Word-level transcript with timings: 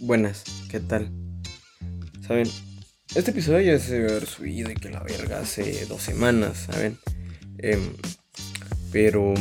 Buenas, 0.00 0.44
¿qué 0.70 0.80
tal? 0.80 1.10
Saben, 2.26 2.48
este 3.14 3.32
episodio 3.32 3.60
ya 3.60 3.78
se 3.78 3.96
debe 3.96 4.12
haber 4.12 4.26
subido 4.26 4.70
y 4.70 4.74
que 4.74 4.88
la 4.88 5.00
verga 5.00 5.40
hace 5.40 5.84
dos 5.84 6.00
semanas, 6.00 6.68
¿saben? 6.70 6.98
Em, 7.58 7.92
pero. 8.90 9.34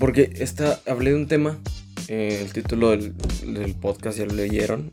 Porque 0.00 0.32
esta, 0.40 0.80
hablé 0.88 1.10
de 1.10 1.16
un 1.16 1.28
tema, 1.28 1.60
eh, 2.08 2.40
el 2.42 2.52
título 2.52 2.90
del, 2.90 3.14
podcast 3.80 4.18
ya 4.18 4.26
lo 4.26 4.34
leyeron, 4.34 4.90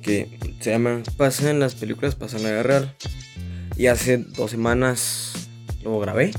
que 0.00 0.38
se 0.60 0.70
llama 0.70 1.02
Pasa 1.18 1.50
en 1.50 1.60
las 1.60 1.74
películas, 1.74 2.14
pasa 2.14 2.38
en 2.38 2.44
la 2.44 2.50
vida 2.50 2.62
real. 2.62 2.96
Y 3.76 3.88
hace 3.88 4.16
dos 4.16 4.52
semanas 4.52 5.50
lo 5.82 6.00
grabé. 6.00 6.30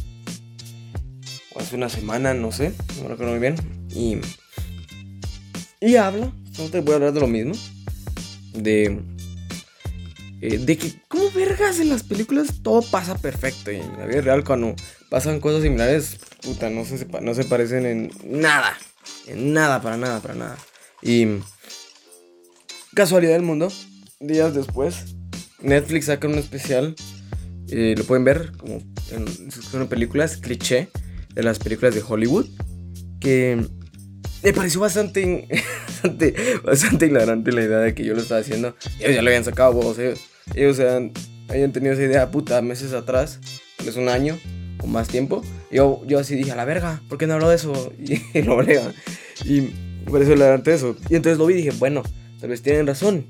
O 1.54 1.60
hace 1.60 1.76
una 1.76 1.90
semana, 1.90 2.34
no 2.34 2.52
sé, 2.52 2.74
no 2.98 3.04
me 3.04 3.10
recuerdo 3.10 3.34
muy 3.34 3.42
bien. 3.42 3.56
Y 3.94 4.18
y 5.82 5.96
habla, 5.96 6.32
no 6.60 6.70
te 6.70 6.80
voy 6.80 6.94
a 6.94 6.96
hablar 6.96 7.14
de 7.14 7.20
lo 7.20 7.28
mismo, 7.28 7.54
de, 8.54 9.02
eh, 10.42 10.58
de 10.60 10.78
que 10.78 10.94
como 11.08 11.32
vergas 11.32 11.80
en 11.80 11.90
las 11.90 12.04
películas 12.04 12.62
todo 12.62 12.84
pasa 12.84 13.18
perfecto 13.18 13.72
y 13.72 13.78
en 13.78 13.98
la 13.98 14.06
vida 14.06 14.22
real 14.22 14.44
cuando 14.44 14.76
pasan 15.10 15.40
cosas 15.40 15.64
similares, 15.64 16.20
puta, 16.44 16.70
no 16.70 16.86
se, 16.86 17.08
no 17.22 17.34
se 17.34 17.46
parecen 17.46 17.88
en 17.88 18.12
nada, 18.24 18.78
en 19.26 19.54
nada, 19.54 19.82
para 19.82 19.98
nada, 19.98 20.20
para 20.20 20.36
nada. 20.36 20.58
Y 21.02 21.26
casualidad 22.94 23.34
del 23.34 23.42
mundo, 23.42 23.70
días 24.20 24.54
después, 24.54 25.16
Netflix 25.62 26.06
saca 26.06 26.28
un 26.28 26.36
especial, 26.36 26.96
eh, 27.70 27.96
lo 27.98 28.04
pueden 28.04 28.24
ver 28.24 28.52
como 28.56 28.84
en, 29.10 29.26
en 29.74 29.88
películas 29.88 30.38
cliché 30.38 30.90
de 31.34 31.42
las 31.42 31.58
películas 31.58 31.96
de 31.96 32.04
Hollywood, 32.08 32.48
que 33.20 33.66
me 34.44 34.54
pareció 34.54 34.80
bastante, 34.80 35.48
bastante, 35.88 36.36
bastante 36.64 37.06
hilarante 37.08 37.52
la 37.52 37.62
idea 37.62 37.80
de 37.80 37.94
que 37.94 38.04
yo 38.04 38.14
lo 38.14 38.22
estaba 38.22 38.42
haciendo. 38.42 38.76
Ellos 39.00 39.16
ya 39.16 39.22
lo 39.22 39.30
habían 39.30 39.44
sacado, 39.44 39.74
vos, 39.74 39.98
ellos, 40.00 40.20
ellos 40.56 40.80
habían, 40.80 41.72
tenido 41.72 41.94
esa 41.94 42.04
idea 42.04 42.32
puta 42.32 42.62
meses 42.62 42.94
atrás, 42.94 43.40
es 43.86 43.96
un 43.96 44.10
año 44.10 44.40
o 44.82 44.88
más 44.88 45.08
tiempo. 45.08 45.44
Yo, 45.72 46.02
yo 46.08 46.20
así 46.20 46.36
dije, 46.36 46.52
a 46.52 46.56
la 46.56 46.66
verga, 46.66 47.02
¿por 47.08 47.18
qué 47.18 47.28
no 47.28 47.34
hablo 47.34 47.50
de 47.50 47.56
eso? 47.56 47.94
Y, 48.34 48.42
lo 48.42 48.54
hablé, 48.54 48.82
y 49.46 49.62
me 50.06 50.12
pareció 50.12 50.34
hilarante 50.34 50.74
eso. 50.74 50.96
Y 51.10 51.16
entonces 51.16 51.38
lo 51.38 51.46
vi 51.46 51.56
y 51.56 51.58
dije, 51.58 51.72
bueno, 51.78 52.04
tal 52.40 52.50
vez 52.50 52.62
tienen 52.62 52.88
razón. 52.88 53.28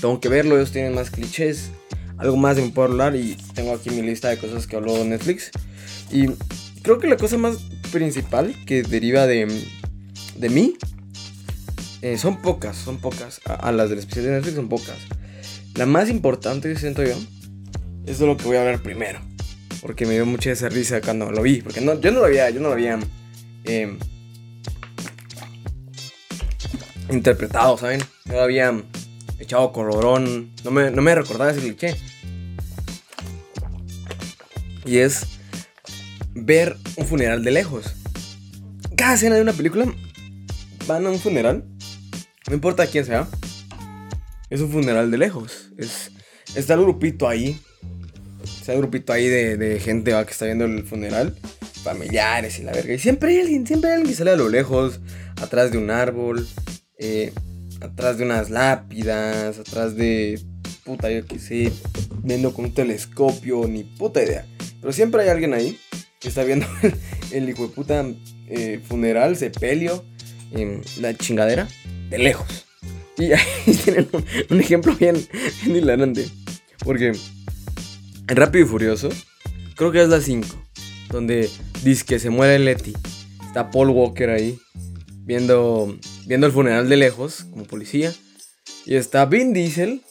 Tengo 0.00 0.18
que 0.20 0.28
verlo, 0.28 0.56
ellos 0.56 0.72
tienen 0.72 0.94
más 0.94 1.10
clichés, 1.10 1.70
algo 2.16 2.36
más 2.36 2.56
de 2.56 2.62
me 2.62 2.70
puedo 2.70 2.88
hablar 2.88 3.16
y 3.16 3.36
tengo 3.54 3.74
aquí 3.74 3.90
mi 3.90 4.00
lista 4.00 4.28
de 4.28 4.38
cosas 4.38 4.66
que 4.66 4.76
habló 4.76 5.04
Netflix. 5.04 5.50
Y 6.10 6.28
creo 6.82 6.98
que 6.98 7.06
la 7.06 7.16
cosa 7.16 7.36
más 7.36 7.58
principal 7.92 8.54
que 8.64 8.82
deriva 8.82 9.26
de 9.26 9.46
de 10.36 10.48
mí, 10.48 10.74
eh, 12.02 12.16
son 12.16 12.40
pocas, 12.40 12.76
son 12.76 12.98
pocas. 12.98 13.40
A, 13.44 13.72
las 13.72 13.90
del 13.90 13.98
especial 13.98 14.24
de 14.26 14.30
Netflix 14.32 14.56
son 14.56 14.68
pocas. 14.68 14.96
La 15.74 15.86
más 15.86 16.08
importante, 16.08 16.74
siento 16.76 17.04
yo, 17.04 17.14
es 18.06 18.18
de 18.18 18.26
lo 18.26 18.36
que 18.36 18.44
voy 18.44 18.56
a 18.56 18.60
hablar 18.60 18.80
primero. 18.80 19.20
Porque 19.82 20.06
me 20.06 20.14
dio 20.14 20.26
mucha 20.26 20.50
esa 20.50 20.68
risa 20.68 21.00
cuando 21.00 21.30
lo 21.30 21.42
vi. 21.42 21.62
Porque 21.62 21.80
no, 21.80 22.00
yo 22.00 22.10
no 22.10 22.20
lo 22.20 22.26
había, 22.26 22.48
yo 22.50 22.60
no 22.60 22.68
lo 22.68 22.74
había 22.74 22.98
em, 23.64 23.98
interpretado, 27.10 27.76
¿saben? 27.76 28.00
No 28.26 28.34
lo 28.34 28.42
había 28.42 28.82
echado 29.38 29.72
colorón. 29.72 30.52
No 30.64 30.70
me, 30.70 30.90
no 30.90 31.02
me 31.02 31.14
recordaba 31.14 31.50
ese 31.50 31.60
cliché. 31.60 31.96
Y 34.86 34.98
es 34.98 35.26
ver 36.34 36.76
un 36.96 37.06
funeral 37.06 37.44
de 37.44 37.50
lejos. 37.50 37.94
Cada 38.96 39.14
escena 39.14 39.36
de 39.36 39.42
una 39.42 39.52
película 39.52 39.86
van 40.90 41.06
a 41.06 41.10
un 41.10 41.18
funeral, 41.18 41.64
no 42.48 42.54
importa 42.54 42.86
quién 42.86 43.04
sea, 43.04 43.28
es 44.48 44.60
un 44.60 44.70
funeral 44.70 45.10
de 45.10 45.18
lejos. 45.18 45.70
Es, 45.78 46.10
está 46.54 46.74
el 46.74 46.80
grupito 46.80 47.28
ahí, 47.28 47.60
está 48.42 48.72
el 48.72 48.78
grupito 48.78 49.12
ahí 49.12 49.28
de, 49.28 49.80
gente 49.80 50.10
que 50.10 50.30
está 50.30 50.46
viendo 50.46 50.64
el 50.64 50.84
funeral, 50.84 51.36
familiares 51.82 52.58
y 52.58 52.64
la 52.64 52.72
verga. 52.72 52.92
Y 52.92 52.98
siempre 52.98 53.30
hay 53.30 53.40
alguien, 53.40 53.66
siempre 53.66 53.90
hay 53.90 53.96
alguien 53.96 54.10
que 54.10 54.18
sale 54.18 54.32
a 54.32 54.36
lo 54.36 54.48
lejos, 54.48 55.00
atrás 55.40 55.70
de 55.70 55.78
un 55.78 55.90
árbol, 55.90 56.46
eh, 56.98 57.32
atrás 57.80 58.18
de 58.18 58.24
unas 58.24 58.50
lápidas, 58.50 59.58
atrás 59.58 59.94
de 59.96 60.40
puta, 60.84 61.10
yo 61.10 61.24
qué 61.24 61.38
sé, 61.38 61.72
viendo 62.24 62.52
con 62.52 62.64
un 62.64 62.74
telescopio, 62.74 63.68
ni 63.68 63.84
puta 63.84 64.22
idea. 64.22 64.44
Pero 64.80 64.92
siempre 64.92 65.22
hay 65.22 65.28
alguien 65.28 65.54
ahí 65.54 65.78
que 66.18 66.28
está 66.28 66.42
viendo 66.42 66.66
el, 67.30 67.48
hijo 67.48 67.68
de 67.68 67.74
puta 67.74 68.04
eh, 68.48 68.80
funeral, 68.88 69.36
sepelio 69.36 70.04
en 70.52 70.82
la 71.00 71.14
chingadera 71.14 71.68
de 72.08 72.18
lejos. 72.18 72.66
Y 73.18 73.32
ahí 73.32 73.74
tienen 73.84 74.08
un, 74.48 74.60
ejemplo 74.60 74.94
bien, 74.96 75.16
hilarante. 75.64 76.28
Porque 76.84 77.08
en 78.28 78.36
Rápido 78.36 78.64
y 78.64 78.68
Furioso, 78.68 79.10
creo 79.76 79.92
que 79.92 80.02
es 80.02 80.08
la 80.08 80.20
5, 80.20 80.46
donde 81.10 81.50
dice 81.82 82.04
que 82.04 82.18
se 82.18 82.30
muere 82.30 82.58
Letty. 82.58 82.94
Está 83.46 83.70
Paul 83.70 83.90
Walker 83.90 84.30
ahí, 84.30 84.58
viendo, 85.24 85.98
viendo 86.26 86.46
el 86.46 86.52
funeral 86.52 86.88
de 86.88 86.96
lejos, 86.96 87.44
como 87.50 87.64
policía. 87.64 88.12
Y 88.86 88.94
está 88.94 89.26
Vin 89.26 89.52
Diesel, 89.52 90.02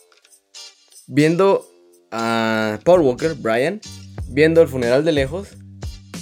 viendo 1.07 1.67
a 2.11 2.79
Paul 2.83 3.01
Walker, 3.01 3.35
Brian, 3.35 3.81
viendo 4.27 4.61
el 4.61 4.67
funeral 4.67 5.03
de 5.03 5.11
lejos, 5.11 5.50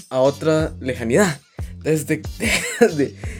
a 0.09 0.19
otra 0.19 0.73
lejanidad. 0.79 1.39
Desde, 1.79 2.21
desde, 2.79 3.15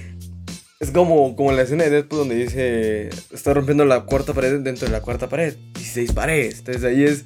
es 0.79 0.91
como, 0.91 1.35
como 1.35 1.51
la 1.51 1.63
escena 1.63 1.85
de 1.85 1.89
Deadpool 1.89 2.19
donde 2.19 2.35
dice, 2.35 3.09
está 3.31 3.53
rompiendo 3.53 3.83
la 3.83 4.01
cuarta 4.01 4.33
pared 4.33 4.59
dentro 4.59 4.85
de 4.85 4.91
la 4.91 5.01
cuarta 5.01 5.27
pared. 5.27 5.55
16 5.73 6.11
paredes. 6.13 6.59
Entonces 6.59 6.83
ahí 6.83 7.03
es... 7.03 7.25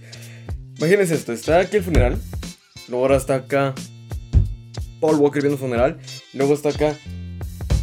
Imagínense 0.78 1.16
esto, 1.16 1.34
está 1.34 1.60
aquí 1.60 1.78
el 1.78 1.84
funeral. 1.84 2.18
Luego 2.88 3.04
ahora 3.04 3.18
está 3.18 3.36
acá 3.36 3.76
Paul 5.00 5.18
Walker 5.18 5.42
viendo 5.42 5.56
el 5.56 5.60
funeral. 5.60 6.00
luego 6.34 6.54
está 6.54 6.70
acá 6.70 6.96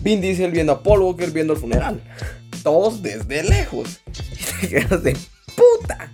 Vin 0.02 0.20
Diesel 0.20 0.50
viendo 0.52 0.72
a 0.72 0.82
Paul 0.82 1.02
Walker 1.02 1.30
viendo 1.30 1.52
el 1.52 1.58
funeral. 1.58 2.02
Todos 2.62 3.02
desde 3.02 3.42
lejos. 3.42 4.00
Y 4.62 4.66
te 4.66 4.68
quedas 4.68 5.02
de 5.02 5.16
puta. 5.54 6.12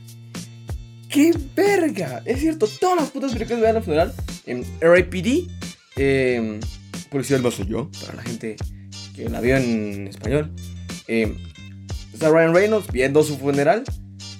¡Qué 1.09 1.32
verga! 1.54 2.22
Es 2.25 2.41
cierto, 2.41 2.66
todas 2.81 2.97
las 3.00 3.10
putas 3.10 3.32
películas 3.32 3.60
vean 3.62 3.76
el 3.76 3.82
funeral. 3.82 4.12
En 4.47 4.65
RIPD. 4.81 5.48
Eh, 5.97 6.60
Policía 7.09 7.36
del 7.36 7.44
Vaso 7.44 7.65
Yo. 7.65 7.88
Para 8.00 8.16
la 8.16 8.22
gente 8.22 8.56
que 9.15 9.29
la 9.29 9.41
vio 9.41 9.57
en 9.57 10.09
español. 10.09 10.51
Eh, 11.07 11.35
está 12.13 12.31
Ryan 12.31 12.55
Reynolds 12.55 12.91
viendo 12.93 13.23
su 13.23 13.39
funeral 13.39 13.85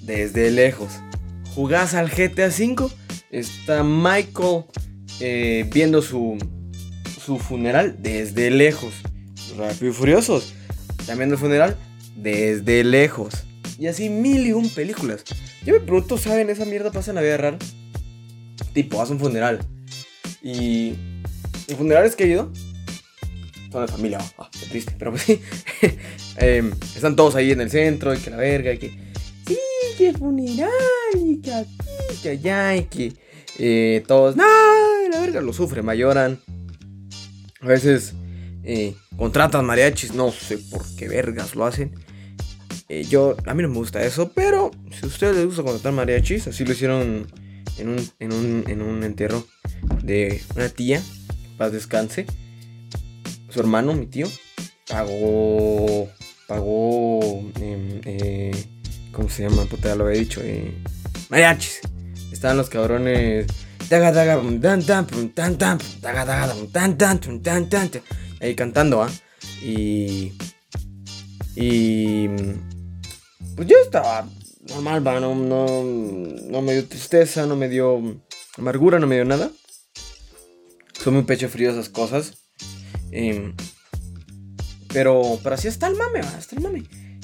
desde 0.01 0.51
lejos. 0.51 0.91
Jugás 1.53 1.93
al 1.93 2.09
GTA 2.09 2.47
V. 2.47 2.89
Está 3.31 3.83
Michael 3.83 4.65
eh, 5.19 5.69
viendo 5.73 6.01
su, 6.01 6.37
su 7.23 7.37
funeral 7.39 7.97
desde 7.99 8.49
lejos. 8.51 8.93
Rápido 9.57 9.91
y 9.91 9.93
Furiosos. 9.93 10.53
También 11.05 11.31
el 11.31 11.37
funeral 11.37 11.77
desde 12.15 12.83
lejos. 12.83 13.45
Y 13.77 13.87
así 13.87 14.09
mil 14.09 14.45
y 14.45 14.53
un 14.53 14.69
películas. 14.69 15.23
Yo 15.65 15.73
me 15.73 15.79
pregunto, 15.79 16.17
¿saben? 16.17 16.49
Esa 16.49 16.65
mierda 16.65 16.91
pasa 16.91 17.11
en 17.11 17.15
la 17.15 17.21
vida 17.21 17.37
real. 17.37 17.57
Tipo, 18.73 19.01
haz 19.01 19.09
un 19.09 19.19
funeral. 19.19 19.59
Y. 20.41 20.93
En 21.67 21.77
funerales 21.77 22.15
que 22.15 22.25
he 22.25 22.27
ido, 23.75 23.81
de 23.81 23.91
familia. 23.91 24.19
Ah, 24.37 24.49
qué 24.51 24.65
triste, 24.67 24.93
pero 24.97 25.11
pues 25.11 25.23
sí. 25.25 25.41
Em, 26.37 26.71
están 26.95 27.15
todos 27.15 27.35
ahí 27.35 27.51
en 27.51 27.61
el 27.61 27.69
centro 27.69 28.13
y 28.13 28.17
que 28.17 28.29
la 28.29 28.37
verga 28.37 28.73
y 28.73 28.77
que. 28.77 28.89
Sí, 29.47 29.57
que 29.97 30.13
funeral 30.13 30.69
y 31.15 31.41
que 31.41 31.53
aquí, 31.53 32.21
que 32.21 32.29
allá 32.29 32.75
y 32.75 32.83
que. 32.85 33.13
Eh, 33.57 34.03
todos. 34.07 34.35
No, 34.35 34.43
la 35.11 35.19
verga 35.19 35.41
lo 35.41 35.53
sufren, 35.53 35.85
lloran. 35.97 36.39
A 37.61 37.67
veces 37.67 38.13
eh, 38.63 38.95
contratan 39.17 39.65
mariachis, 39.65 40.13
no 40.13 40.31
sé 40.31 40.57
por 40.57 40.83
qué 40.95 41.07
vergas 41.07 41.55
lo 41.55 41.65
hacen. 41.65 41.91
Eh, 42.89 43.03
yo, 43.09 43.35
a 43.45 43.53
mí 43.53 43.63
no 43.63 43.69
me 43.69 43.75
gusta 43.75 44.03
eso, 44.03 44.31
pero 44.33 44.71
si 44.91 45.05
a 45.05 45.07
ustedes 45.07 45.35
les 45.37 45.45
gusta 45.45 45.63
contratar 45.63 45.93
mariachis, 45.93 46.47
así 46.47 46.65
lo 46.65 46.73
hicieron 46.73 47.27
en 47.77 47.89
un, 47.89 48.09
en 48.19 48.33
un, 48.33 48.63
en 48.67 48.81
un 48.81 49.03
entierro 49.03 49.47
de 50.03 50.41
una 50.55 50.69
tía, 50.69 51.01
paz 51.57 51.71
descanse 51.71 52.27
su 53.55 53.61
hermano, 53.61 53.93
mi 53.93 54.05
tío, 54.05 54.27
pagó, 54.85 56.09
pagó, 56.45 57.21
em, 57.61 58.01
eh, 58.03 58.51
¿cómo 59.13 59.29
se 59.29 59.43
llama? 59.43 59.63
Puta, 59.63 59.87
ya 59.87 59.95
lo 59.95 60.05
había 60.05 60.19
dicho, 60.19 60.41
eh. 60.43 60.73
Estaban 62.33 62.57
los 62.57 62.67
cabrones, 62.67 63.47
ahí 68.41 68.55
cantando, 68.55 69.01
¿ah? 69.01 69.09
Y, 69.63 70.33
y, 71.55 72.27
pues 73.55 73.69
yo 73.69 73.77
estaba 73.81 74.27
normal, 74.67 75.07
¿va? 75.07 75.21
No, 75.21 75.33
no, 75.33 75.81
no 75.81 76.61
me 76.61 76.73
dio 76.73 76.85
tristeza, 76.89 77.45
no 77.45 77.55
me 77.55 77.69
dio 77.69 78.19
amargura, 78.57 78.99
no 78.99 79.07
me 79.07 79.15
dio 79.15 79.23
nada. 79.23 79.49
Son 81.01 81.13
muy 81.13 81.23
pecho 81.23 81.47
frío 81.47 81.71
esas 81.71 81.87
cosas. 81.87 82.44
Em, 83.15 83.53
Pero, 84.89 85.39
pero 85.41 85.55
así 85.55 85.69
está 85.69 85.87
el 85.87 85.95
mame, 85.95 86.21
¿va? 86.21 86.37
está 86.37 86.55
el 86.55 86.61
mame. 86.61 86.83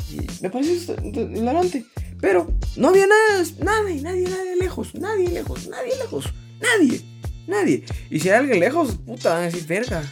Y 0.09 0.19
me 0.41 0.49
parece 0.49 0.95
hilarante. 1.03 1.85
Pero 2.21 2.53
no 2.77 2.89
había 2.89 3.07
nada, 3.07 3.43
nadie, 3.59 4.01
nadie, 4.01 4.27
nadie 4.29 4.55
lejos, 4.55 4.95
nadie 4.95 5.27
lejos, 5.29 5.67
nadie 5.67 5.95
lejos, 5.97 6.33
nadie, 6.61 7.01
nadie. 7.47 7.83
Y 8.09 8.19
si 8.19 8.29
hay 8.29 8.35
alguien 8.35 8.59
lejos, 8.59 8.97
puta, 9.05 9.33
van 9.33 9.43
a 9.43 9.45
decir, 9.45 9.65
verga. 9.65 10.03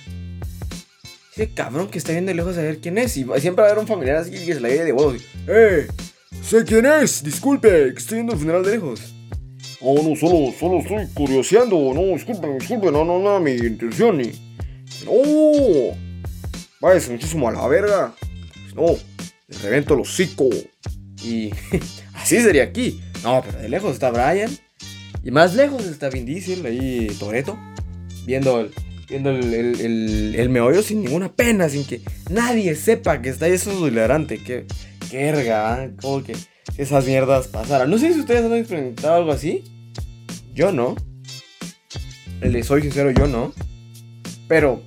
Ese 1.34 1.54
cabrón 1.54 1.90
que 1.90 1.98
está 2.00 2.12
viendo 2.12 2.34
lejos 2.34 2.58
a 2.58 2.62
ver 2.62 2.80
quién 2.80 2.98
es. 2.98 3.16
Y 3.16 3.24
siempre 3.40 3.62
va 3.62 3.70
a 3.70 3.72
haber 3.72 3.80
un 3.80 3.88
familiar 3.88 4.18
así 4.18 4.32
que 4.32 4.54
se 4.54 4.60
la 4.60 4.70
lleve 4.70 4.86
de 4.86 4.92
huevos. 4.94 5.22
¡Eh! 5.48 5.88
Sé 6.44 6.64
quién 6.66 6.86
es, 6.86 7.24
disculpe, 7.24 7.70
que 7.94 8.00
estoy 8.00 8.16
viendo 8.18 8.34
el 8.34 8.40
funeral 8.40 8.64
de 8.64 8.72
lejos. 8.72 9.14
Oh, 9.82 9.96
no, 10.04 10.16
solo, 10.16 10.52
solo 10.60 10.80
estoy 10.80 11.08
curioseando. 11.14 11.94
No, 11.94 12.02
disculpe, 12.16 12.48
disculpe, 12.60 12.92
no, 12.92 13.06
no, 13.06 13.20
no, 13.20 13.40
mi 13.40 13.52
intención 13.52 14.18
ni. 14.18 14.49
No, 15.06 15.98
váyase 16.82 17.12
muchísimo 17.12 17.48
a 17.50 17.52
la 17.52 17.68
verga. 17.68 18.14
No, 18.76 18.96
le 19.48 19.58
revento 19.58 19.94
el 19.94 20.02
hocico. 20.02 20.50
Y 21.24 21.52
así 22.14 22.42
sería 22.42 22.64
aquí. 22.64 23.02
No, 23.24 23.42
pero 23.46 23.60
de 23.60 23.70
lejos 23.70 23.94
está 23.94 24.12
Brian. 24.12 24.52
Y 25.24 25.32
más 25.32 25.56
lejos 25.56 25.86
está 25.86 26.10
Vin 26.10 26.26
Diesel, 26.26 26.66
ahí 26.66 27.08
Toreto. 27.20 27.58
Viendo 28.26 28.62
el, 28.62 28.72
viendo 29.08 29.32
el, 29.32 30.36
el, 30.36 30.50
meollo 30.50 30.82
sin 30.82 31.02
ninguna 31.04 31.34
pena, 31.34 31.68
sin 31.68 31.86
que 31.86 32.02
nadie 32.30 32.76
sepa 32.76 33.22
que 33.22 33.30
está 33.30 33.46
ahí. 33.46 33.54
Eso 33.54 33.72
es 33.72 33.92
hilarante. 33.92 34.42
Que, 34.42 34.66
qué 35.10 35.18
verga, 35.32 35.84
¿eh? 35.84 35.92
como 36.02 36.24
que 36.24 36.36
esas 36.78 37.06
mierdas 37.06 37.48
pasaran. 37.48 37.90
No 37.90 37.98
sé 37.98 38.14
si 38.14 38.20
ustedes 38.22 38.46
han 38.46 38.54
experimentado 38.54 39.16
algo 39.16 39.32
así. 39.32 39.64
Yo 40.54 40.72
no. 40.72 40.96
Les 42.42 42.68
soy 42.68 42.82
sincero, 42.82 43.12
yo 43.12 43.28
no. 43.28 43.54
Pero, 44.50 44.82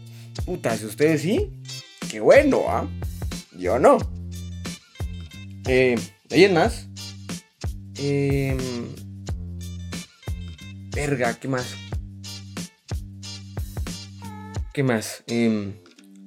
puta, 0.45 0.77
si 0.77 0.87
ustedes 0.87 1.23
sí, 1.23 1.49
qué 2.11 2.19
bueno, 2.19 2.65
¿ah? 2.69 2.89
Yo 3.57 3.79
no. 3.79 3.97
Eh, 5.69 5.95
¿Hay 6.31 6.49
más? 6.53 6.89
Eh, 7.97 8.57
verga, 10.91 11.39
¿qué 11.39 11.47
más? 11.47 11.77
¿Qué 14.75 14.83
más? 14.83 15.23
Eh, 15.29 15.73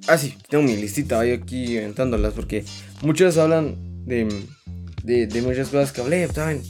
ah, 0.08 0.16
sí, 0.16 0.34
tengo 0.48 0.64
mi 0.64 0.74
listita 0.74 1.20
ahí 1.20 1.32
aquí 1.32 1.76
inventándolas 1.76 2.32
porque 2.32 2.64
muchos 3.02 3.36
hablan 3.36 4.06
de, 4.06 4.46
de, 5.04 5.42
muchas 5.42 5.68
cosas 5.68 5.92
que 5.92 6.00
hablé, 6.00 6.26
¿saben? 6.28 6.62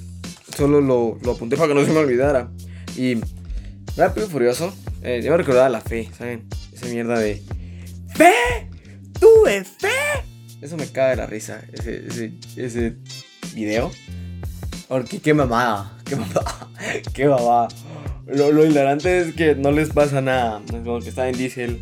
Solo 0.56 0.80
lo, 0.80 1.16
lo, 1.22 1.30
apunté 1.30 1.56
para 1.56 1.68
que 1.68 1.74
no 1.74 1.84
se 1.86 1.92
me 1.92 1.98
olvidara. 1.98 2.50
Y 2.96 3.18
Rápido 3.96 4.28
Furioso, 4.28 4.74
eh, 5.06 5.22
yo 5.22 5.30
me 5.30 5.36
recordaba 5.36 5.68
la 5.68 5.80
fe, 5.80 6.10
¿saben? 6.18 6.48
Esa 6.72 6.86
mierda 6.86 7.16
de 7.18 7.40
¡Fe! 8.14 8.68
¡Tuve 9.20 9.62
fe! 9.62 9.88
Eso 10.60 10.76
me 10.76 10.86
caga 10.88 11.10
de 11.10 11.16
la 11.16 11.26
risa, 11.26 11.62
ese, 11.72 12.06
ese, 12.08 12.32
ese 12.56 12.96
video. 13.54 13.92
Porque 14.88 15.20
qué 15.20 15.32
mamada, 15.32 15.96
qué 16.04 16.16
mamada, 16.16 16.68
qué 17.14 17.26
mamada. 17.26 17.68
Lo, 18.26 18.50
lo 18.50 18.66
hilarante 18.66 19.20
es 19.20 19.34
que 19.34 19.54
no 19.54 19.70
les 19.70 19.90
pasa 19.90 20.20
nada. 20.20 20.60
Es 20.66 21.04
que 21.04 21.08
está 21.08 21.28
en 21.28 21.38
diésel, 21.38 21.80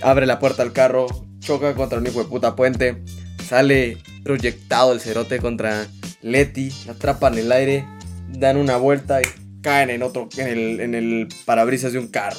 abre 0.00 0.24
la 0.24 0.38
puerta 0.38 0.62
al 0.62 0.72
carro, 0.72 1.06
choca 1.40 1.74
contra 1.74 1.98
un 1.98 2.06
hijo 2.06 2.22
de 2.22 2.30
puta 2.30 2.56
puente, 2.56 3.04
sale 3.46 3.98
proyectado 4.22 4.94
el 4.94 5.00
cerote 5.00 5.38
contra 5.38 5.86
Letty, 6.22 6.72
la 6.86 6.92
atrapa 6.92 7.28
en 7.28 7.38
el 7.38 7.52
aire, 7.52 7.86
dan 8.30 8.56
una 8.56 8.78
vuelta 8.78 9.20
y 9.20 9.43
caen 9.64 9.88
en 9.88 10.02
otro, 10.02 10.28
en 10.36 10.46
el, 10.46 10.80
en 10.80 10.94
el 10.94 11.28
parabrisas 11.46 11.92
de 11.94 11.98
un 11.98 12.08
carro. 12.08 12.38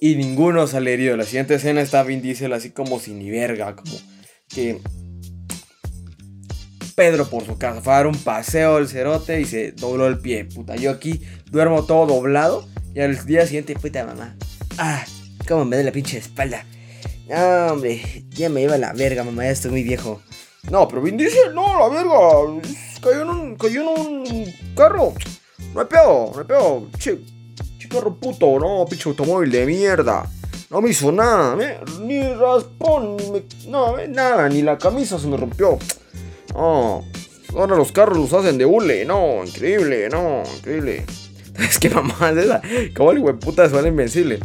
Y 0.00 0.16
ninguno 0.16 0.66
sale 0.66 0.94
herido. 0.94 1.16
La 1.16 1.24
siguiente 1.24 1.54
escena 1.54 1.82
está 1.82 2.02
Vin 2.02 2.22
Diesel 2.22 2.52
así 2.54 2.70
como 2.70 2.98
sin 2.98 3.18
ni 3.18 3.30
verga, 3.30 3.76
como 3.76 3.94
que 4.48 4.80
Pedro 6.96 7.28
por 7.28 7.44
su 7.44 7.58
casa 7.58 7.80
fue 7.82 7.92
a 7.92 7.96
dar 7.96 8.06
un 8.06 8.16
paseo 8.16 8.78
el 8.78 8.88
cerote 8.88 9.40
y 9.40 9.44
se 9.44 9.72
dobló 9.72 10.06
el 10.06 10.18
pie. 10.18 10.46
Puta, 10.46 10.76
yo 10.76 10.90
aquí 10.90 11.20
duermo 11.50 11.84
todo 11.84 12.06
doblado 12.06 12.66
y 12.94 13.00
al 13.00 13.24
día 13.26 13.44
siguiente, 13.46 13.74
puta 13.74 14.04
mamá. 14.04 14.36
Ah, 14.78 15.04
cómo 15.46 15.66
me 15.66 15.76
da 15.76 15.82
la 15.82 15.92
pinche 15.92 16.18
espalda. 16.18 16.64
No, 17.28 17.74
hombre, 17.74 18.02
ya 18.30 18.48
me 18.48 18.62
lleva 18.62 18.78
la 18.78 18.94
verga, 18.94 19.24
mamá, 19.24 19.44
ya 19.44 19.50
estoy 19.50 19.70
muy 19.70 19.82
viejo. 19.82 20.22
No, 20.70 20.88
pero 20.88 21.02
Vin 21.02 21.18
Diesel, 21.18 21.54
no, 21.54 21.78
la 21.78 21.94
verga. 21.94 22.62
Cayó 23.02 23.22
en 23.22 23.28
un, 23.28 23.56
cayó 23.56 23.82
en 23.82 23.88
un 23.88 24.54
carro. 24.74 25.14
No 25.74 25.80
hay 25.80 25.86
pedo, 25.86 26.30
no 26.32 26.38
hay 26.38 26.44
pedo. 26.44 26.88
Che, 26.98 27.18
che 27.78 27.88
carro 27.88 28.14
puto, 28.14 28.58
no, 28.58 28.84
pinche 28.88 29.08
automóvil 29.08 29.50
de 29.50 29.66
mierda. 29.66 30.28
No 30.70 30.80
me 30.80 30.88
hizo 30.88 31.12
nada, 31.12 31.54
ni 32.00 32.22
raspón, 32.32 33.16
ni 33.16 33.44
no, 33.68 33.96
nada, 34.08 34.48
ni 34.48 34.62
la 34.62 34.78
camisa 34.78 35.18
se 35.18 35.26
me 35.26 35.36
rompió. 35.36 35.78
No, 36.54 37.04
ahora 37.54 37.76
los 37.76 37.92
carros 37.92 38.16
los 38.16 38.32
hacen 38.32 38.56
de 38.56 38.64
hule, 38.64 39.04
no, 39.04 39.44
increíble, 39.44 40.08
no, 40.08 40.42
increíble. 40.56 41.04
Es 41.58 41.78
que 41.78 41.90
mamá 41.90 42.30
es 42.30 42.36
esa, 42.46 42.62
como 42.96 43.12
el 43.12 43.38
puta 43.38 43.68
suena 43.68 43.88
invencible. 43.88 44.40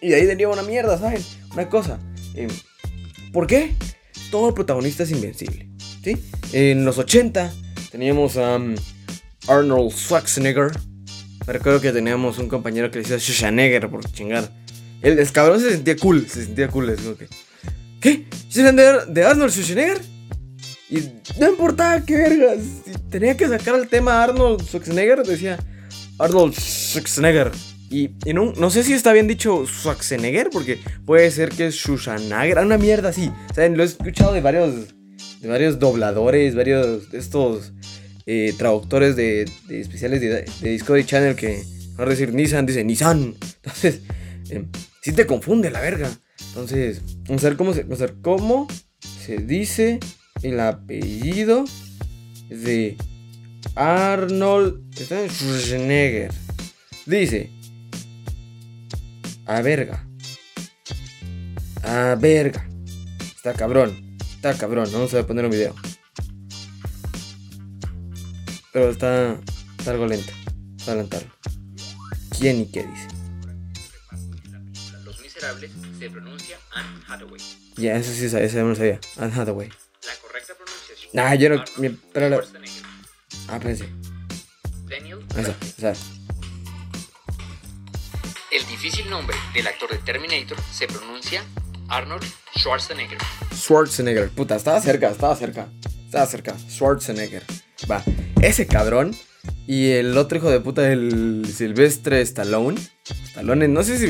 Y 0.00 0.08
de 0.08 0.16
ahí 0.16 0.26
tenía 0.26 0.48
una 0.48 0.62
mierda, 0.62 0.98
¿saben? 0.98 1.22
Una 1.52 1.68
cosa. 1.68 1.98
Eh, 2.34 2.48
¿Por 3.32 3.46
qué? 3.46 3.74
Todo 4.30 4.54
protagonista 4.54 5.02
es 5.02 5.10
invencible. 5.10 5.68
¿Sí? 6.02 6.16
En 6.52 6.84
los 6.84 6.98
80 6.98 7.52
teníamos 7.90 8.36
a 8.36 8.56
um, 8.56 8.74
Arnold 9.48 9.92
Schwarzenegger. 9.92 10.72
Recuerdo 11.46 11.80
que 11.80 11.92
teníamos 11.92 12.38
un 12.38 12.48
compañero 12.48 12.90
que 12.90 12.98
le 12.98 13.02
decía 13.02 13.18
Schwarzenegger 13.18 13.88
por 13.90 14.04
chingar. 14.10 14.50
El 15.02 15.18
escabrón 15.18 15.60
se 15.60 15.70
sentía 15.70 15.96
cool, 15.96 16.26
se 16.28 16.44
sentía 16.44 16.68
cool. 16.68 16.90
Es 16.90 17.00
que, 17.00 17.28
¿Qué? 18.00 18.26
¿Se 18.48 18.62
de 18.62 19.24
Arnold 19.24 19.50
Schwarzenegger? 19.52 20.00
Y 20.88 21.00
no 21.40 21.48
importaba 21.48 22.04
qué 22.04 22.16
vergas. 22.16 22.58
Si 22.84 22.92
tenía 23.10 23.36
que 23.36 23.48
sacar 23.48 23.74
el 23.76 23.88
tema 23.88 24.22
Arnold 24.22 24.62
Schwarzenegger, 24.62 25.24
decía 25.24 25.58
Arnold 26.18 26.54
Schwarzenegger. 26.54 27.50
Y, 27.90 28.10
no, 28.32 28.52
no, 28.52 28.70
sé 28.70 28.84
si 28.84 28.94
está 28.94 29.12
bien 29.12 29.26
dicho 29.26 29.66
Schwarzenegger, 29.66 30.48
porque 30.50 30.78
puede 31.04 31.30
ser 31.30 31.50
que 31.50 31.66
es 31.66 31.76
Schwarzenegger, 31.76 32.58
una 32.58 32.78
mierda 32.78 33.08
así. 33.08 33.30
¿Saben? 33.54 33.76
Lo 33.76 33.82
he 33.82 33.86
escuchado 33.86 34.32
de 34.32 34.40
varios, 34.40 34.72
de 35.40 35.48
varios 35.48 35.78
dobladores, 35.78 36.54
varios 36.54 37.10
de 37.10 37.18
estos 37.18 37.72
eh, 38.26 38.54
traductores 38.56 39.16
de, 39.16 39.50
especiales 39.68 40.20
de, 40.20 40.44
Discovery 40.60 41.04
Channel 41.04 41.36
que, 41.36 41.62
a 41.98 42.04
decir 42.04 42.32
Nissan, 42.32 42.66
dice 42.66 42.84
Nissan. 42.84 43.34
Entonces, 43.62 44.00
eh, 44.50 44.64
sí 45.02 45.12
te 45.12 45.26
confunde 45.26 45.70
la 45.70 45.80
verga. 45.80 46.10
Entonces, 46.48 47.00
vamos 47.26 47.44
a 47.44 47.48
ver 47.48 47.56
cómo 47.56 47.74
se, 47.74 47.82
vamos 47.82 48.00
a 48.00 48.06
ver 48.06 48.16
cómo 48.20 48.68
se 49.24 49.38
dice 49.38 50.00
el 50.42 50.60
apellido 50.60 51.64
de 52.48 52.96
Arnold 53.74 54.94
Schwarzenegger. 54.94 56.30
Dice 57.06 57.50
a 59.46 59.60
verga. 59.62 60.06
A 61.82 62.14
verga. 62.18 62.68
Está 63.20 63.54
cabrón. 63.54 64.16
Está 64.34 64.54
cabrón. 64.54 64.88
Vamos 64.92 65.12
a 65.14 65.26
poner 65.26 65.44
un 65.44 65.50
video. 65.50 65.74
Pero 68.72 68.90
está, 68.90 69.38
está 69.78 69.90
algo 69.90 70.06
lento. 70.06 70.32
Está 70.78 70.92
adelantarlo. 70.92 71.30
¿Quién 72.38 72.62
y 72.62 72.66
qué 72.66 72.84
dice? 72.84 73.08
Los 75.04 75.20
Miserables 75.20 75.70
se 75.98 76.10
pronuncia 76.10 76.58
Anne 76.72 77.00
Hathaway. 77.06 77.40
Ya, 77.76 77.96
eso 77.96 78.12
sí, 78.12 78.24
esa 78.24 78.58
no 78.60 78.70
lo 78.70 78.74
sabía. 78.74 78.98
Anne 79.18 79.32
Hathaway. 79.34 79.68
La 79.68 80.14
correcta 80.22 80.54
pronunciación. 80.54 81.18
Ah, 81.18 81.34
yo 81.34 81.50
no. 81.50 81.64
Mi, 81.76 81.90
pero 81.90 82.30
la... 82.30 82.40
Ah, 83.48 83.60
pensé. 83.60 83.88
Daniel. 84.88 85.18
Esa, 85.36 85.54
esa. 85.90 86.06
El 88.50 88.66
difícil 88.66 89.08
nombre 89.10 89.36
del 89.52 89.66
actor 89.66 89.90
de 89.90 89.98
Terminator 89.98 90.58
se 90.72 90.86
pronuncia 90.86 91.44
Arnold 91.88 92.24
Schwarzenegger. 92.56 93.18
Schwarzenegger, 93.54 94.30
puta, 94.30 94.56
estaba 94.56 94.80
cerca, 94.80 95.10
estaba 95.10 95.36
cerca. 95.36 95.68
Estaba 96.06 96.26
cerca. 96.26 96.56
Schwarzenegger. 96.68 97.44
Va, 97.90 98.02
ese 98.42 98.66
cabrón. 98.66 99.14
Y 99.66 99.90
el 99.90 100.16
otro 100.18 100.38
hijo 100.38 100.50
de 100.50 100.60
puta, 100.60 100.92
el 100.92 101.44
Silvestre 101.52 102.20
Stallone. 102.20 102.78
Stallone, 103.30 103.66
no 103.68 103.82
sé 103.82 103.98
si 103.98 104.06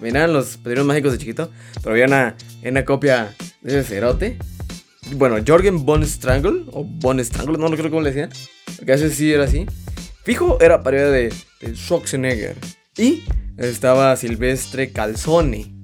miran 0.00 0.32
los 0.32 0.56
padrinos 0.58 0.86
mágicos 0.86 1.12
de 1.12 1.18
chiquito, 1.18 1.50
pero 1.82 1.92
había 1.92 2.06
una, 2.06 2.36
una 2.64 2.84
copia 2.84 3.34
de 3.62 3.80
ese 3.80 3.88
cerote. 3.88 4.38
Bueno, 5.12 5.36
Jorgen 5.44 5.84
Von 5.84 6.04
Strangle, 6.06 6.66
o 6.72 6.84
Von 6.84 7.18
Strangle, 7.24 7.58
no, 7.58 7.68
no 7.68 7.76
creo 7.76 7.90
cómo 7.90 8.02
le 8.02 8.10
decían. 8.10 8.30
Porque 8.76 8.92
ese 8.92 9.10
sí 9.10 9.32
era 9.32 9.44
así. 9.44 9.66
Fijo, 10.24 10.60
era 10.60 10.82
parodia 10.82 11.08
de, 11.08 11.32
de 11.60 11.74
Schwarzenegger. 11.74 12.56
Y 12.96 13.24
estaba 13.56 14.14
Silvestre 14.16 14.92
Calzone, 14.92 15.74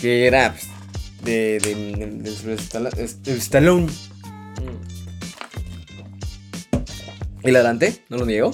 que 0.00 0.26
era 0.26 0.52
pues, 0.52 0.68
de, 1.24 1.58
de, 1.58 2.54
de, 3.22 3.34
Stallone. 3.38 3.88
Mm. 7.52 7.56
adelante, 7.56 8.04
no 8.08 8.18
lo 8.18 8.26
niego. 8.26 8.52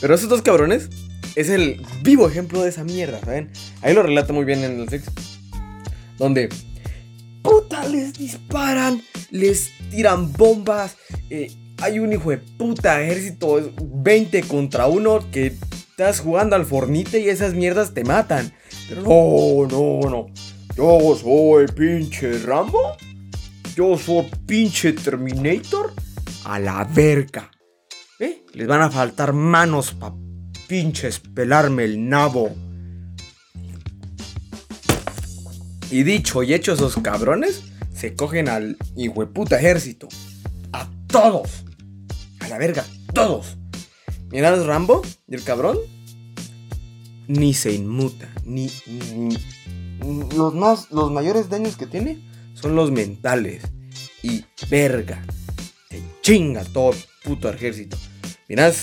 Pero 0.00 0.14
esos 0.14 0.28
dos 0.28 0.42
cabrones 0.42 0.88
es 1.34 1.48
el 1.48 1.82
vivo 2.02 2.28
ejemplo 2.28 2.62
de 2.62 2.70
esa 2.70 2.84
mierda, 2.84 3.20
¿saben? 3.20 3.50
Ahí 3.82 3.94
lo 3.94 4.02
relata 4.02 4.32
muy 4.32 4.44
bien 4.44 4.62
en 4.64 4.78
Netflix. 4.78 5.10
Donde 6.18 6.48
puta, 7.42 7.86
les 7.86 8.14
disparan, 8.14 9.02
les 9.30 9.70
tiran 9.90 10.32
bombas. 10.32 10.96
eh, 11.30 11.50
hay 11.80 12.00
un 12.00 12.12
hijo 12.12 12.30
de 12.30 12.38
puta 12.38 13.00
ejército, 13.00 13.72
20 13.80 14.42
contra 14.42 14.88
uno, 14.88 15.30
que 15.30 15.46
estás 15.46 16.18
jugando 16.20 16.56
al 16.56 16.66
fornite 16.66 17.20
y 17.20 17.28
esas 17.28 17.54
mierdas 17.54 17.94
te 17.94 18.02
matan. 18.02 18.52
Pero 18.88 19.02
no, 19.02 19.68
no, 19.68 20.10
no. 20.10 20.26
Yo 20.76 21.16
soy 21.16 21.66
pinche 21.68 22.38
Rambo. 22.38 22.96
Yo 23.76 23.96
soy 23.96 24.26
pinche 24.46 24.92
Terminator. 24.92 25.92
A 26.44 26.58
la 26.58 26.84
verga. 26.84 27.50
¿Eh? 28.20 28.44
Les 28.52 28.66
van 28.66 28.82
a 28.82 28.90
faltar 28.90 29.32
manos 29.32 29.92
pa' 29.92 30.14
pinches 30.66 31.20
pelarme 31.20 31.84
el 31.84 32.08
nabo. 32.08 32.54
Y 35.90 36.02
dicho 36.02 36.42
y 36.42 36.52
hecho 36.52 36.72
esos 36.72 36.96
cabrones, 36.96 37.62
se 37.94 38.14
cogen 38.14 38.48
al 38.48 38.76
hijueputa 38.96 39.56
ejército. 39.58 40.08
A 40.72 40.88
todos. 41.06 41.64
A 42.40 42.48
la 42.48 42.58
verga, 42.58 42.84
todos. 43.14 43.56
Mirad 44.30 44.64
Rambo 44.66 45.02
y 45.26 45.34
el 45.34 45.42
cabrón. 45.44 45.78
Ni 47.28 47.54
se 47.54 47.72
inmuta, 47.72 48.28
ni- 48.44 48.70
los 50.34 50.54
más, 50.54 50.90
los 50.90 51.10
mayores 51.12 51.50
daños 51.50 51.76
que 51.76 51.86
tiene 51.86 52.18
son 52.54 52.74
los 52.74 52.90
mentales. 52.90 53.62
Y 54.22 54.44
verga. 54.70 55.22
Se 55.90 56.02
chinga 56.22 56.64
todo 56.64 56.90
el 56.92 56.98
puto 57.24 57.48
ejército. 57.50 57.96
Mirad, 58.48 58.74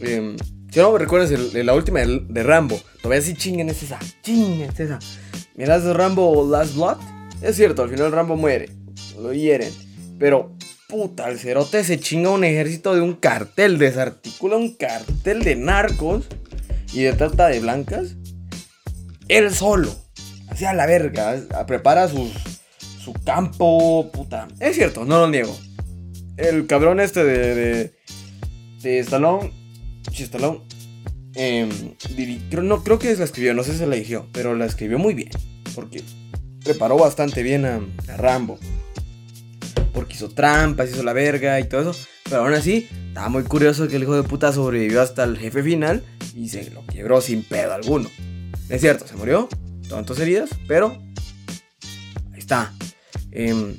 em, 0.00 0.36
si 0.72 0.80
no 0.80 0.92
me 0.92 0.98
recuerdas 0.98 1.30
la 1.30 1.74
última 1.74 2.00
de, 2.00 2.20
de 2.28 2.42
Rambo, 2.42 2.80
todavía 3.00 3.22
sí 3.22 3.34
chinguen 3.34 3.68
es 3.68 3.82
esa, 3.82 3.98
chinguen 4.22 4.70
es 4.70 4.80
esa. 4.80 4.98
Mirad 5.54 5.92
Rambo 5.92 6.48
Last 6.50 6.74
Blood, 6.74 6.96
es 7.40 7.54
cierto, 7.54 7.84
al 7.84 7.90
final 7.90 8.10
Rambo 8.10 8.36
muere, 8.36 8.70
lo 9.20 9.32
hieren, 9.32 9.72
pero 10.18 10.56
puta, 10.88 11.28
el 11.28 11.38
cerote 11.38 11.84
se 11.84 12.00
chinga 12.00 12.30
un 12.30 12.42
ejército 12.42 12.92
de 12.94 13.00
un 13.00 13.14
cartel, 13.14 13.78
desarticula 13.78 14.56
un 14.56 14.74
cartel 14.74 15.44
de 15.44 15.54
narcos 15.54 16.26
y 16.92 17.02
de 17.02 17.12
trata 17.12 17.46
de 17.46 17.60
blancas, 17.60 18.16
él 19.28 19.54
solo, 19.54 19.94
hacia 20.48 20.72
la 20.72 20.86
verga, 20.86 21.40
prepara 21.68 22.08
sus, 22.08 22.32
su 23.00 23.12
campo, 23.12 24.10
puta, 24.12 24.48
es 24.58 24.74
cierto, 24.74 25.04
no 25.04 25.18
lo 25.20 25.28
niego. 25.28 25.56
El 26.36 26.66
cabrón 26.66 27.00
este 27.00 27.22
de, 27.22 27.92
de 28.82 28.98
Stallone, 29.00 29.52
sí, 30.12 30.22
Stallone, 30.24 30.60
creo, 32.50 32.62
no, 32.62 32.82
creo 32.82 32.98
que 32.98 33.14
la 33.14 33.24
escribió, 33.24 33.54
no 33.54 33.62
sé 33.62 33.74
si 33.74 33.86
la 33.86 33.94
dirigió, 33.94 34.26
pero 34.32 34.54
la 34.54 34.66
escribió 34.66 34.98
muy 34.98 35.14
bien, 35.14 35.30
porque 35.74 36.02
preparó 36.64 36.96
bastante 36.96 37.42
bien 37.42 37.64
a, 37.64 37.80
Rambo. 38.16 38.58
Porque 39.92 40.14
hizo 40.14 40.28
trampas, 40.28 40.90
hizo 40.90 41.02
la 41.02 41.12
verga 41.12 41.58
y 41.58 41.64
todo 41.64 41.90
eso. 41.90 42.06
Pero 42.24 42.42
aún 42.42 42.54
así, 42.54 42.88
estaba 43.08 43.28
muy 43.28 43.42
curioso 43.42 43.88
que 43.88 43.96
el 43.96 44.02
hijo 44.02 44.14
de 44.14 44.22
puta 44.22 44.52
sobrevivió 44.52 45.02
hasta 45.02 45.24
el 45.24 45.38
jefe 45.38 45.62
final 45.62 46.04
y 46.34 46.48
se 46.48 46.70
lo 46.70 46.86
quebró 46.86 47.20
sin 47.20 47.42
pedo 47.42 47.72
alguno. 47.72 48.08
Es 48.68 48.80
cierto, 48.80 49.06
se 49.06 49.16
murió, 49.16 49.48
tantas 49.88 50.18
heridas, 50.20 50.50
pero 50.68 50.98
ahí 52.32 52.38
está. 52.38 52.72
Em, 53.32 53.76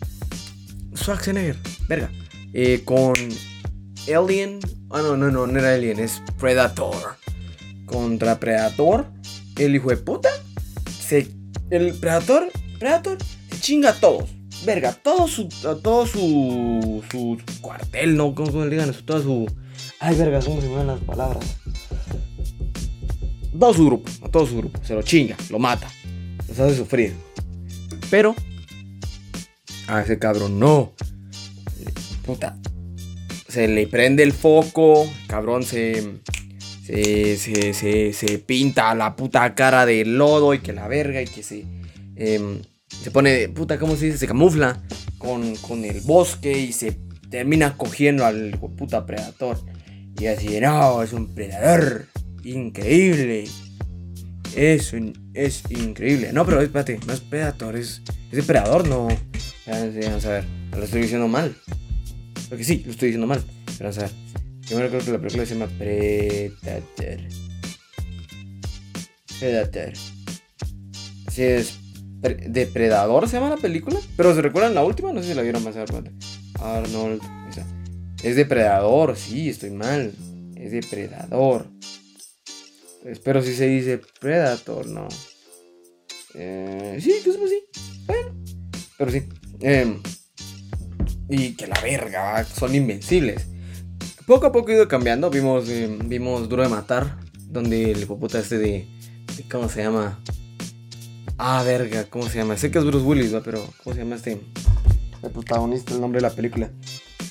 Schwarzenegger, 0.96 1.58
verga. 1.88 2.12
Eh, 2.54 2.82
con 2.84 3.14
Alien. 4.14 4.60
Ah, 4.92 5.02
no, 5.04 5.16
no, 5.16 5.30
no, 5.30 5.46
no 5.46 5.60
era 5.60 5.76
Alien, 5.76 6.00
es 6.00 6.24
Predator. 6.40 7.16
Contra 7.86 8.40
Predator, 8.40 9.06
el 9.56 9.76
hijo 9.76 9.90
de 9.90 9.98
puta. 9.98 10.30
Se, 11.08 11.28
el 11.70 11.94
Predator, 11.94 12.52
Predator, 12.80 13.18
se 13.52 13.60
chinga 13.62 13.92
a 13.92 14.00
todos. 14.00 14.32
Verga, 14.66 14.92
todo 14.94 15.28
su, 15.28 15.48
a 15.68 15.76
todo 15.76 16.08
su, 16.08 17.04
su 17.12 17.38
cuartel, 17.62 18.18
¿no? 18.18 18.34
¿Cómo, 18.34 18.66
le 18.66 18.72
digan 18.72 18.90
eso? 18.90 19.04
Todo 19.06 19.22
su... 19.22 19.52
Ay, 20.00 20.16
verga, 20.18 20.40
¿cómo 20.42 20.60
se 20.60 20.68
me 20.68 20.76
van 20.76 20.88
las 20.88 21.00
palabras? 21.02 21.46
Todo 23.58 23.74
su 23.74 23.86
grupo, 23.86 24.10
a 24.24 24.30
todo 24.30 24.48
su 24.48 24.58
grupo. 24.58 24.80
Se 24.84 24.96
lo 24.96 25.04
chinga, 25.04 25.38
lo 25.52 25.60
mata. 25.60 25.88
Los 26.48 26.60
hace 26.60 26.76
sufrir. 26.76 27.16
Pero... 28.10 28.36
A 29.88 30.02
ese 30.02 30.18
cabrón 30.18 30.60
no. 30.60 30.94
Puta. 32.26 32.58
Se 33.50 33.68
le 33.68 33.88
prende 33.88 34.24
el 34.24 34.32
foco. 34.32 35.06
Cabrón 35.28 35.64
se... 35.64 36.20
Se, 36.86 37.38
se, 37.38 37.76
se, 37.76 38.14
se 38.14 38.40
pinta 38.40 38.96
la 38.96 39.16
puta 39.16 39.54
cara 39.54 39.86
de 39.86 40.06
lodo 40.06 40.56
y 40.56 40.60
que 40.60 40.74
la 40.74 40.88
verga 40.88 41.22
y 41.22 41.26
que 41.26 41.44
se... 41.44 41.64
em, 42.16 42.62
se 42.88 43.12
pone, 43.12 43.48
puta, 43.50 43.78
¿cómo 43.78 43.96
se 43.96 44.06
dice? 44.06 44.18
Se 44.18 44.28
camufla 44.28 44.82
con, 45.20 45.56
con 45.58 45.86
el 45.86 46.02
bosque 46.02 46.58
y 46.58 46.74
se 46.74 46.98
termina 47.30 47.78
cogiendo 47.78 48.26
al 48.26 48.58
puta 48.76 49.06
predator. 49.06 49.60
Y 50.20 50.26
así, 50.26 50.60
no, 50.60 51.04
es 51.04 51.14
un 51.14 51.34
predador. 51.34 52.08
Increíble. 52.44 53.46
Es, 54.56 54.94
es 55.34 55.64
increíble. 55.70 56.34
No, 56.34 56.46
pero 56.46 56.62
espérate, 56.62 57.00
no 57.06 57.14
es 57.14 57.22
predator, 57.22 57.76
es, 57.76 58.02
es 58.32 58.38
depredador, 58.38 58.88
no. 58.88 59.08
Vamos 59.68 60.26
a 60.26 60.30
ver, 60.30 60.46
lo 60.76 60.84
estoy 60.84 61.04
diciendo 61.04 61.28
mal. 61.28 61.56
Porque 62.50 62.64
sí, 62.64 62.84
lo 62.86 62.92
estoy 62.92 63.10
diciendo 63.10 63.28
mal. 63.28 63.44
Pero 63.78 63.90
vamos 63.92 63.98
a 63.98 64.02
ver. 64.02 64.12
Primero 64.66 64.90
creo 64.90 65.02
que 65.06 65.12
la 65.12 65.18
película 65.20 65.46
se 65.46 65.54
llama 65.56 65.72
Predator. 65.78 67.20
Predator. 69.40 69.94
Sí, 71.32 71.44
es 71.44 71.74
Pre- 72.22 72.36
Depredador 72.50 73.28
se 73.30 73.38
llama 73.38 73.50
la 73.50 73.58
película. 73.58 74.00
Pero 74.18 74.36
se 74.36 74.42
recuerdan 74.42 74.76
la 74.76 74.84
última, 74.84 75.14
no 75.14 75.22
sé 75.22 75.30
si 75.30 75.34
la 75.34 75.42
vieron 75.42 75.64
más 75.64 75.76
a 75.76 75.80
ver, 75.80 75.90
espérate. 75.90 76.12
Arnold. 76.60 77.22
esa. 77.50 77.66
Es 78.24 78.36
depredador, 78.36 79.16
sí, 79.16 79.50
estoy 79.50 79.70
mal. 79.72 80.12
Es 80.56 80.72
depredador. 80.72 81.68
Espero 83.06 83.42
si 83.42 83.54
se 83.54 83.66
dice 83.68 84.02
Predator, 84.20 84.86
no. 84.88 85.08
Eh, 86.36 86.98
sí, 87.02 87.14
que 87.24 87.30
es 87.30 87.38
así. 87.38 87.64
Bueno. 88.06 88.36
Pero 88.98 89.12
sí. 89.12 89.24
Em, 89.62 90.02
y 91.30 91.54
que 91.54 91.68
la 91.68 91.80
verga, 91.82 92.44
son 92.44 92.76
invencibles. 92.76 93.48
Poco 94.26 94.48
a 94.48 94.52
poco 94.52 94.72
ha 94.72 94.76
ido 94.76 94.88
cambiando. 94.88 95.30
Vimos, 95.30 95.70
em, 95.70 96.00
vimos 96.10 96.50
Duro 96.50 96.64
de 96.64 96.70
Matar. 96.70 97.18
Donde 97.50 97.92
el 97.92 98.04
hipoputa 98.04 98.40
este 98.40 98.60
de, 98.60 98.88
¿Cómo 99.50 99.70
se 99.70 99.82
llama? 99.82 100.20
Ah, 101.38 101.64
verga, 101.64 102.06
¿cómo 102.10 102.30
se 102.30 102.38
llama? 102.38 102.58
Sé 102.58 102.70
que 102.70 102.78
es 102.78 102.86
Bruce 102.86 103.06
Willis, 103.06 103.34
¿va? 103.34 103.42
pero 103.42 103.64
¿cómo 103.84 103.96
se 103.96 104.02
llama 104.02 104.18
este? 104.18 104.40
El 105.24 105.32
protagonista, 105.32 105.94
el 105.94 106.02
nombre 106.02 106.22
de 106.22 106.28
la 106.28 106.36
película. 106.36 106.70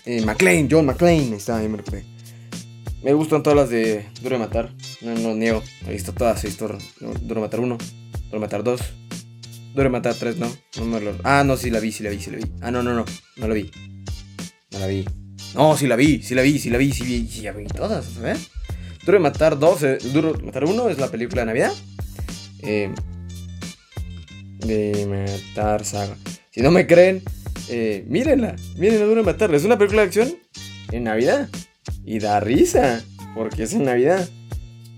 Eh, 0.06 0.22
McClane, 0.22 0.66
John 0.70 0.86
McClane. 0.86 1.18
Ahí 1.18 1.32
está, 1.34 1.58
ahí 1.58 1.68
me. 1.68 1.78
Me 3.02 3.12
gustan 3.12 3.42
todas 3.42 3.56
las 3.56 3.70
de 3.70 4.06
Duro 4.22 4.38
de 4.38 4.44
Matar. 4.44 4.72
No, 5.02 5.14
no 5.14 5.34
niego. 5.34 5.62
He 5.86 5.92
visto 5.92 6.12
todas. 6.12 6.42
He 6.42 6.48
visto 6.48 6.66
Duro 6.66 7.34
de 7.34 7.40
Matar 7.40 7.60
1, 7.60 7.78
Duro 7.78 8.32
de 8.32 8.38
Matar 8.38 8.64
2, 8.64 8.80
Duro 9.74 9.90
Matar 9.90 10.14
3, 10.14 10.36
no. 10.38 10.50
no 10.78 10.84
me 10.84 11.00
lo- 11.00 11.16
Ah, 11.24 11.44
no, 11.44 11.56
sí 11.56 11.70
la 11.70 11.78
vi, 11.80 11.92
sí 11.92 12.02
la 12.02 12.10
vi, 12.10 12.20
sí 12.20 12.30
la 12.30 12.38
vi. 12.38 12.44
Ah, 12.60 12.70
no, 12.70 12.82
no, 12.82 12.94
no. 12.94 13.04
No 13.36 13.48
la 13.48 13.54
vi. 13.54 13.70
No 14.72 14.78
la 14.78 14.86
vi. 14.86 15.04
No, 15.54 15.76
sí 15.76 15.86
la 15.86 15.96
vi, 15.96 16.22
sí 16.22 16.34
la 16.34 16.42
vi, 16.42 16.58
sí 16.58 16.70
la 16.70 16.78
vi, 16.78 16.92
sí 16.92 17.04
vi, 17.04 17.26
sí 17.28 17.42
la 17.42 17.52
vi 17.52 17.64
todas, 17.66 18.04
¿sabes? 18.04 18.50
Duro 19.04 19.20
Matar 19.20 19.58
2, 19.58 19.82
eh, 19.84 19.98
Duro 20.12 20.34
Matar 20.42 20.64
1 20.64 20.88
es 20.90 20.98
la 20.98 21.08
película 21.10 21.42
de 21.42 21.46
Navidad. 21.46 21.72
Eh, 22.62 22.92
de 24.58 25.06
Matar 25.54 25.84
Saga. 25.84 26.16
Si 26.50 26.60
no 26.60 26.70
me 26.70 26.86
creen, 26.86 27.22
eh, 27.68 28.04
mírenla, 28.08 28.56
mírenla 28.76 29.06
Duro 29.06 29.22
Matar. 29.24 29.54
Es 29.54 29.64
una 29.64 29.78
película 29.78 30.02
de 30.02 30.08
acción 30.08 30.36
en 30.92 31.04
Navidad. 31.04 31.48
Y 32.04 32.18
da 32.18 32.40
risa, 32.40 33.02
porque 33.34 33.62
es 33.64 33.72
en 33.74 33.84
Navidad. 33.84 34.28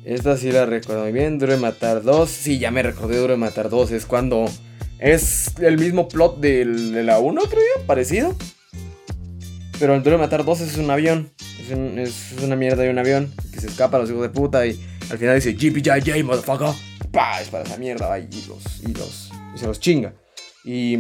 Esta 0.05 0.37
sí 0.37 0.51
la 0.51 0.67
recuerdo 0.67 1.03
muy 1.05 1.13
bien. 1.13 1.39
Duro 1.39 1.57
Matar 1.59 2.03
2. 2.03 2.29
Sí, 2.31 2.59
ya 2.59 2.71
me 2.71 2.83
recordé 2.83 3.19
Duro 3.19 3.37
Matar 3.37 3.69
2. 3.69 3.91
Es 3.93 4.07
cuando 4.07 4.47
es 4.99 5.53
el 5.61 5.79
mismo 5.79 6.09
plot 6.09 6.41
de 6.41 6.65
la 7.05 7.19
1, 7.19 7.41
creo 7.43 7.63
yo, 7.77 7.87
parecido. 7.87 8.35
Pero 9.79 9.95
el 9.95 10.03
Duro 10.03 10.19
Matar 10.19 10.45
2 10.45 10.61
es 10.63 10.77
un 10.79 10.91
avión. 10.91 11.31
Es, 11.61 11.71
un- 11.77 11.99
es 11.99 12.33
una 12.43 12.57
mierda 12.57 12.83
de 12.83 12.91
un 12.91 12.99
avión 12.99 13.33
que 13.53 13.61
se 13.61 13.67
escapa 13.69 13.97
a 13.97 14.01
los 14.01 14.11
hijos 14.11 14.23
de 14.23 14.31
puta 14.31 14.67
y 14.67 14.81
al 15.11 15.19
final 15.19 15.35
dice 15.37 15.55
JPJJ, 15.55 16.23
motherfucker. 16.25 16.69
Pa, 17.13 17.41
es 17.41 17.49
para 17.49 17.65
esa 17.65 17.77
mierda 17.77 18.09
va, 18.09 18.19
y 18.19 18.29
los, 18.49 18.81
y 18.87 18.93
los, 18.95 19.31
y 19.55 19.59
se 19.59 19.67
los 19.67 19.81
chinga. 19.81 20.15
Y, 20.65 20.95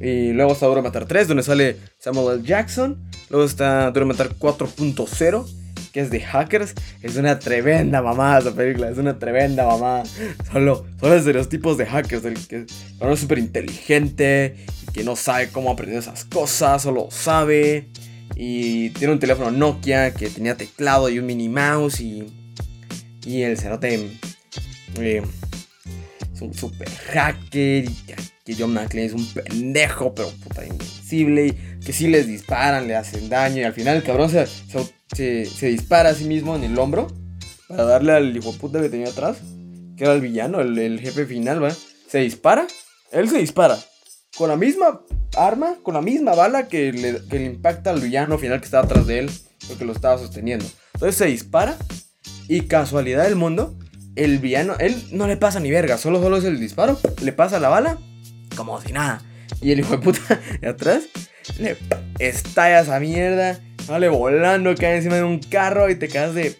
y 0.00 0.32
luego 0.32 0.52
está 0.52 0.66
Duro 0.66 0.82
Matar 0.82 1.06
3, 1.06 1.28
donde 1.28 1.42
sale 1.42 1.76
Samuel 1.98 2.38
L. 2.40 2.46
Jackson. 2.46 3.08
Luego 3.30 3.44
está 3.46 3.86
Duro 3.90 4.06
de 4.06 4.12
Matar 4.12 4.30
4.0, 4.38 5.46
que 5.88 6.00
es 6.00 6.10
de 6.10 6.20
hackers. 6.20 6.74
Es 7.02 7.16
una 7.16 7.38
tremenda 7.38 8.02
mamada 8.02 8.40
esa 8.40 8.54
película, 8.54 8.88
es 8.88 8.98
una 8.98 9.18
tremenda 9.18 9.66
mamada. 9.66 10.04
Solo, 10.52 10.86
solo 11.00 11.14
es 11.14 11.24
de 11.24 11.32
los 11.32 11.48
tipos 11.48 11.76
de 11.78 11.86
hackers, 11.86 12.22
del 12.22 12.34
que 12.46 12.66
es 12.66 13.20
súper 13.20 13.38
inteligente 13.38 14.56
que 14.92 15.04
no 15.04 15.16
sabe 15.16 15.48
cómo 15.48 15.70
aprender 15.70 15.98
esas 15.98 16.24
cosas, 16.24 16.82
solo 16.82 17.08
sabe. 17.10 17.88
Y 18.36 18.90
tiene 18.90 19.14
un 19.14 19.18
teléfono 19.18 19.50
Nokia 19.50 20.12
que 20.12 20.28
tenía 20.28 20.56
teclado 20.56 21.08
y 21.08 21.18
un 21.18 21.26
mini 21.26 21.48
mouse 21.48 22.00
y, 22.00 22.26
y 23.24 23.42
el 23.42 23.58
cerote 23.58 24.10
eh, 25.00 25.22
es 26.34 26.40
un 26.40 26.54
super 26.54 26.88
hacker 26.88 27.84
y 27.84 27.94
que, 28.06 28.14
que 28.44 28.54
John 28.56 28.74
McClane 28.74 29.06
es 29.06 29.12
un 29.12 29.26
pendejo, 29.26 30.14
pero 30.14 30.30
puta 30.30 30.64
invencible 30.64 31.46
y 31.46 31.80
que 31.84 31.92
si 31.92 32.06
les 32.06 32.26
disparan, 32.26 32.86
le 32.86 32.96
hacen 32.96 33.28
daño 33.28 33.58
y 33.58 33.64
al 33.64 33.72
final 33.72 33.96
el 33.96 34.02
cabrón 34.02 34.30
se, 34.30 34.46
se, 34.46 34.78
se, 35.14 35.66
dispara 35.66 36.10
a 36.10 36.14
sí 36.14 36.24
mismo 36.24 36.56
en 36.56 36.64
el 36.64 36.78
hombro 36.78 37.08
para 37.68 37.84
darle 37.84 38.12
al 38.12 38.36
hijo 38.36 38.52
puta 38.52 38.80
que 38.80 38.88
tenía 38.88 39.08
atrás, 39.08 39.38
que 39.96 40.04
era 40.04 40.14
el 40.14 40.20
villano, 40.20 40.60
el, 40.60 41.00
jefe 41.00 41.26
final, 41.26 41.62
¿va? 41.62 41.70
Se 42.08 42.18
dispara, 42.18 42.66
él 43.12 43.28
se 43.28 43.38
dispara 43.38 43.78
con 44.36 44.48
la 44.48 44.56
misma 44.56 45.02
arma, 45.36 45.76
con 45.82 45.94
la 45.94 46.00
misma 46.00 46.34
bala 46.34 46.68
que 46.68 46.92
le, 46.92 47.24
que 47.26 47.38
le 47.38 47.46
impacta 47.46 47.90
al 47.90 48.00
villano 48.00 48.38
final 48.38 48.60
que 48.60 48.66
estaba 48.66 48.84
atrás 48.84 49.06
de 49.06 49.20
él, 49.20 49.30
porque 49.66 49.84
lo 49.84 49.92
estaba 49.92 50.18
sosteniendo. 50.18 50.64
Entonces 50.94 51.16
se 51.16 51.26
dispara 51.26 51.76
y 52.48 52.62
casualidad 52.62 53.24
del 53.24 53.36
mundo, 53.36 53.78
el 54.16 54.38
villano, 54.38 54.74
él 54.78 54.96
no 55.12 55.26
le 55.26 55.36
pasa 55.36 55.60
ni 55.60 55.70
verga, 55.70 55.98
solo, 55.98 56.20
solo 56.20 56.38
es 56.38 56.44
el 56.44 56.58
disparo, 56.58 56.98
le 57.22 57.32
pasa 57.32 57.60
la 57.60 57.68
bala 57.68 57.98
como 58.56 58.80
si 58.80 58.92
nada. 58.92 59.22
Y 59.60 59.72
el 59.72 59.80
hijo 59.80 59.96
de 59.96 59.98
puta 59.98 60.20
de 60.60 60.68
atrás 60.68 61.04
le 61.58 61.76
estalla 62.18 62.80
esa 62.80 62.98
mierda, 63.00 63.60
sale 63.88 64.10
volando, 64.10 64.74
cae 64.74 64.96
encima 64.96 65.16
de 65.16 65.22
un 65.22 65.38
carro 65.38 65.88
y 65.88 65.94
te 65.94 66.08
quedas 66.08 66.34
de 66.34 66.58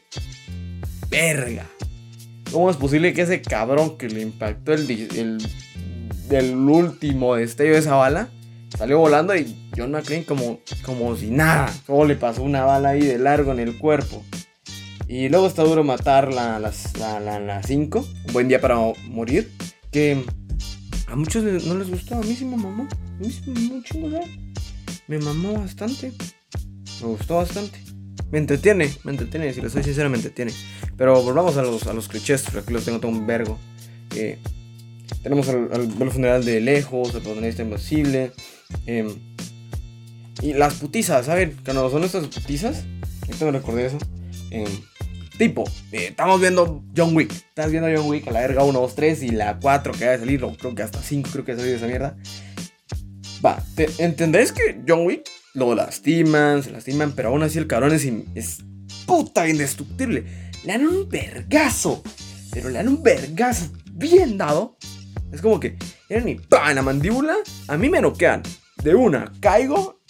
verga. 1.10 1.66
¿Cómo 2.50 2.70
es 2.70 2.78
posible 2.78 3.12
que 3.12 3.20
ese 3.20 3.42
cabrón 3.42 3.98
que 3.98 4.08
le 4.08 4.22
impactó 4.22 4.72
el, 4.72 5.38
el, 6.30 6.54
último 6.56 7.34
destello 7.34 7.74
de 7.74 7.80
esa 7.80 7.96
bala 7.96 8.30
salió 8.78 8.98
volando 8.98 9.36
y 9.36 9.70
John 9.76 9.90
McClane 9.90 10.24
como, 10.24 10.60
como 10.86 11.14
si 11.16 11.26
nada? 11.30 11.70
Solo 11.86 12.06
le 12.06 12.16
pasó 12.16 12.42
una 12.42 12.64
bala 12.64 12.90
ahí 12.90 13.02
de 13.02 13.18
largo 13.18 13.52
en 13.52 13.58
el 13.58 13.76
cuerpo. 13.76 14.24
Y 15.06 15.28
luego 15.28 15.48
está 15.48 15.64
duro 15.64 15.84
matar 15.84 16.32
la 16.32 16.72
5. 16.72 16.98
La, 16.98 17.38
la. 17.38 17.60
Un 17.68 18.32
buen 18.32 18.48
día 18.48 18.58
para 18.58 18.78
morir. 19.04 19.52
Que 19.92 20.24
a 21.06 21.14
muchos 21.14 21.44
no 21.44 21.74
les 21.74 21.90
gustó. 21.90 22.14
A 22.14 22.20
mí 22.22 22.34
sí 22.34 22.46
me 22.46 22.56
mamó. 22.56 22.84
A 22.84 23.22
mí 23.22 23.30
sí 23.30 23.42
me 23.50 23.60
mamó 23.60 23.74
un 23.74 23.84
chingo, 23.84 24.20
Me 25.08 25.18
mamó 25.18 25.52
bastante. 25.58 26.14
Me 27.00 27.08
gustó 27.08 27.36
bastante. 27.36 27.78
Me 28.30 28.38
entretiene, 28.38 28.90
me 29.04 29.12
entretiene, 29.12 29.52
si 29.52 29.60
lo 29.60 29.70
soy 29.70 29.82
sincero, 29.82 30.10
me 30.10 30.16
entretiene. 30.16 30.52
Pero 30.96 31.22
volvamos 31.22 31.56
a 31.56 31.62
los, 31.62 31.86
a 31.86 31.92
los 31.92 32.08
clichés, 32.08 32.42
porque 32.42 32.58
aquí 32.60 32.72
los 32.72 32.84
tengo 32.84 33.00
todo 33.00 33.10
un 33.10 33.26
vergo. 33.26 33.58
Eh, 34.14 34.38
tenemos 35.22 35.48
al, 35.48 35.70
al 35.72 36.10
funeral 36.10 36.44
de 36.44 36.60
lejos, 36.60 37.14
el 37.14 37.22
protagonista 37.22 37.62
invisible. 37.62 38.32
Eh, 38.86 39.16
y 40.42 40.52
las 40.54 40.74
putizas, 40.74 41.26
¿saben? 41.26 41.56
Cuando 41.64 41.90
son 41.90 42.04
estas 42.04 42.26
putizas, 42.26 42.84
esto 43.28 43.46
me 43.46 43.52
recordé 43.52 43.86
eso. 43.86 43.98
Eh, 44.50 44.66
Tipo, 45.38 45.62
eh, 45.92 46.08
estamos 46.08 46.40
viendo 46.40 46.82
John 46.96 47.14
Wick. 47.14 47.30
Estás 47.30 47.70
viendo 47.70 47.88
John 47.94 48.10
Wick 48.10 48.26
a 48.26 48.32
la 48.32 48.40
verga 48.40 48.64
1, 48.64 48.80
2, 48.80 48.94
3 48.96 49.22
y 49.22 49.28
la 49.30 49.60
4 49.60 49.92
que 49.92 50.04
va 50.04 50.14
a 50.14 50.18
salir, 50.18 50.40
creo 50.40 50.74
que 50.74 50.82
hasta 50.82 51.00
5 51.00 51.30
creo 51.32 51.44
que 51.44 51.52
ha 51.52 51.56
salido 51.56 51.76
esa 51.76 51.86
mierda. 51.86 52.16
Va, 53.44 53.62
te, 53.76 53.88
¿entendés 53.98 54.50
que 54.50 54.80
John 54.86 55.06
Wick 55.06 55.22
lo 55.58 55.74
lastiman, 55.74 56.62
se 56.62 56.70
lastiman, 56.70 57.12
pero 57.12 57.28
aún 57.28 57.42
así 57.42 57.58
el 57.58 57.66
cabrón 57.66 57.92
es, 57.92 58.06
es 58.34 58.58
puta 59.06 59.48
indestructible? 59.48 60.24
Le 60.64 60.72
dan 60.72 60.86
un 60.86 61.08
vergazo, 61.08 62.02
pero 62.52 62.68
le 62.68 62.76
dan 62.76 62.88
un 62.88 63.02
vergazo 63.02 63.70
bien 63.92 64.38
dado. 64.38 64.76
Es 65.32 65.42
como 65.42 65.60
que, 65.60 65.76
era 66.08 66.24
ni 66.24 66.36
pa 66.36 66.70
en 66.70 66.76
la 66.76 66.82
mandíbula, 66.82 67.36
a 67.66 67.76
mí 67.76 67.90
me 67.90 68.00
noquean. 68.00 68.42
De 68.82 68.94
una, 68.94 69.32
caigo 69.40 70.00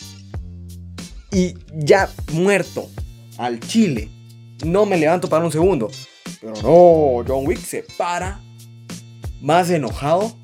y 1.33 1.55
ya 1.75 2.11
muerto 2.33 2.90
al 3.38 3.61
chile 3.61 4.11
no 4.64 4.87
me 4.87 4.97
levanto 4.97 5.28
para 5.28 5.45
un 5.45 5.52
segundo. 5.52 5.90
Pero 6.40 6.55
no, 6.55 7.25
John 7.26 7.47
Wick 7.47 7.61
se 7.61 7.85
para, 7.97 8.40
más 9.40 9.71
enojado, 9.71 10.37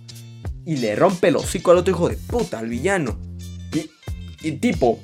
y 0.64 0.76
le 0.76 0.96
rompe 0.96 1.28
el 1.28 1.36
hocico 1.36 1.70
al 1.70 1.78
otro 1.78 1.92
hijo 1.94 2.08
de 2.08 2.16
puta, 2.16 2.58
al 2.58 2.68
villano. 2.68 3.18
Y, 4.44 4.52
tipo, 4.52 5.00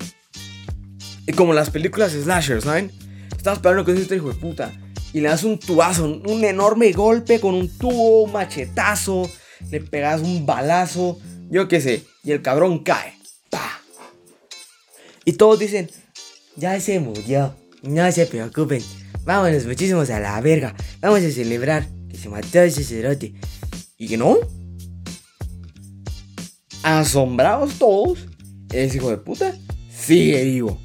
como 1.34 1.54
las 1.54 1.70
películas 1.70 2.12
slashers, 2.12 2.64
¿saben? 2.64 2.90
Estás 3.34 3.56
esperando 3.56 3.86
que 3.86 3.98
este 3.98 4.16
hijo 4.16 4.28
de 4.28 4.34
puta. 4.34 4.70
Y 5.14 5.20
le 5.20 5.28
das 5.28 5.44
un 5.44 5.58
tubazo, 5.58 6.04
un 6.04 6.44
enorme 6.44 6.92
golpe 6.92 7.40
con 7.40 7.54
un 7.54 7.68
tubo, 7.78 8.24
un 8.24 8.32
machetazo. 8.32 9.28
Le 9.70 9.80
pegas 9.80 10.20
un 10.20 10.44
balazo, 10.44 11.18
yo 11.50 11.68
qué 11.68 11.80
sé. 11.80 12.04
Y 12.22 12.32
el 12.32 12.42
cabrón 12.42 12.84
cae. 12.84 13.14
¡Pah! 13.50 13.80
Y 15.24 15.32
todos 15.32 15.58
dicen, 15.58 15.90
ya 16.56 16.78
se 16.80 17.00
murió. 17.00 17.54
No 17.82 18.12
se 18.12 18.26
preocupen. 18.26 18.82
Vámonos 19.24 19.64
muchísimos 19.64 20.10
a 20.10 20.20
la 20.20 20.38
verga. 20.42 20.74
Vamos 21.00 21.20
a 21.20 21.30
celebrar 21.30 21.86
que 22.10 22.18
se 22.18 22.28
mató 22.28 22.60
ese 22.60 22.84
cerote. 22.84 23.34
¿Y 23.96 24.06
que 24.06 24.18
no? 24.18 24.36
Asombrados 26.82 27.74
todos, 27.78 28.18
ese 28.72 28.96
hijo 28.96 29.10
de 29.10 29.18
puta 29.18 29.54
sigue 29.90 30.44
vivo. 30.44 30.80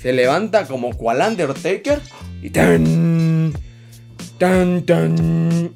Se 0.00 0.12
levanta 0.12 0.66
como 0.66 0.96
cual 0.96 1.22
Undertaker 1.26 2.00
y 2.42 2.50
tan, 2.50 3.52
tan, 4.38 4.84
tan. 4.84 5.74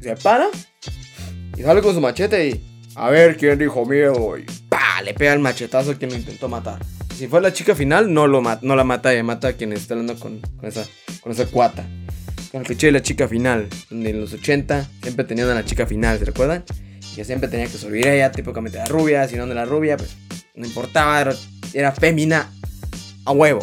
Se 0.00 0.16
para 0.16 0.48
y 1.56 1.62
sale 1.62 1.82
con 1.82 1.94
su 1.94 2.00
machete 2.00 2.48
y 2.48 2.64
a 2.94 3.10
ver 3.10 3.36
quién 3.36 3.58
dijo 3.58 3.84
miedo 3.84 4.38
y 4.38 4.44
pa, 4.68 5.02
le 5.02 5.14
pega 5.14 5.32
el 5.32 5.40
machetazo 5.40 5.92
a 5.92 5.94
quien 5.94 6.10
lo 6.10 6.16
intentó 6.16 6.48
matar. 6.48 6.80
Si 7.16 7.26
fue 7.26 7.40
la 7.40 7.52
chica 7.52 7.74
final, 7.74 8.12
no, 8.12 8.28
lo 8.28 8.40
no 8.62 8.76
la 8.76 8.84
mata, 8.84 9.12
ella 9.12 9.24
mata 9.24 9.48
a 9.48 9.52
quien 9.54 9.72
está 9.72 9.94
hablando 9.94 10.18
con, 10.18 10.40
con 10.40 10.68
esa 10.68 10.84
con 11.20 11.32
esa 11.32 11.46
cuata. 11.46 11.84
Con 12.50 12.60
el 12.60 12.66
cliché 12.66 12.86
de 12.86 12.92
la 12.92 13.02
chica 13.02 13.28
final, 13.28 13.68
donde 13.90 14.10
en 14.10 14.20
los 14.20 14.32
80 14.32 14.88
siempre 15.02 15.24
tenían 15.24 15.50
a 15.50 15.54
la 15.54 15.64
chica 15.64 15.86
final, 15.86 16.18
¿se 16.18 16.24
recuerdan? 16.24 16.64
Que 17.14 17.24
siempre 17.24 17.48
tenía 17.48 17.66
que 17.66 17.76
subir 17.76 18.06
ella, 18.06 18.30
típicamente 18.32 18.78
la 18.78 18.86
rubia, 18.86 19.26
si 19.28 19.36
no 19.36 19.46
de 19.46 19.54
la 19.54 19.64
rubia, 19.64 19.96
pues 19.96 20.16
no 20.58 20.66
importaba, 20.66 21.20
era, 21.20 21.34
era 21.72 21.92
fémina 21.92 22.50
a 23.24 23.32
huevo. 23.32 23.60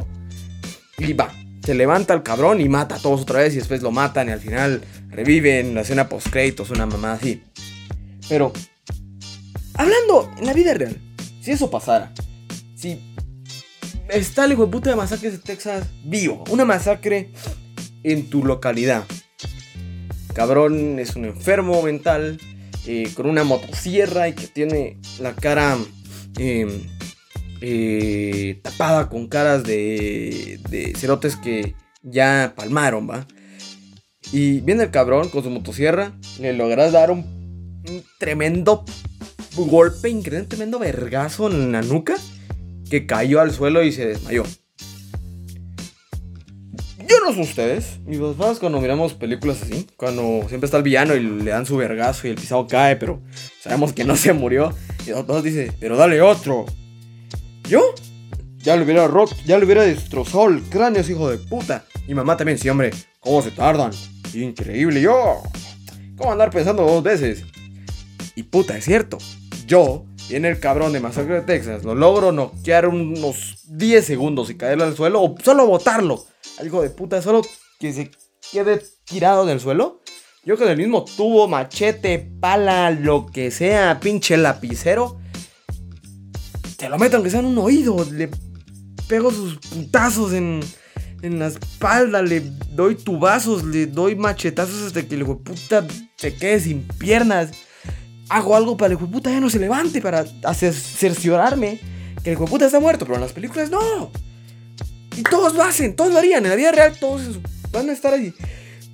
Y 0.98 1.14
va, 1.14 1.32
se 1.64 1.76
levanta 1.76 2.14
el 2.14 2.24
cabrón 2.24 2.62
y 2.62 2.70
mata 2.70 2.96
a 2.96 3.00
todos 3.00 3.22
otra 3.22 3.40
vez 3.40 3.54
y 3.54 3.58
después 3.58 3.82
lo 3.82 3.92
matan 3.92 4.30
y 4.30 4.32
al 4.32 4.40
final 4.40 4.82
reviven 5.10 5.76
la 5.76 5.82
escena 5.82 6.08
post 6.08 6.30
créditos, 6.30 6.70
una 6.70 6.86
mamá 6.86 7.14
así. 7.14 7.44
Pero, 8.30 8.54
hablando 9.74 10.32
en 10.38 10.46
la 10.46 10.54
vida 10.54 10.74
real, 10.74 10.98
si 11.42 11.52
eso 11.52 11.70
pasara, 11.70 12.14
si 12.76 13.00
está 14.10 14.46
el 14.46 14.54
hijo 14.54 14.66
de 14.66 14.80
de 14.80 14.96
masacres 14.96 15.34
de 15.34 15.40
Texas 15.40 15.88
vivo. 16.04 16.44
Una 16.50 16.66
masacre 16.66 17.32
en 18.04 18.30
tu 18.30 18.44
localidad. 18.44 19.04
Cabrón 20.34 21.00
es 21.00 21.16
un 21.16 21.26
enfermo 21.26 21.82
mental 21.82 22.40
eh, 22.86 23.12
con 23.16 23.26
una 23.26 23.44
motosierra 23.44 24.28
y 24.28 24.34
que 24.34 24.48
tiene 24.48 25.00
la 25.20 25.34
cara 25.34 25.78
em, 26.38 26.82
eh, 27.62 28.60
tapada 28.62 29.10
con 29.10 29.28
caras 29.28 29.64
de, 29.64 30.60
de 30.70 30.94
cerotes 30.96 31.36
que 31.36 31.76
ya 32.04 32.54
palmaron, 32.56 33.10
¿va? 33.10 33.28
Y 34.32 34.62
viene 34.62 34.84
el 34.84 34.92
cabrón 34.92 35.30
con 35.30 35.44
su 35.44 35.50
motosierra, 35.50 36.14
le 36.40 36.54
logras 36.54 36.92
dar 36.92 37.12
un, 37.12 37.20
un 37.88 38.04
tremendo 38.18 38.86
golpe, 39.56 40.10
increíble, 40.10 40.48
tremendo 40.48 40.80
vergazo 40.80 41.50
en 41.50 41.72
la 41.72 41.82
nuca 41.82 42.16
que 42.90 43.06
cayó 43.06 43.40
al 43.40 43.52
suelo 43.52 43.84
y 43.84 43.92
se 43.92 44.08
desmayó. 44.08 44.44
Yo 47.08 47.20
no 47.24 47.34
sé 47.34 47.42
ustedes, 47.42 48.00
mis 48.06 48.20
papás 48.20 48.58
cuando 48.60 48.82
miramos 48.82 49.14
películas 49.14 49.62
así, 49.62 49.88
cuando 49.96 50.46
siempre 50.48 50.66
está 50.66 50.78
el 50.78 50.84
villano 50.84 51.16
y 51.16 51.20
le 51.22 51.52
dan 51.52 51.66
su 51.66 51.78
vergazo 51.78 52.28
y 52.28 52.32
el 52.32 52.36
pisado 52.36 52.68
cae, 52.68 52.96
pero 52.96 53.22
sabemos 53.62 53.94
que 53.94 54.04
no 54.04 54.16
se 54.16 54.34
murió, 54.34 54.74
y 55.06 55.12
todos 55.12 55.44
dicen, 55.44 55.74
pero 55.80 55.98
dale 55.98 56.22
otro. 56.22 56.66
Yo 57.68 57.94
ya 58.58 58.76
le 58.76 58.84
hubiera 58.84 59.08
roto, 59.08 59.36
ya 59.46 59.58
le 59.58 59.66
hubiera 59.66 59.84
destrozado 59.84 60.48
el 60.48 60.62
cráneo 60.64 61.02
hijo 61.02 61.30
de 61.30 61.38
puta. 61.38 61.86
Y 62.08 62.14
mamá 62.14 62.38
también, 62.38 62.58
sí, 62.58 62.70
hombre, 62.70 62.92
¿cómo 63.20 63.42
se 63.42 63.52
tardan? 63.52 63.92
Increíble, 64.34 65.02
yo. 65.02 65.42
¿Cómo 66.18 66.32
andar 66.32 66.50
pensando 66.50 66.84
dos 66.84 67.04
veces? 67.04 67.44
Y 68.36 68.44
puta, 68.44 68.78
es 68.78 68.86
cierto. 68.86 69.18
Yo 69.66 70.06
Viene 70.28 70.50
el 70.50 70.60
cabrón 70.60 70.92
de 70.92 71.00
Masacre 71.00 71.36
de 71.36 71.42
Texas. 71.42 71.84
Lo 71.84 71.94
logro 71.94 72.32
noquear 72.32 72.88
unos 72.88 73.60
10 73.68 74.04
segundos 74.04 74.50
y 74.50 74.56
caerlo 74.56 74.86
al 74.86 74.96
suelo. 74.96 75.22
O 75.22 75.36
solo 75.44 75.68
botarlo. 75.68 76.26
Algo 76.60 76.82
de 76.82 76.90
puta. 76.90 77.22
Solo 77.22 77.42
que 77.80 77.94
se 77.94 78.12
quede 78.52 78.82
tirado 79.04 79.44
en 79.44 79.50
el 79.50 79.60
suelo. 79.60 80.02
Yo 80.46 80.58
con 80.58 80.68
el 80.68 80.78
mismo 80.78 81.04
tubo, 81.04 81.48
machete, 81.48 82.20
pala, 82.20 82.92
lo 82.92 83.26
que 83.26 83.50
sea, 83.52 84.00
pinche 84.00 84.38
lapicero. 84.38 85.20
Te 86.78 86.88
lo 86.88 86.98
meto 87.00 87.18
aunque 87.18 87.32
sea 87.32 87.40
en 87.40 87.48
un 87.48 87.58
oído. 87.58 88.06
Le 88.12 88.30
pego 89.08 89.32
sus 89.32 89.58
putazos 89.58 90.34
en, 90.34 90.60
en 91.24 91.40
la 91.40 91.48
espalda. 91.48 92.22
Le 92.22 92.42
doy 92.72 92.96
tubazos. 92.96 93.64
Le 93.64 93.88
doy 93.88 94.16
machetazos 94.16 94.84
hasta 94.84 95.08
que 95.08 95.16
el 95.16 95.26
puta 95.26 95.88
se 96.16 96.36
quede 96.36 96.60
sin 96.60 96.84
piernas 96.84 97.50
hago 98.30 98.56
algo 98.56 98.78
para 98.78 98.94
el 98.94 99.00
puta 99.00 99.30
ya 99.30 99.40
no 99.40 99.50
se 99.50 99.60
levante, 99.60 100.02
para 100.02 100.26
cerciorarme 100.26 101.80
que 102.24 102.32
el 102.32 102.38
puta 102.38 102.66
está 102.66 102.80
muerto, 102.80 103.06
pero 103.06 103.16
en 103.16 103.22
las 103.22 103.34
películas 103.34 103.70
no. 103.70 104.12
Y 105.16 105.24
todos 105.24 105.54
lo 105.54 105.64
hacen, 105.64 105.96
todos 105.96 106.12
lo 106.12 106.20
harían. 106.20 106.44
En 106.44 106.50
la 106.50 106.56
vida 106.56 106.72
real 106.72 106.98
todos 107.00 107.40
van 107.72 107.90
a 107.90 107.94
estar 107.94 108.14
ahí. 108.14 108.34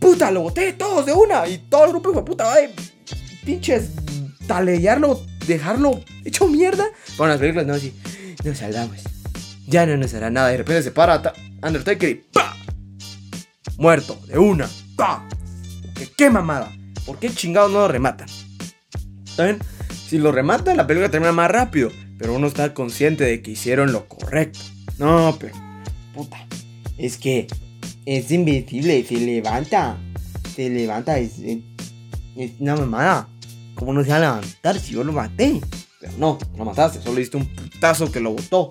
Puta, 0.02 0.32
lo 0.32 0.42
boté 0.42 0.74
todos 0.74 1.06
de 1.06 1.14
una. 1.14 1.48
Y 1.48 1.60
todo 1.70 1.86
el 1.86 1.92
grupo 1.92 2.12
de 2.12 2.24
puta 2.24 2.44
va 2.46 2.56
de 2.58 2.74
pinches 3.46 3.92
talellarlo, 4.48 5.22
dejarlo 5.48 6.02
hecho 6.26 6.48
mierda. 6.48 6.86
Bueno, 7.18 7.32
las 7.34 7.40
películas 7.40 7.68
no, 7.68 7.74
así, 7.76 7.94
nos 8.44 8.58
salvamos. 8.58 8.98
Ya 9.68 9.86
no 9.86 9.96
nos 9.96 10.14
hará 10.14 10.30
nada. 10.30 10.50
De 10.50 10.58
repente 10.58 10.82
se 10.84 10.92
para 10.92 11.22
ta- 11.22 11.34
Undertaker 11.64 12.10
y 12.10 12.16
¡pa! 12.16 12.58
Muerto, 13.78 14.20
de 14.28 14.38
una. 14.40 14.68
¡Pa! 14.98 15.26
¿Qué, 15.96 16.08
qué 16.18 16.30
mamada? 16.30 16.72
¿Por 17.06 17.20
qué 17.20 17.30
chingados 17.34 17.72
no 17.72 17.80
lo 17.82 17.88
rematan? 17.88 18.28
¿Saben? 19.36 19.60
Si 20.08 20.18
lo 20.18 20.32
rematan, 20.32 20.76
la 20.78 20.88
película 20.88 21.10
termina 21.10 21.32
más 21.32 21.50
rápido. 21.52 21.92
Pero 22.18 22.34
uno 22.34 22.48
está 22.48 22.74
consciente 22.74 23.24
de 23.24 23.42
que 23.42 23.52
hicieron 23.52 23.92
lo 23.92 24.08
correcto. 24.08 24.60
No, 24.98 25.38
pero. 25.40 25.56
Puta. 26.14 26.46
Es 26.98 27.18
que 27.18 27.48
es 28.06 28.32
invencible, 28.32 29.04
se 29.04 29.16
levanta. 29.16 29.98
Se 30.56 30.70
levanta, 30.70 31.18
es, 31.18 31.40
es, 31.40 31.60
es 32.36 32.52
una 32.60 32.76
mamada. 32.76 33.30
¿Cómo 33.76 33.94
no 33.94 34.04
se 34.04 34.10
va 34.10 34.18
a 34.18 34.20
levantar 34.20 34.80
si 34.80 34.94
yo 34.94 35.04
lo 35.04 35.14
maté? 35.14 35.62
Pero 36.00 36.14
no, 36.18 36.38
no 36.52 36.58
lo 36.58 36.66
mataste. 36.66 37.02
Solo 37.02 37.18
diste 37.18 37.38
un 37.38 37.48
putazo 37.48 38.12
que 38.12 38.20
lo 38.20 38.32
botó. 38.32 38.70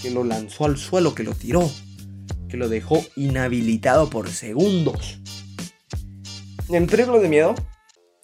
Que 0.00 0.10
lo 0.10 0.24
lanzó 0.24 0.64
al 0.64 0.78
suelo, 0.78 1.14
que 1.14 1.22
lo 1.22 1.34
tiró. 1.34 1.70
Que 2.48 2.56
lo 2.56 2.68
dejó 2.68 3.04
inhabilitado 3.16 4.08
por 4.10 4.30
segundos. 4.30 5.18
En 6.68 6.86
películas 6.86 7.22
de 7.22 7.28
miedo, 7.28 7.54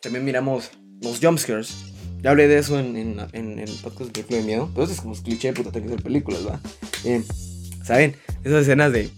también 0.01 0.25
miramos 0.25 0.71
los 1.03 1.21
jumpscares. 1.21 1.75
Ya 2.23 2.31
hablé 2.31 2.49
de 2.49 2.59
eso 2.59 2.79
en, 2.79 2.97
en, 2.97 3.21
en 3.33 3.59
el 3.59 3.71
podcast 3.83 4.17
de 4.17 4.23
de 4.23 4.43
miedo. 4.43 4.71
Pero 4.73 4.85
eso 4.85 4.93
es 4.93 5.01
como 5.01 5.15
cliché, 5.15 5.53
puta, 5.53 5.71
tengo 5.71 5.95
que 5.95 6.03
películas, 6.03 6.47
¿va? 6.47 6.61
Eh, 7.05 7.23
¿Saben? 7.85 8.17
Esas 8.45 8.63
escenas 8.63 8.93
de, 8.93 9.11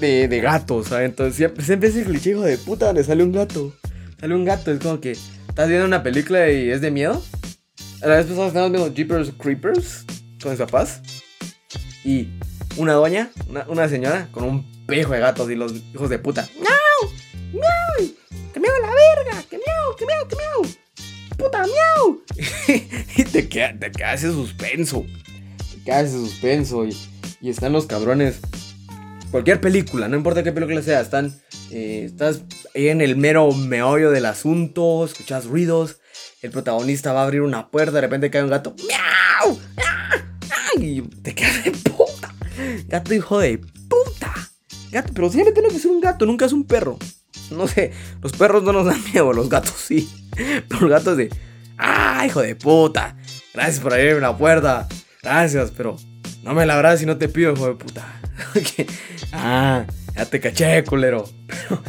de, 0.00 0.28
de 0.28 0.40
gatos, 0.40 0.88
¿saben? 0.88 1.06
Entonces 1.06 1.36
siempre, 1.36 1.64
siempre 1.64 1.88
es 1.88 1.96
el 1.96 2.04
cliché, 2.04 2.30
hijo 2.30 2.42
de 2.42 2.58
puta, 2.58 2.86
donde 2.86 3.04
sale 3.04 3.22
un 3.22 3.32
gato. 3.32 3.74
Sale 4.20 4.34
un 4.34 4.44
gato, 4.44 4.72
es 4.72 4.80
como 4.80 5.00
que 5.00 5.12
estás 5.48 5.68
viendo 5.68 5.86
una 5.86 6.02
película 6.02 6.50
y 6.50 6.70
es 6.70 6.80
de 6.80 6.90
miedo. 6.90 7.22
A 8.02 8.08
la 8.08 8.16
vez 8.16 8.26
pasada 8.26 8.48
estábamos 8.48 8.72
viendo 8.72 8.94
Jeepers 8.94 9.32
Creepers 9.38 10.04
con 10.42 10.52
mis 10.52 10.60
papás. 10.60 11.00
Y 12.04 12.28
una 12.76 12.92
doña, 12.92 13.30
una, 13.48 13.66
una 13.68 13.88
señora, 13.88 14.28
con 14.32 14.44
un 14.44 14.86
pejo 14.86 15.12
de 15.12 15.20
gatos 15.20 15.50
y 15.50 15.54
los 15.54 15.72
hijos 15.72 16.08
de 16.10 16.18
puta. 16.18 16.48
¡Miau! 16.60 17.12
¡Miau! 17.52 18.10
¡Que 18.52 18.60
miau 18.60 18.72
la 18.80 18.88
verga! 18.88 19.42
¡Que 19.50 19.58
miau! 19.58 19.96
¡Que 19.98 20.06
miau! 20.06 20.28
¡Que 20.28 20.36
miau! 20.36 20.76
¡Puta 21.36 21.64
miau! 21.66 22.22
y 23.16 23.24
te 23.24 23.48
queda, 23.48 23.78
te 23.78 23.90
queda 23.90 24.14
ese 24.14 24.30
suspenso. 24.30 25.04
Te 25.72 25.84
queda 25.84 26.00
ese 26.00 26.12
suspenso. 26.12 26.86
Y, 26.86 26.96
y 27.40 27.50
están 27.50 27.72
los 27.72 27.86
cabrones. 27.86 28.40
Cualquier 29.30 29.60
película, 29.60 30.08
no 30.08 30.16
importa 30.16 30.42
qué 30.42 30.52
película 30.52 30.82
sea, 30.82 31.00
están. 31.00 31.34
eh, 31.70 32.04
estás 32.06 32.42
en 32.74 33.00
el 33.00 33.16
mero 33.16 33.50
meollo 33.52 34.10
del 34.10 34.26
asunto, 34.26 35.04
escuchas 35.04 35.46
ruidos. 35.46 35.98
El 36.42 36.50
protagonista 36.50 37.12
va 37.12 37.20
a 37.20 37.24
abrir 37.24 37.40
una 37.42 37.68
puerta, 37.68 37.92
de 37.92 38.00
repente 38.02 38.30
cae 38.30 38.42
un 38.44 38.50
gato. 38.50 38.74
¡Miau! 38.86 39.58
¡Ah! 39.78 40.16
Y 40.78 41.02
te 41.02 41.34
quedas 41.34 41.64
de 41.64 41.70
puta. 41.72 42.34
Gato 42.88 43.14
hijo 43.14 43.38
de 43.40 43.58
puta. 43.58 44.32
Gato, 44.90 45.12
pero 45.14 45.30
siempre 45.30 45.52
tiene 45.52 45.68
que 45.68 45.78
ser 45.78 45.90
un 45.90 46.00
gato, 46.00 46.24
nunca 46.24 46.46
es 46.46 46.52
un 46.52 46.64
perro. 46.64 46.98
No 47.50 47.66
sé, 47.66 47.92
los 48.22 48.32
perros 48.32 48.62
no 48.62 48.72
nos 48.72 48.86
dan 48.86 49.02
miedo, 49.12 49.32
los 49.32 49.48
gatos 49.48 49.74
sí. 49.76 50.08
Pero 50.34 50.80
los 50.80 50.90
gatos 50.90 51.16
de. 51.16 51.30
¡Ah, 51.78 52.24
hijo 52.26 52.40
de 52.40 52.54
puta! 52.56 53.16
Gracias 53.52 53.80
por 53.80 53.92
abrirme 53.92 54.20
la 54.20 54.36
puerta. 54.36 54.88
Gracias, 55.22 55.72
pero 55.76 55.96
no 56.46 56.54
me 56.54 56.64
la 56.64 56.76
abras 56.76 57.00
si 57.00 57.06
no 57.06 57.18
te 57.18 57.28
pido, 57.28 57.52
hijo 57.52 57.66
de 57.68 57.74
puta. 57.74 58.20
Ah, 59.32 59.84
ya 60.14 60.24
te 60.26 60.40
caché, 60.40 60.82
culero. 60.84 61.28
Pero, 61.58 61.82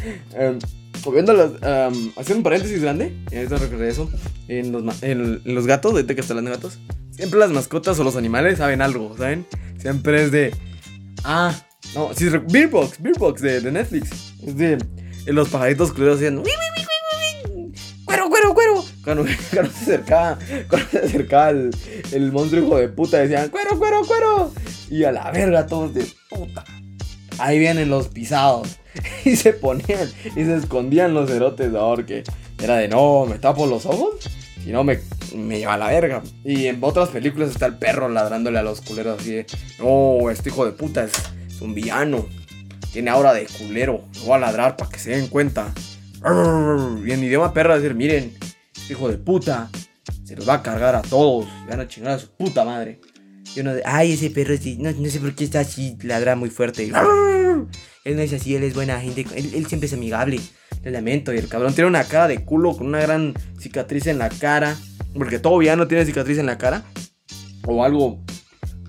em, 0.51 0.59
volviendo 1.03 1.59
a 1.61 1.91
hacer 2.19 2.35
un 2.35 2.43
paréntesis 2.43 2.81
grande, 2.81 3.15
y 3.31 3.35
ahorita 3.37 3.57
recordé 3.57 3.89
eso. 3.89 4.09
En 4.47 4.71
los, 4.71 5.03
en- 5.03 5.41
los 5.45 5.65
gatos, 5.67 5.91
ahorita 5.93 6.15
que 6.15 6.21
está 6.21 6.33
hablando 6.33 6.51
de 6.51 6.57
gatos, 6.57 6.79
siempre 7.11 7.39
las 7.39 7.51
mascotas 7.51 7.99
o 7.99 8.03
los 8.03 8.15
animales 8.15 8.57
saben 8.57 8.81
algo, 8.81 9.15
¿saben? 9.17 9.45
Siempre 9.79 10.23
es 10.23 10.31
de. 10.31 10.53
Ah, 11.23 11.53
no, 11.95 12.11
sí, 12.13 12.27
re- 12.29 12.39
Beerbox, 12.49 13.01
Beerbox 13.01 13.41
de, 13.41 13.61
de 13.61 13.71
Netflix. 13.71 14.09
Es 14.45 14.57
de. 14.57 14.77
de 14.77 15.33
los 15.33 15.49
pajaritos 15.49 15.91
culeros 15.93 16.17
hacían. 16.17 16.41
¡Cuero, 18.07 18.29
cuero, 18.29 18.53
cuero! 18.53 18.85
Cuando, 19.03 19.25
se 19.27 19.59
acercaba, 19.59 20.39
cuando 20.69 20.89
se 20.89 20.97
acercaba 20.99 21.49
el, 21.49 22.31
monstruo 22.31 22.63
hijo 22.63 22.77
de 22.77 22.87
puta, 22.87 23.17
decían: 23.17 23.49
¡Cuero, 23.49 23.77
cuero, 23.77 24.01
cuero! 24.07 24.53
Y 24.89 25.03
a 25.03 25.11
la 25.11 25.29
verga, 25.31 25.67
todos 25.67 25.93
de 25.93 26.07
puta. 26.29 26.63
Ahí 27.37 27.59
vienen 27.59 27.89
los 27.89 28.07
pisados. 28.07 28.79
Y 29.25 29.35
se 29.35 29.53
ponían 29.53 30.09
y 30.25 30.43
se 30.45 30.55
escondían 30.55 31.13
los 31.13 31.29
cerotes 31.29 31.71
de 31.71 31.77
ahora 31.77 32.03
que 32.03 32.23
era 32.59 32.77
de 32.77 32.87
no, 32.87 33.27
me 33.27 33.37
tapo 33.37 33.67
los 33.67 33.85
ojos. 33.85 34.15
Si 34.63 34.71
no, 34.71 34.83
me, 34.83 34.99
me 35.35 35.59
lleva 35.59 35.75
a 35.75 35.77
la 35.77 35.89
verga. 35.89 36.23
Y 36.43 36.65
en 36.65 36.79
otras 36.81 37.09
películas 37.09 37.51
está 37.51 37.67
el 37.67 37.77
perro 37.77 38.09
ladrándole 38.09 38.57
a 38.57 38.63
los 38.63 38.81
culeros 38.81 39.19
así 39.19 39.33
de: 39.33 39.45
No, 39.79 40.31
este 40.31 40.49
hijo 40.49 40.65
de 40.65 40.71
puta 40.71 41.03
es, 41.03 41.11
un 41.61 41.75
villano. 41.75 42.25
Tiene 42.91 43.11
aura 43.11 43.33
de 43.33 43.45
culero. 43.45 44.05
No 44.21 44.29
va 44.29 44.37
a 44.37 44.39
ladrar 44.39 44.77
para 44.77 44.89
que 44.89 44.97
se 44.97 45.11
den 45.11 45.27
cuenta. 45.27 45.73
Y 47.05 47.11
en 47.11 47.23
idioma 47.23 47.53
perro 47.53 47.75
decir: 47.75 47.95
Miren, 47.95 48.33
este 48.75 48.93
hijo 48.93 49.09
de 49.09 49.17
puta 49.17 49.69
se 50.23 50.35
los 50.35 50.47
va 50.47 50.55
a 50.55 50.63
cargar 50.63 50.95
a 50.95 51.01
todos. 51.01 51.47
Van 51.69 51.79
a 51.79 51.87
chingar 51.87 52.13
a 52.13 52.19
su 52.19 52.29
puta 52.29 52.65
madre. 52.65 52.99
Y 53.55 53.61
uno 53.61 53.73
de, 53.73 53.81
ay, 53.85 54.13
ese 54.13 54.29
perro 54.29 54.55
no, 54.79 54.91
no 54.91 55.09
sé 55.09 55.19
por 55.19 55.33
qué 55.33 55.45
está 55.45 55.61
así, 55.61 55.97
ladra 56.03 56.35
muy 56.35 56.49
fuerte. 56.49 56.83
Y, 56.83 56.91
él 58.03 58.15
no 58.15 58.21
es 58.21 58.33
así, 58.33 58.55
él 58.55 58.63
es 58.63 58.73
buena 58.73 58.99
gente, 58.99 59.25
él, 59.35 59.65
siempre 59.67 59.87
es 59.87 59.93
amigable. 59.93 60.39
Le 60.83 60.91
lamento. 60.91 61.33
Y 61.33 61.37
el 61.37 61.47
cabrón 61.47 61.73
tiene 61.73 61.89
una 61.89 62.03
cara 62.03 62.27
de 62.27 62.43
culo 62.43 62.75
con 62.75 62.87
una 62.87 62.99
gran 62.99 63.33
cicatriz 63.59 64.07
en 64.07 64.17
la 64.17 64.29
cara. 64.29 64.75
Porque 65.13 65.39
todo 65.39 65.57
villano 65.57 65.87
tiene 65.87 66.05
cicatriz 66.05 66.37
en 66.37 66.45
la 66.45 66.57
cara. 66.57 66.83
O 67.65 67.83
algo 67.83 68.23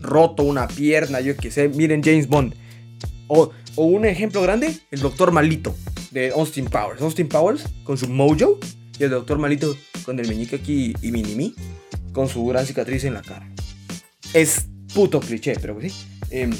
roto, 0.00 0.42
una 0.42 0.68
pierna, 0.68 1.20
yo 1.20 1.36
qué 1.36 1.50
sé. 1.50 1.68
Miren 1.68 2.02
James 2.02 2.28
Bond. 2.28 2.54
O, 3.28 3.50
o 3.76 3.84
un 3.84 4.06
ejemplo 4.06 4.42
grande, 4.42 4.76
el 4.90 5.00
Doctor 5.00 5.32
Malito 5.32 5.74
de 6.10 6.30
Austin 6.30 6.66
Powers. 6.66 7.00
Austin 7.00 7.28
Powers 7.28 7.64
con 7.84 7.96
su 7.96 8.08
mojo. 8.08 8.58
Y 8.98 9.04
el 9.04 9.10
Doctor 9.10 9.38
Malito 9.38 9.76
con 10.04 10.18
el 10.18 10.28
meñique 10.28 10.56
aquí 10.56 10.94
y 11.02 11.12
minimi. 11.12 11.54
Con 12.12 12.28
su 12.28 12.44
gran 12.46 12.66
cicatriz 12.66 13.04
en 13.04 13.14
la 13.14 13.22
cara. 13.22 13.48
Es 14.32 14.66
puto 14.94 15.20
cliché, 15.20 15.54
pero 15.60 15.74
pues 15.74 15.92
sí. 15.92 16.08
Em, 16.30 16.52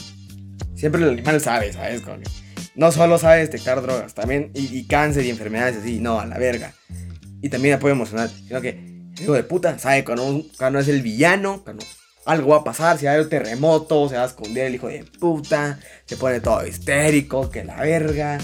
siempre 0.75 1.03
el 1.03 1.11
animal 1.11 1.41
sabe, 1.41 1.73
¿sabes? 1.73 2.03
No 2.75 2.93
solo 2.93 3.19
sabe 3.19 3.41
detectar 3.41 3.83
drogas, 3.83 4.15
también 4.15 4.53
y, 4.55 4.85
cáncer 4.85 5.25
y 5.25 5.31
enfermedades 5.31 5.79
así, 5.79 5.99
no, 5.99 6.21
a 6.21 6.27
la 6.27 6.39
verga. 6.39 6.75
Y 7.43 7.49
también 7.49 7.75
apoyo 7.75 7.93
emocional, 7.93 8.31
sino 8.47 8.61
que 8.61 8.71
el 8.71 9.23
hijo 9.23 9.33
de 9.33 9.43
puta 9.43 9.79
sabe 9.79 10.05
cuando, 10.05 10.45
cuando 10.57 10.79
es 10.79 10.89
el 10.89 11.03
villano, 11.03 11.63
cuando 11.65 11.85
algo 12.25 12.51
va 12.51 12.59
a 12.59 12.65
pasar, 12.65 12.99
si 12.99 13.07
hay 13.07 13.21
un 13.21 13.29
terremoto, 13.29 14.09
se 14.09 14.17
va 14.17 14.25
a 14.25 14.27
esconder 14.27 14.67
el 14.67 14.75
hijo 14.77 14.89
de 14.89 15.05
puta, 15.19 15.81
se 16.05 16.17
pone 16.17 16.41
todo 16.41 16.67
histérico, 16.67 17.51
que 17.51 17.65
la 17.65 17.81
verga. 17.81 18.39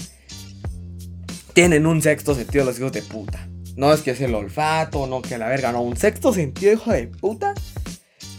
Tienen 1.55 1.87
un 1.87 2.01
sexto 2.01 2.35
sentido 2.35 2.65
los 2.65 2.77
hijos 2.79 2.91
de 2.91 3.01
puta. 3.01 3.47
No 3.77 3.93
es 3.93 4.01
que 4.01 4.11
es 4.11 4.19
el 4.19 4.35
olfato, 4.35 5.07
no 5.07 5.21
que 5.21 5.37
la 5.37 5.47
verga, 5.47 5.71
no, 5.71 5.83
un 5.83 5.95
sexto 5.95 6.33
sentido, 6.33 6.73
hijo 6.73 6.91
de 6.91 7.07
puta. 7.07 7.53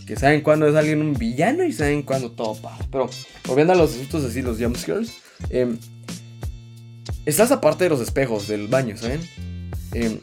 Que 0.07 0.17
saben 0.17 0.43
cuándo 0.43 0.69
es 0.69 0.75
alguien 0.75 1.01
un 1.01 1.15
villano 1.15 1.65
y 1.65 1.73
saben 1.73 2.03
cuándo 2.03 2.33
todo 2.33 2.55
pasa. 2.61 2.87
Pero 2.93 3.09
volviendo 3.47 3.73
a 3.73 3.77
los 3.77 3.95
asustos 3.95 4.23
así, 4.23 4.43
los 4.43 4.59
jumpscares. 4.59 5.15
Eh, 5.49 5.79
estás 7.25 7.51
aparte 7.53 7.85
de 7.85 7.91
los 7.91 8.03
espejos 8.03 8.49
del 8.49 8.69
baño, 8.69 8.99
¿saben? 8.99 9.23
Eh, 9.95 10.21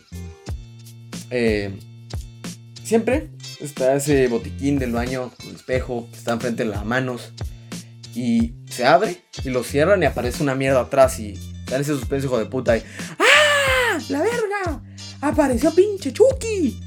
eh, 1.31 1.71
siempre 2.83 3.31
está 3.59 3.95
ese 3.95 4.27
botiquín 4.27 4.77
del 4.77 4.91
baño, 4.91 5.31
el 5.47 5.55
espejo 5.55 6.07
que 6.11 6.17
está 6.19 6.33
enfrente 6.33 6.63
de 6.63 6.69
las 6.69 6.85
manos. 6.85 7.33
Y 8.13 8.53
se 8.69 8.85
abre 8.85 9.23
y 9.43 9.49
lo 9.49 9.63
cierran 9.63 10.03
y 10.03 10.05
aparece 10.05 10.43
una 10.43 10.53
mierda 10.53 10.81
atrás 10.81 11.19
y 11.19 11.52
dan 11.73 11.81
ese 11.81 11.93
suspenso 11.93 12.27
hijo 12.27 12.39
de 12.39 12.45
puta 12.45 12.77
y 12.77 12.83
¡Ah! 13.19 13.99
¡La 14.09 14.21
verga! 14.21 14.81
¡Apareció 15.21 15.73
pinche 15.73 16.13
Chucky! 16.13 16.79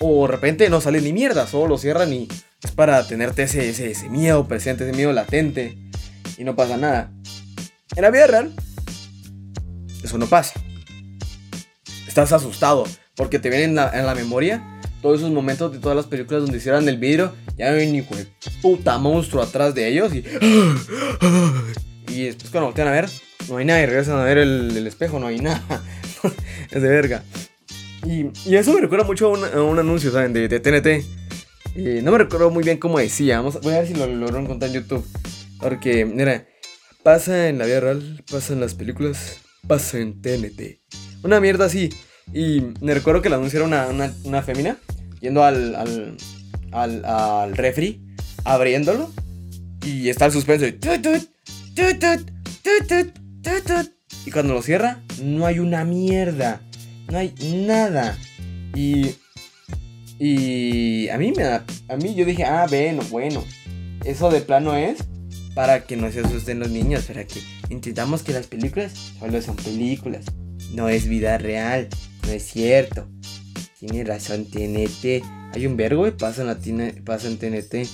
O 0.00 0.26
de 0.26 0.32
repente 0.32 0.68
no 0.68 0.80
sale 0.80 1.00
ni 1.00 1.12
mierda, 1.12 1.46
solo 1.46 1.68
lo 1.68 1.78
cierran 1.78 2.12
y 2.12 2.28
es 2.62 2.72
para 2.72 3.06
tenerte 3.06 3.44
ese, 3.44 3.68
ese, 3.68 3.90
ese 3.90 4.08
miedo 4.08 4.46
presente, 4.46 4.84
ese 4.84 4.96
miedo 4.96 5.12
latente 5.12 5.78
y 6.36 6.44
no 6.44 6.56
pasa 6.56 6.76
nada. 6.76 7.12
En 7.96 8.02
la 8.02 8.10
vida 8.10 8.26
real, 8.26 8.54
eso 10.02 10.18
no 10.18 10.26
pasa. 10.26 10.60
Estás 12.06 12.32
asustado 12.32 12.84
porque 13.16 13.38
te 13.38 13.48
vienen 13.48 13.70
en 13.70 14.06
la, 14.06 14.14
memoria 14.14 14.80
todos 15.00 15.20
esos 15.20 15.30
momentos 15.30 15.72
de 15.72 15.78
todas 15.78 15.96
las 15.96 16.06
películas 16.06 16.42
donde 16.42 16.60
cierran 16.60 16.88
el 16.88 16.98
vidrio, 16.98 17.34
ya 17.56 17.70
hay 17.70 17.88
un 17.88 17.94
hijo 17.94 18.14
de 18.16 18.26
puta 18.62 18.98
monstruo 18.98 19.42
atrás 19.42 19.74
de 19.74 19.88
ellos 19.88 20.14
y. 20.14 20.24
Y 22.06 22.26
después 22.26 22.50
cuando 22.50 22.66
voltean 22.66 22.88
a 22.88 22.92
ver, 22.92 23.08
no 23.48 23.56
hay 23.58 23.64
nada 23.64 23.82
y 23.82 23.86
regresan 23.86 24.18
a 24.18 24.24
ver 24.24 24.38
el, 24.38 24.76
el 24.76 24.86
espejo, 24.86 25.18
no 25.18 25.26
hay 25.26 25.38
nada. 25.38 25.82
es 26.70 26.82
de 26.82 26.88
verga. 26.88 27.22
Y, 28.06 28.26
y 28.48 28.56
eso 28.56 28.72
me 28.74 28.80
recuerda 28.80 29.04
mucho 29.04 29.26
a 29.34 29.62
un, 29.62 29.78
anuncio, 29.78 30.10
¿saben? 30.12 30.32
De, 30.32 30.48
de 30.48 30.60
TNT. 30.60 30.86
Eh, 31.76 32.00
no 32.02 32.12
me 32.12 32.18
recuerdo 32.18 32.50
muy 32.50 32.62
bien 32.64 32.78
cómo 32.78 32.98
decía. 32.98 33.38
Vamos, 33.38 33.56
a- 33.56 33.60
voy 33.60 33.74
a 33.74 33.78
ver 33.78 33.88
si 33.88 33.94
lo 33.94 34.06
logro 34.06 34.38
encontrar 34.38 34.70
en 34.70 34.82
YouTube. 34.82 35.06
Porque, 35.60 36.04
mira, 36.04 36.46
pasa 37.02 37.48
en 37.48 37.58
la 37.58 37.64
vida 37.66 37.80
real, 37.80 38.22
pasa 38.30 38.52
en 38.52 38.60
las 38.60 38.74
películas, 38.74 39.38
pasa 39.66 39.98
en 39.98 40.20
TNT. 40.20 40.80
Una 41.22 41.40
mierda 41.40 41.64
así. 41.66 41.90
Y 42.32 42.62
me 42.80 42.94
recuerdo 42.94 43.22
que 43.22 43.28
el 43.28 43.34
anuncio 43.34 43.58
era 43.58 43.66
una, 43.66 43.86
una, 43.88 44.12
una 44.24 44.42
fémina 44.42 44.76
yendo 45.20 45.42
al, 45.44 45.74
al, 45.74 46.16
al, 46.72 47.04
al 47.04 47.56
refri, 47.56 48.02
abriéndolo. 48.44 49.10
Y 49.82 50.08
está 50.10 50.26
el 50.26 50.32
suspenso. 50.32 50.66
Y, 50.66 50.72
tut, 50.72 51.00
tut, 51.02 51.28
tut, 52.88 53.18
y 54.26 54.30
cuando 54.30 54.54
lo 54.54 54.62
cierra, 54.62 55.02
no 55.22 55.46
hay 55.46 55.58
una 55.58 55.84
mierda. 55.84 56.60
No 57.10 57.18
hay 57.18 57.34
nada. 57.66 58.16
Y. 58.74 59.14
Y. 60.18 61.08
A 61.10 61.18
mí 61.18 61.32
me 61.36 61.42
da. 61.42 61.64
A 61.88 61.96
mí 61.96 62.14
yo 62.14 62.24
dije, 62.24 62.44
ah, 62.44 62.66
bueno, 62.68 63.02
bueno. 63.10 63.44
Eso 64.04 64.30
de 64.30 64.40
plano 64.40 64.74
es 64.74 64.98
para 65.54 65.84
que 65.84 65.96
no 65.96 66.10
se 66.10 66.20
asusten 66.20 66.58
los 66.58 66.70
niños. 66.70 67.04
Para 67.04 67.24
que 67.24 67.40
entendamos 67.68 68.22
que 68.22 68.32
las 68.32 68.46
películas 68.46 68.92
solo 69.18 69.40
son 69.42 69.56
películas. 69.56 70.24
No 70.72 70.88
es 70.88 71.06
vida 71.06 71.36
real. 71.38 71.88
No 72.26 72.32
es 72.32 72.44
cierto. 72.44 73.06
Tiene 73.78 74.04
razón 74.04 74.46
TNT. 74.46 75.22
Hay 75.52 75.66
un 75.66 75.76
vergo 75.76 76.06
y 76.06 76.12
pasa 76.12 76.42
en, 76.42 76.48
la 76.48 76.92
pasa 77.04 77.28
TNT. 77.28 77.86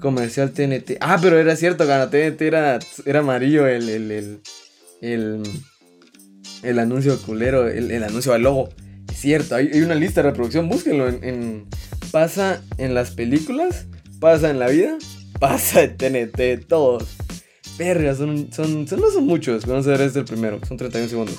Comercial 0.00 0.52
TNT. 0.52 0.98
Ah, 1.00 1.18
pero 1.20 1.38
era 1.38 1.56
cierto, 1.56 1.84
gana 1.86 2.08
TNT 2.08 2.40
era, 2.42 2.78
era 3.04 3.18
amarillo 3.18 3.66
el, 3.66 3.88
el, 3.88 4.40
el, 5.00 5.42
el 6.62 6.78
anuncio 6.78 7.20
culero, 7.22 7.68
el, 7.68 7.90
el 7.90 8.04
anuncio 8.04 8.32
al 8.32 8.42
logo. 8.42 8.68
Es 9.10 9.18
cierto, 9.18 9.54
hay, 9.54 9.70
hay 9.72 9.80
una 9.80 9.94
lista 9.94 10.22
de 10.22 10.30
reproducción, 10.30 10.68
búsquenlo 10.68 11.08
en, 11.08 11.66
Pasa 12.10 12.62
en 12.78 12.94
las 12.94 13.10
películas, 13.10 13.86
pasa 14.18 14.48
en 14.48 14.58
la 14.58 14.68
vida, 14.68 14.96
pasa 15.40 15.82
en 15.82 15.96
TNT, 15.96 16.66
todos. 16.66 17.06
Son, 17.76 18.48
son, 18.52 18.88
son, 18.88 19.00
no 19.00 19.10
son 19.10 19.24
muchos. 19.24 19.64
Vamos 19.66 19.86
a 19.86 19.90
ver 19.90 20.00
este 20.00 20.18
el 20.18 20.24
primero, 20.24 20.58
son 20.66 20.76
31 20.76 21.08
segundos. 21.08 21.38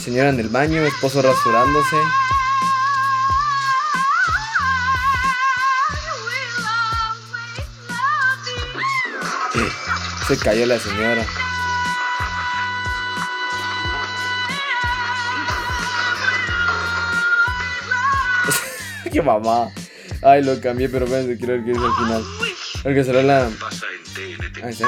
Señora 0.00 0.30
en 0.30 0.38
el 0.40 0.48
baño, 0.48 0.82
esposo 0.84 1.22
rasurándose. 1.22 1.96
Se 10.30 10.38
cayó 10.38 10.64
la 10.64 10.78
señora. 10.78 11.24
Qué 19.12 19.22
mamá. 19.22 19.68
Ay, 20.22 20.42
lo 20.44 20.60
cambié, 20.60 20.88
pero 20.88 21.04
espérense, 21.06 21.36
quiero 21.38 21.54
ver 21.54 21.64
qué 21.64 21.70
dice 21.72 21.84
al 21.84 21.94
final. 21.94 22.24
Porque 22.82 23.04
será 23.04 23.22
la. 23.22 23.48
Pasa 23.58 23.86
en 23.86 24.02
TNT, 24.38 24.64
Ahí 24.64 24.70
está. 24.70 24.86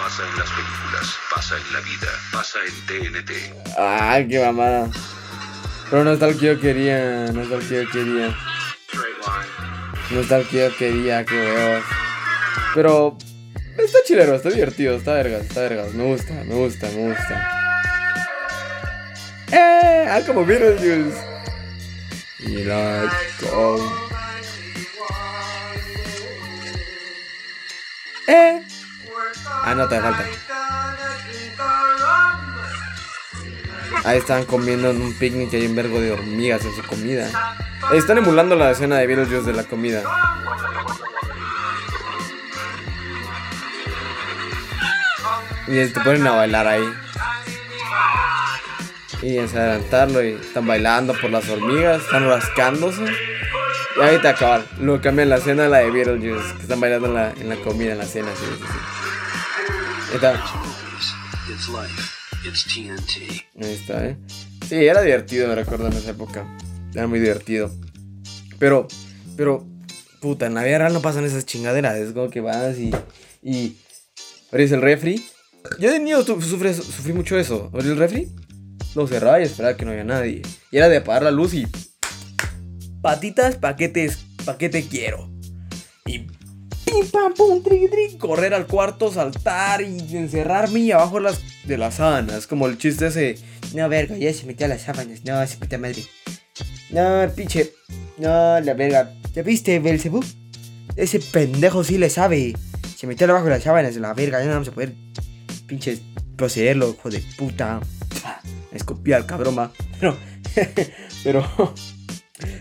pasa 0.00 0.22
en 0.28 0.38
las 0.38 0.50
películas, 0.50 1.16
pasa 1.34 1.56
en 1.56 1.72
la 1.72 1.80
vida, 1.80 2.08
pasa 2.32 2.58
en 2.66 2.86
TNT. 2.86 3.30
Ay, 3.78 4.28
qué 4.28 4.44
mamada. 4.44 4.90
Pero 5.90 6.04
no 6.04 6.12
está 6.12 6.28
el 6.28 6.38
que 6.38 6.46
yo 6.46 6.60
quería. 6.60 7.30
No 7.32 7.42
está 7.42 7.54
el 7.56 7.68
que 7.68 7.84
yo 7.84 7.90
quería. 7.90 8.36
No 10.10 10.20
está 10.20 10.36
el 10.38 10.46
que 10.48 10.58
yo 10.68 10.76
quería, 10.76 11.24
qué 11.24 11.34
huevos. 11.34 11.84
Pero. 12.74 13.16
Está 13.76 13.98
chilero, 14.04 14.34
está 14.36 14.50
divertido, 14.50 14.96
está 14.96 15.14
vergas, 15.14 15.42
está 15.42 15.60
vergas. 15.62 15.92
Me 15.94 16.04
gusta, 16.04 16.32
me 16.46 16.54
gusta, 16.54 16.88
me 16.94 17.08
gusta. 17.08 17.50
¡Eh! 19.52 20.06
Ah, 20.10 20.20
como 20.26 20.44
Beetlejuice. 20.44 21.16
Y 22.40 22.64
la. 22.64 23.10
con- 23.40 24.04
¡Eh! 28.28 28.62
Ah, 29.64 29.74
no 29.74 29.88
te 29.88 30.00
falta. 30.00 30.24
Ahí 34.04 34.18
están 34.18 34.44
comiendo 34.44 34.90
en 34.90 35.00
un 35.00 35.14
picnic 35.14 35.52
y 35.52 35.56
hay 35.56 35.66
un 35.66 35.76
vergo 35.76 36.00
de 36.00 36.12
hormigas 36.12 36.64
en 36.64 36.74
su 36.74 36.82
comida. 36.84 37.28
Están 37.94 38.18
emulando 38.18 38.54
la 38.56 38.70
escena 38.70 38.98
de 38.98 39.06
Beetlejuice 39.06 39.46
de 39.50 39.52
la 39.56 39.64
comida. 39.64 40.02
Y 45.66 45.86
te 45.86 46.00
ponen 46.00 46.26
a 46.26 46.32
bailar 46.32 46.66
ahí. 46.66 46.84
Y 49.22 49.38
es 49.38 49.54
adelantarlo 49.54 50.22
y 50.22 50.32
están 50.32 50.66
bailando 50.66 51.14
por 51.18 51.30
las 51.30 51.48
hormigas, 51.48 52.02
están 52.02 52.26
rascándose. 52.26 53.04
Y 53.96 54.00
ahí 54.02 54.18
te 54.20 54.28
acaban. 54.28 54.64
Luego 54.78 55.00
cambian 55.00 55.30
la 55.30 55.36
escena 55.36 55.66
a 55.66 55.68
la 55.68 55.78
de 55.78 55.90
Beetlejuice, 55.90 56.56
que 56.56 56.62
están 56.62 56.80
bailando 56.80 57.08
en 57.08 57.14
la, 57.14 57.30
en 57.30 57.48
la 57.48 57.56
comida, 57.56 57.92
en 57.92 57.98
la 57.98 58.04
cena. 58.04 58.28
Sí, 58.36 58.44
sí, 58.44 58.62
sí. 58.62 58.78
Ahí 60.10 60.16
está. 60.16 60.44
Ahí 63.62 63.72
está, 63.72 64.06
¿eh? 64.06 64.16
Sí, 64.68 64.74
era 64.76 65.00
divertido, 65.00 65.48
me 65.48 65.54
recuerdo 65.54 65.86
en 65.86 65.94
esa 65.94 66.10
época. 66.10 66.46
Era 66.92 67.06
muy 67.06 67.20
divertido. 67.20 67.70
Pero, 68.58 68.86
pero, 69.36 69.66
puta, 70.20 70.46
en 70.46 70.54
la 70.54 70.62
vida 70.62 70.78
real 70.78 70.92
no 70.92 71.00
pasan 71.00 71.24
esas 71.24 71.46
chingaderas. 71.46 71.96
Es 71.96 72.12
como 72.12 72.28
que 72.30 72.40
vas 72.40 72.78
y. 72.78 72.94
y 73.42 73.76
abres 74.52 74.72
el 74.72 74.82
refri. 74.82 75.24
Yo 75.78 75.90
de 75.90 75.98
niño 75.98 76.22
sufrí, 76.22 76.74
sufrí 76.74 77.12
mucho 77.12 77.38
eso. 77.38 77.70
Abrí 77.72 77.88
el 77.88 77.96
refri, 77.96 78.28
lo 78.94 79.06
cerraba 79.06 79.40
y 79.40 79.44
esperaba 79.44 79.76
que 79.76 79.84
no 79.84 79.90
había 79.90 80.04
nadie. 80.04 80.42
Y 80.70 80.76
era 80.76 80.88
de 80.88 80.98
apagar 80.98 81.22
la 81.22 81.30
luz 81.30 81.54
y. 81.54 81.66
Patitas, 83.00 83.56
paquetes, 83.56 84.18
paquete 84.44 84.86
quiero. 84.86 85.30
Y. 86.06 86.26
Pim, 86.84 87.06
pam, 87.10 87.32
pum, 87.34 87.62
tri, 87.62 87.88
tri, 87.88 88.18
correr 88.18 88.54
al 88.54 88.66
cuarto, 88.66 89.10
saltar 89.10 89.80
y 89.82 90.16
encerrarme 90.16 90.80
y 90.80 90.92
abajo 90.92 91.16
de 91.16 91.22
las, 91.22 91.40
de 91.64 91.78
las 91.78 91.94
sábanas. 91.94 92.46
Como 92.46 92.66
el 92.66 92.78
chiste 92.78 93.06
ese. 93.06 93.36
No, 93.74 93.88
verga, 93.88 94.16
ya 94.16 94.32
se 94.32 94.46
metió 94.46 94.66
a 94.66 94.68
las 94.68 94.82
sábanas. 94.82 95.24
No, 95.24 95.44
se 95.46 95.56
puta 95.56 95.78
madre. 95.78 96.04
No, 96.90 97.28
pinche. 97.34 97.72
No, 98.18 98.60
la 98.60 98.74
verga. 98.74 99.12
¿Ya 99.32 99.42
viste, 99.42 99.80
Belzebú? 99.80 100.22
Ese 100.94 101.18
pendejo 101.18 101.82
sí 101.82 101.98
le 101.98 102.10
sabe. 102.10 102.54
Se 102.96 103.06
metió 103.06 103.26
debajo 103.26 103.46
de 103.46 103.50
las 103.50 103.62
sábanas, 103.64 103.96
la 103.96 104.14
verga. 104.14 104.38
Ya 104.38 104.46
no 104.46 104.52
vamos 104.52 104.68
a 104.68 104.72
poder. 104.72 104.94
Pinche. 105.66 105.98
Procederlo, 106.36 106.90
hijo 106.90 107.10
de 107.10 107.22
puta. 107.36 107.80
Escupía 108.72 109.16
al 109.16 109.26
cabrón, 109.26 109.56
va. 109.58 109.72
Pero. 110.00 110.16
pero. 111.24 111.74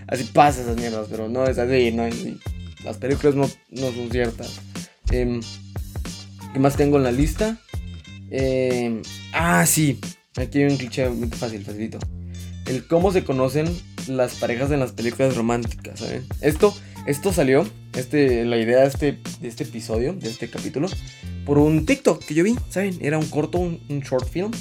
así 0.08 0.24
pasa 0.26 0.62
esas 0.62 0.78
mierdas, 0.78 1.08
pero 1.10 1.28
no 1.28 1.46
es 1.46 1.58
así, 1.58 1.92
no 1.92 2.06
es 2.06 2.13
así. 2.16 2.39
Las 2.84 2.98
películas 2.98 3.36
no, 3.36 3.50
no 3.72 3.92
son 3.92 4.12
ciertas. 4.12 4.60
Em, 5.12 5.42
¿Qué 6.54 6.60
más 6.60 6.76
tengo 6.76 6.98
en 6.98 7.04
la 7.04 7.12
lista? 7.12 7.58
Em, 8.30 9.02
ah, 9.34 9.66
sí. 9.66 10.00
Aquí 10.36 10.60
hay 10.60 10.66
un 10.66 10.78
cliché 10.78 11.10
muy 11.10 11.30
fácil, 11.30 11.63
facilito. 11.63 12.00
El 12.66 12.86
cómo 12.88 13.12
se 13.12 13.24
conocen 13.24 13.66
las 14.08 14.36
parejas 14.36 14.72
en 14.72 14.80
las 14.80 14.92
películas 14.92 15.36
románticas, 15.36 16.00
¿saben? 16.00 16.26
Esto, 16.42 16.74
esto 17.06 17.34
salió, 17.34 17.68
este, 17.96 18.46
la 18.46 18.58
idea 18.58 18.82
de 18.82 18.88
este, 18.88 19.20
de 19.42 19.48
este 19.48 19.63
episodio, 19.63 20.13
de 20.13 20.30
este 20.30 20.50
capítulo, 20.50 20.88
por 21.46 21.58
un 21.58 21.86
TikTok 21.86 22.24
que 22.24 22.34
yo 22.34 22.44
vi, 22.44 22.56
¿saben? 22.70 22.98
Era 23.02 23.18
un 23.18 23.26
corto, 23.26 23.58
un, 23.58 23.80
short 24.02 24.30
film 24.30 24.52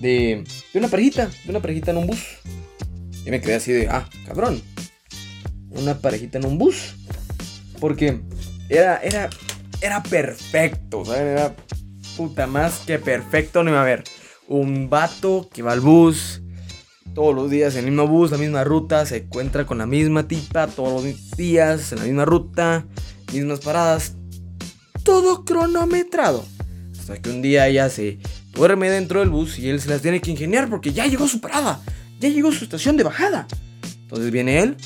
de, 0.00 0.44
de 0.72 0.78
una 0.78 0.88
parejita, 0.88 1.26
de 1.26 1.50
una 1.50 1.60
parejita 1.60 1.90
en 1.90 1.98
un 1.98 2.06
bus. 2.06 2.38
Y 3.26 3.30
me 3.30 3.40
quedé 3.40 3.56
así 3.56 3.72
de, 3.72 3.88
ah, 3.88 4.08
cabrón. 4.26 4.62
Una 5.70 5.98
parejita 5.98 6.38
en 6.38 6.46
un 6.46 6.56
bus. 6.56 6.94
Porque 7.78 8.20
era, 8.68 8.96
era, 8.98 9.28
era 9.80 10.02
perfecto, 10.02 11.04
¿saben? 11.04 11.28
Era 11.28 11.54
puta 12.16 12.46
más 12.46 12.78
que 12.86 12.98
perfecto. 12.98 13.62
No 13.62 13.70
iba 13.70 13.82
a 13.82 13.84
ver 13.84 14.04
un 14.48 14.88
vato 14.88 15.48
que 15.52 15.62
va 15.62 15.72
al 15.72 15.80
bus 15.80 16.39
todos 17.20 17.34
los 17.34 17.50
días 17.50 17.74
en 17.74 17.80
el 17.80 17.90
mismo 17.90 18.06
bus, 18.06 18.30
la 18.30 18.38
misma 18.38 18.64
ruta, 18.64 19.04
se 19.04 19.18
encuentra 19.18 19.66
con 19.66 19.76
la 19.76 19.84
misma 19.84 20.26
tipa 20.26 20.66
todos 20.68 21.04
los 21.04 21.36
días 21.36 21.92
en 21.92 21.98
la 21.98 22.04
misma 22.06 22.24
ruta, 22.24 22.86
mismas 23.30 23.60
paradas, 23.60 24.14
todo 25.04 25.44
cronometrado. 25.44 26.46
Hasta 26.98 27.20
que 27.20 27.28
un 27.28 27.42
día 27.42 27.68
ella 27.68 27.90
se 27.90 28.20
duerme 28.54 28.88
dentro 28.88 29.20
del 29.20 29.28
bus 29.28 29.58
y 29.58 29.68
él 29.68 29.82
se 29.82 29.90
las 29.90 30.00
tiene 30.00 30.22
que 30.22 30.30
ingeniar 30.30 30.70
porque 30.70 30.94
ya 30.94 31.06
llegó 31.06 31.28
su 31.28 31.42
parada, 31.42 31.82
ya 32.20 32.30
llegó 32.30 32.52
su 32.52 32.64
estación 32.64 32.96
de 32.96 33.04
bajada. 33.04 33.46
Entonces 34.00 34.30
viene 34.30 34.60
él 34.60 34.78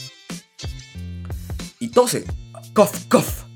y 1.79 1.87
tose, 1.87 2.25
cough, 2.73 2.97
cough. 3.09 3.47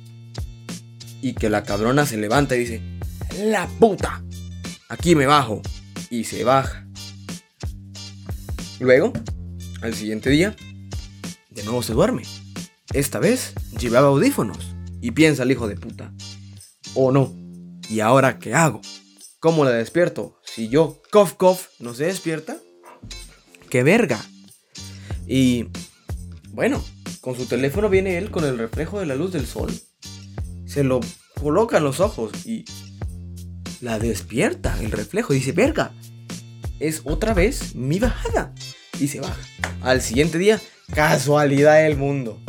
Y 1.21 1.33
que 1.33 1.51
la 1.51 1.65
cabrona 1.65 2.07
se 2.07 2.17
levanta 2.17 2.55
y 2.55 2.61
dice, 2.61 2.83
la 3.43 3.67
puta, 3.67 4.23
aquí 4.89 5.17
me 5.17 5.27
bajo. 5.27 5.63
Y 6.11 6.23
se 6.23 6.45
baja. 6.45 6.88
Luego, 8.81 9.13
al 9.83 9.95
siguiente 9.95 10.31
día, 10.31 10.57
de 11.51 11.65
nuevo 11.65 11.83
se 11.83 11.95
duerme. 11.95 12.23
Esta 12.93 13.19
vez 13.19 13.55
llevaba 13.79 14.09
audífonos. 14.09 14.59
Y 15.01 15.13
piensa 15.13 15.45
el 15.45 15.53
hijo 15.53 15.69
de 15.69 15.77
puta. 15.77 16.13
Oh 16.95 17.13
no. 17.13 17.33
¿Y 17.89 18.01
ahora 18.01 18.39
qué 18.39 18.55
hago? 18.55 18.81
¿Cómo 19.39 19.65
la 19.65 19.71
despierto? 19.71 20.41
Si 20.45 20.69
yo, 20.69 21.01
cough, 21.13 21.35
cough, 21.37 21.61
no 21.79 21.95
se 21.95 22.07
despierta. 22.07 22.57
¡Qué 23.71 23.83
verga! 23.83 24.25
Y 25.27 25.67
bueno, 26.51 26.83
con 27.21 27.37
su 27.37 27.47
teléfono 27.47 27.89
viene 27.89 28.19
él 28.19 28.31
con 28.31 28.45
el 28.45 28.59
reflejo 28.59 28.99
de 28.99 29.07
la 29.07 29.15
luz 29.15 29.33
del 29.33 29.47
sol. 29.47 29.73
Se 30.67 30.83
lo 30.83 31.01
coloca 31.41 31.79
en 31.79 31.85
los 31.85 32.01
ojos 32.01 32.33
y 32.45 32.65
la 33.81 33.99
despierta 33.99 34.77
el 34.83 34.91
reflejo. 34.91 35.33
Dice, 35.33 35.53
verga, 35.53 35.93
es 36.81 37.03
otra 37.05 37.35
vez 37.35 37.75
mi 37.75 37.99
bajada. 37.99 38.55
Y 39.01 39.09
se 39.09 39.21
baja. 39.21 39.41
Al 39.81 40.03
siguiente 40.03 40.39
día, 40.39 40.61
casualidad 40.95 41.83
del 41.83 41.97
mundo. 41.97 42.41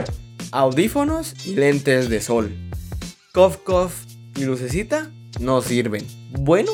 Audífonos 0.51 1.35
y 1.45 1.55
lentes 1.55 2.09
de 2.09 2.21
sol. 2.21 2.55
Cof, 3.33 3.57
cof 3.57 3.93
y 4.35 4.45
lucecita 4.45 5.11
no 5.39 5.61
sirven. 5.61 6.05
Bueno, 6.31 6.71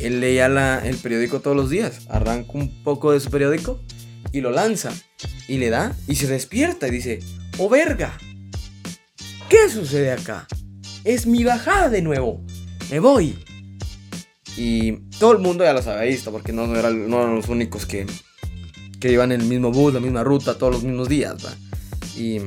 él 0.00 0.20
leía 0.20 0.46
el 0.84 0.96
periódico 0.96 1.40
todos 1.40 1.56
los 1.56 1.70
días. 1.70 2.06
Arranca 2.08 2.52
un 2.54 2.82
poco 2.82 3.12
de 3.12 3.20
su 3.20 3.30
periódico 3.30 3.80
y 4.32 4.40
lo 4.40 4.50
lanza. 4.50 4.92
Y 5.48 5.58
le 5.58 5.70
da 5.70 5.94
y 6.08 6.16
se 6.16 6.26
despierta 6.26 6.88
y 6.88 6.90
dice, 6.90 7.20
¡Oh 7.58 7.68
verga! 7.68 8.16
¿Qué 9.48 9.68
sucede 9.68 10.12
acá? 10.12 10.46
Es 11.04 11.26
mi 11.26 11.44
bajada 11.44 11.90
de 11.90 12.00
nuevo. 12.00 12.42
Me 12.90 13.00
voy. 13.00 13.36
Y 14.56 14.92
todo 15.18 15.32
el 15.32 15.38
mundo 15.38 15.64
ya 15.64 15.72
los 15.72 15.86
había 15.86 16.10
visto 16.10 16.30
porque 16.30 16.52
no, 16.52 16.64
eran, 16.76 17.08
no 17.08 17.22
eran 17.22 17.36
los 17.36 17.48
únicos 17.48 17.86
que, 17.86 18.06
que 19.00 19.12
iban 19.12 19.32
en 19.32 19.40
el 19.40 19.46
mismo 19.46 19.72
bus, 19.72 19.94
la 19.94 20.00
misma 20.00 20.24
ruta, 20.24 20.58
todos 20.58 20.74
los 20.74 20.84
mismos 20.84 21.08
días. 21.08 21.34
Y, 22.16 22.38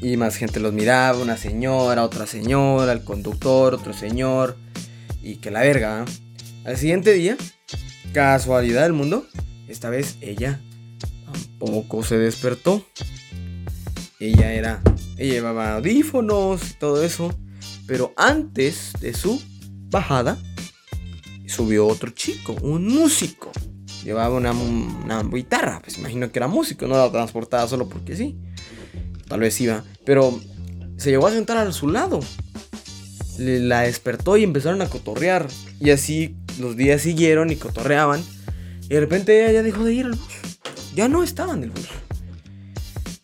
y 0.00 0.16
más 0.16 0.36
gente 0.36 0.60
los 0.60 0.72
miraba, 0.72 1.18
una 1.18 1.36
señora, 1.36 2.04
otra 2.04 2.26
señora, 2.26 2.92
el 2.92 3.04
conductor, 3.04 3.74
otro 3.74 3.92
señor. 3.92 4.56
Y 5.22 5.36
que 5.36 5.50
la 5.50 5.60
verga. 5.60 6.04
Al 6.64 6.76
siguiente 6.78 7.12
día, 7.12 7.36
casualidad 8.12 8.82
del 8.82 8.94
mundo, 8.94 9.26
esta 9.68 9.90
vez 9.90 10.16
ella 10.22 10.60
tampoco 11.58 12.02
se 12.02 12.18
despertó. 12.18 12.86
Ella 14.18 14.52
era, 14.52 14.82
ella 15.18 15.34
llevaba 15.34 15.74
audífonos 15.74 16.70
y 16.70 16.74
todo 16.74 17.02
eso. 17.02 17.36
Pero 17.86 18.14
antes 18.16 18.92
de 19.00 19.12
su 19.12 19.42
bajada, 19.90 20.38
subió 21.54 21.86
otro 21.86 22.10
chico, 22.10 22.54
un 22.62 22.86
músico. 22.88 23.50
Llevaba 24.04 24.34
una, 24.36 24.52
una 24.52 25.22
guitarra, 25.22 25.80
pues 25.82 25.96
imagino 25.98 26.30
que 26.30 26.38
era 26.38 26.46
músico, 26.48 26.86
no 26.86 26.96
la 26.96 27.10
transportaba 27.10 27.66
solo 27.68 27.88
porque 27.88 28.16
sí. 28.16 28.36
Tal 29.28 29.40
vez 29.40 29.58
iba, 29.60 29.82
pero 30.04 30.38
se 30.98 31.10
llegó 31.10 31.26
a 31.26 31.30
sentar 31.30 31.56
a 31.56 31.72
su 31.72 31.88
lado. 31.88 32.20
Le- 33.38 33.60
la 33.60 33.80
despertó 33.82 34.36
y 34.36 34.44
empezaron 34.44 34.82
a 34.82 34.88
cotorrear. 34.90 35.48
Y 35.80 35.90
así 35.90 36.36
los 36.60 36.76
días 36.76 37.02
siguieron 37.02 37.50
y 37.50 37.56
cotorreaban. 37.56 38.22
Y 38.82 38.88
de 38.88 39.00
repente 39.00 39.42
ella 39.42 39.52
ya 39.54 39.62
dejó 39.62 39.84
de 39.84 39.94
ir 39.94 40.04
al 40.06 40.12
bus. 40.12 40.34
Ya 40.94 41.08
no 41.08 41.22
estaba 41.22 41.54
en 41.54 41.64
el 41.64 41.70
bus. 41.70 41.88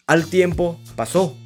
Al 0.07 0.27
tiempo 0.27 0.81
pasó. 0.97 1.37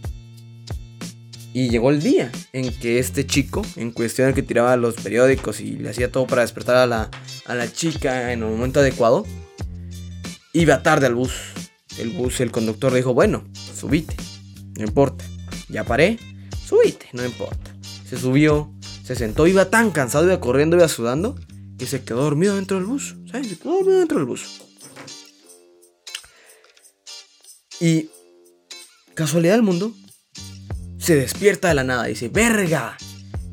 Y 1.55 1.69
llegó 1.71 1.91
el 1.91 2.03
día 2.03 2.33
en 2.53 2.77
que 2.81 2.99
este 2.99 3.25
chico, 3.29 3.65
en 3.77 3.93
cuestión 3.93 4.35
que 4.35 4.43
tiraba 4.43 4.77
los 4.77 4.97
periódicos 4.97 5.61
y 5.61 5.77
le 5.77 5.91
hacía 5.91 6.11
todo 6.11 6.27
para 6.27 6.43
despertar 6.43 6.75
a 6.75 6.87
la, 6.87 7.11
a 7.47 7.55
la 7.55 7.73
chica 7.73 8.33
en 8.33 8.43
el 8.43 8.51
momento 8.51 8.81
adecuado, 8.81 9.25
iba 10.53 10.83
tarde 10.83 11.07
al 11.07 11.15
bus. 11.15 11.31
El 11.97 12.11
bus, 12.11 12.41
el 12.41 12.51
conductor 12.51 12.93
dijo, 12.93 13.15
bueno, 13.15 13.45
subite, 13.73 14.17
no 14.77 14.83
importa. 14.83 15.25
Ya 15.69 15.85
paré, 15.85 16.19
subite, 16.67 17.07
no 17.13 17.25
importa. 17.25 17.73
Se 18.05 18.19
subió, 18.19 18.75
se 19.05 19.15
sentó, 19.15 19.47
iba 19.47 19.71
tan 19.71 19.93
cansado, 19.93 20.25
iba 20.25 20.41
corriendo, 20.41 20.77
iba 20.77 20.89
sudando, 20.89 21.39
que 21.79 21.87
se 21.87 22.03
quedó 22.03 22.25
dormido 22.25 22.57
dentro 22.57 22.79
del 22.79 22.87
bus. 22.87 23.15
¿Sabes? 23.31 23.47
Se 23.47 23.59
quedó 23.59 23.75
dormido 23.75 24.01
dentro 24.01 24.19
del 24.19 24.27
bus. 24.27 24.61
Y 27.79 28.11
casualidad 29.15 29.55
del 29.55 29.63
mundo, 29.63 29.95
se 31.05 31.17
despierta 31.17 31.69
de 31.69 31.75
la 31.75 31.85
nada 31.85 32.07
y 32.09 32.15
dice, 32.15 32.29
verga, 32.29 32.97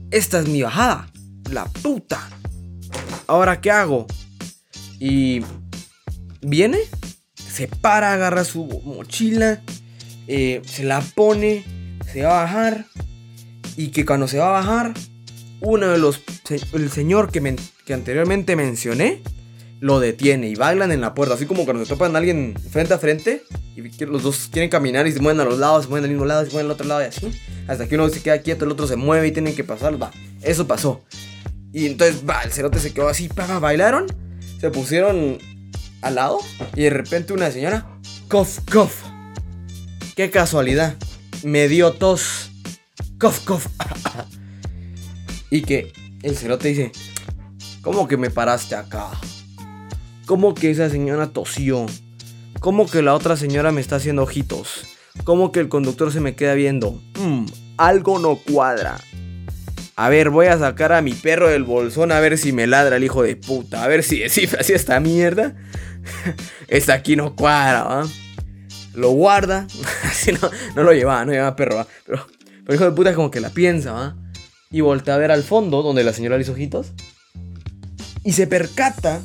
esta 0.09 0.39
es 0.39 0.47
mi 0.47 0.61
bajada, 0.61 1.11
la 1.51 1.65
puta. 1.65 2.29
¿Ahora 3.27 3.59
qué 3.59 3.71
hago? 3.71 4.07
Y 4.99 5.41
viene, 6.41 6.77
se 7.35 7.67
para, 7.67 8.13
agarra 8.13 8.45
su 8.45 8.63
mochila, 8.85 9.61
eh, 10.27 10.61
se 10.65 10.83
la 10.85 11.01
pone, 11.01 11.65
se 12.11 12.23
va 12.23 12.39
a 12.39 12.43
bajar. 12.43 12.85
Y 13.75 13.89
que 13.89 14.05
cuando 14.05 14.29
se 14.29 14.37
va 14.37 14.47
a 14.47 14.61
bajar, 14.61 14.93
uno 15.59 15.87
de 15.89 15.97
los, 15.97 16.21
el 16.73 16.89
señor 16.89 17.31
que, 17.31 17.41
men- 17.41 17.59
que 17.85 17.93
anteriormente 17.93 18.55
mencioné, 18.55 19.21
lo 19.81 19.99
detiene 19.99 20.47
y 20.47 20.55
bailan 20.55 20.91
en 20.91 21.01
la 21.01 21.13
puerta. 21.13 21.33
Así 21.33 21.45
como 21.45 21.65
cuando 21.65 21.83
se 21.83 21.89
topan 21.89 22.15
a 22.15 22.19
alguien 22.19 22.53
frente 22.69 22.93
a 22.93 22.99
frente 22.99 23.43
y 23.75 24.05
los 24.05 24.23
dos 24.23 24.47
quieren 24.49 24.69
caminar 24.69 25.07
y 25.07 25.11
se 25.11 25.19
mueven 25.19 25.41
a 25.41 25.43
los 25.43 25.57
lados, 25.57 25.85
se 25.85 25.89
mueven 25.89 26.05
al 26.05 26.11
mismo 26.11 26.25
lado, 26.25 26.45
se 26.45 26.51
mueven 26.51 26.67
al 26.67 26.71
otro 26.71 26.87
lado 26.87 27.01
y 27.01 27.05
así. 27.05 27.31
Hasta 27.67 27.87
que 27.87 27.95
uno 27.95 28.07
se 28.09 28.21
queda 28.21 28.39
quieto, 28.41 28.63
el 28.65 28.71
otro 28.71 28.87
se 28.87 28.95
mueve 28.95 29.27
y 29.27 29.31
tienen 29.31 29.55
que 29.55 29.63
pasar. 29.63 30.01
Va, 30.01 30.11
eso 30.43 30.67
pasó. 30.67 31.01
Y 31.73 31.87
entonces, 31.87 32.21
va, 32.29 32.41
el 32.43 32.51
cerote 32.51 32.79
se 32.79 32.93
quedó 32.93 33.09
así, 33.09 33.27
pa, 33.27 33.59
bailaron, 33.59 34.05
se 34.59 34.69
pusieron 34.69 35.39
al 36.01 36.15
lado 36.15 36.39
y 36.75 36.83
de 36.83 36.89
repente 36.91 37.33
una 37.33 37.49
señora, 37.49 37.87
cof, 38.27 38.59
cof. 38.71 39.03
Qué 40.15 40.29
casualidad, 40.29 40.95
me 41.43 41.67
dio 41.67 41.93
tos. 41.93 42.51
Cof, 43.19 43.39
cof. 43.45 43.65
y 45.49 45.63
que 45.63 45.91
el 46.21 46.37
cerote 46.37 46.67
dice, 46.67 46.91
¿cómo 47.81 48.07
que 48.07 48.17
me 48.17 48.29
paraste 48.29 48.75
acá? 48.75 49.09
¿Cómo 50.25 50.53
que 50.53 50.71
esa 50.71 50.89
señora 50.89 51.27
tosió? 51.27 51.85
¿Cómo 52.59 52.85
que 52.85 53.01
la 53.01 53.15
otra 53.15 53.37
señora 53.37 53.71
me 53.71 53.81
está 53.81 53.95
haciendo 53.95 54.23
ojitos? 54.23 54.85
¿Cómo 55.23 55.51
que 55.51 55.59
el 55.59 55.67
conductor 55.67 56.11
se 56.11 56.19
me 56.19 56.35
queda 56.35 56.53
viendo? 56.53 57.01
Mm, 57.19 57.45
algo 57.77 58.19
no 58.19 58.35
cuadra. 58.35 58.97
A 59.95 60.09
ver, 60.09 60.29
voy 60.29 60.47
a 60.47 60.57
sacar 60.57 60.93
a 60.93 61.01
mi 61.01 61.13
perro 61.13 61.49
del 61.49 61.63
bolsón 61.63 62.11
a 62.11 62.19
ver 62.19 62.37
si 62.37 62.53
me 62.53 62.67
ladra 62.67 62.97
el 62.97 63.03
hijo 63.03 63.23
de 63.23 63.35
puta. 63.35 63.83
A 63.83 63.87
ver 63.87 64.03
si 64.03 64.19
descifra 64.19 64.59
así 64.61 64.73
esta 64.73 64.99
mierda. 64.99 65.55
esta 66.67 66.93
aquí 66.93 67.15
no 67.15 67.35
cuadra, 67.35 67.83
¿va? 67.83 68.07
Lo 68.93 69.09
guarda. 69.11 69.67
Así 70.03 70.33
no, 70.33 70.51
no 70.75 70.83
lo 70.83 70.91
llevaba, 70.91 71.23
no 71.23 71.31
llevaba 71.31 71.55
perro, 71.55 71.77
¿va? 71.77 71.87
Pero, 72.05 72.27
pero 72.65 72.75
hijo 72.75 72.83
de 72.83 72.91
puta 72.91 73.13
como 73.15 73.31
que 73.31 73.39
la 73.39 73.49
piensa, 73.49 73.93
¿va? 73.93 74.17
Y 74.69 74.81
voltea 74.81 75.15
a 75.15 75.17
ver 75.17 75.31
al 75.31 75.43
fondo 75.43 75.81
donde 75.81 76.03
la 76.03 76.11
señora 76.11 76.35
le 76.35 76.43
hizo 76.43 76.51
ojitos. 76.51 76.91
Y 78.23 78.33
se 78.33 78.47
percata 78.47 79.21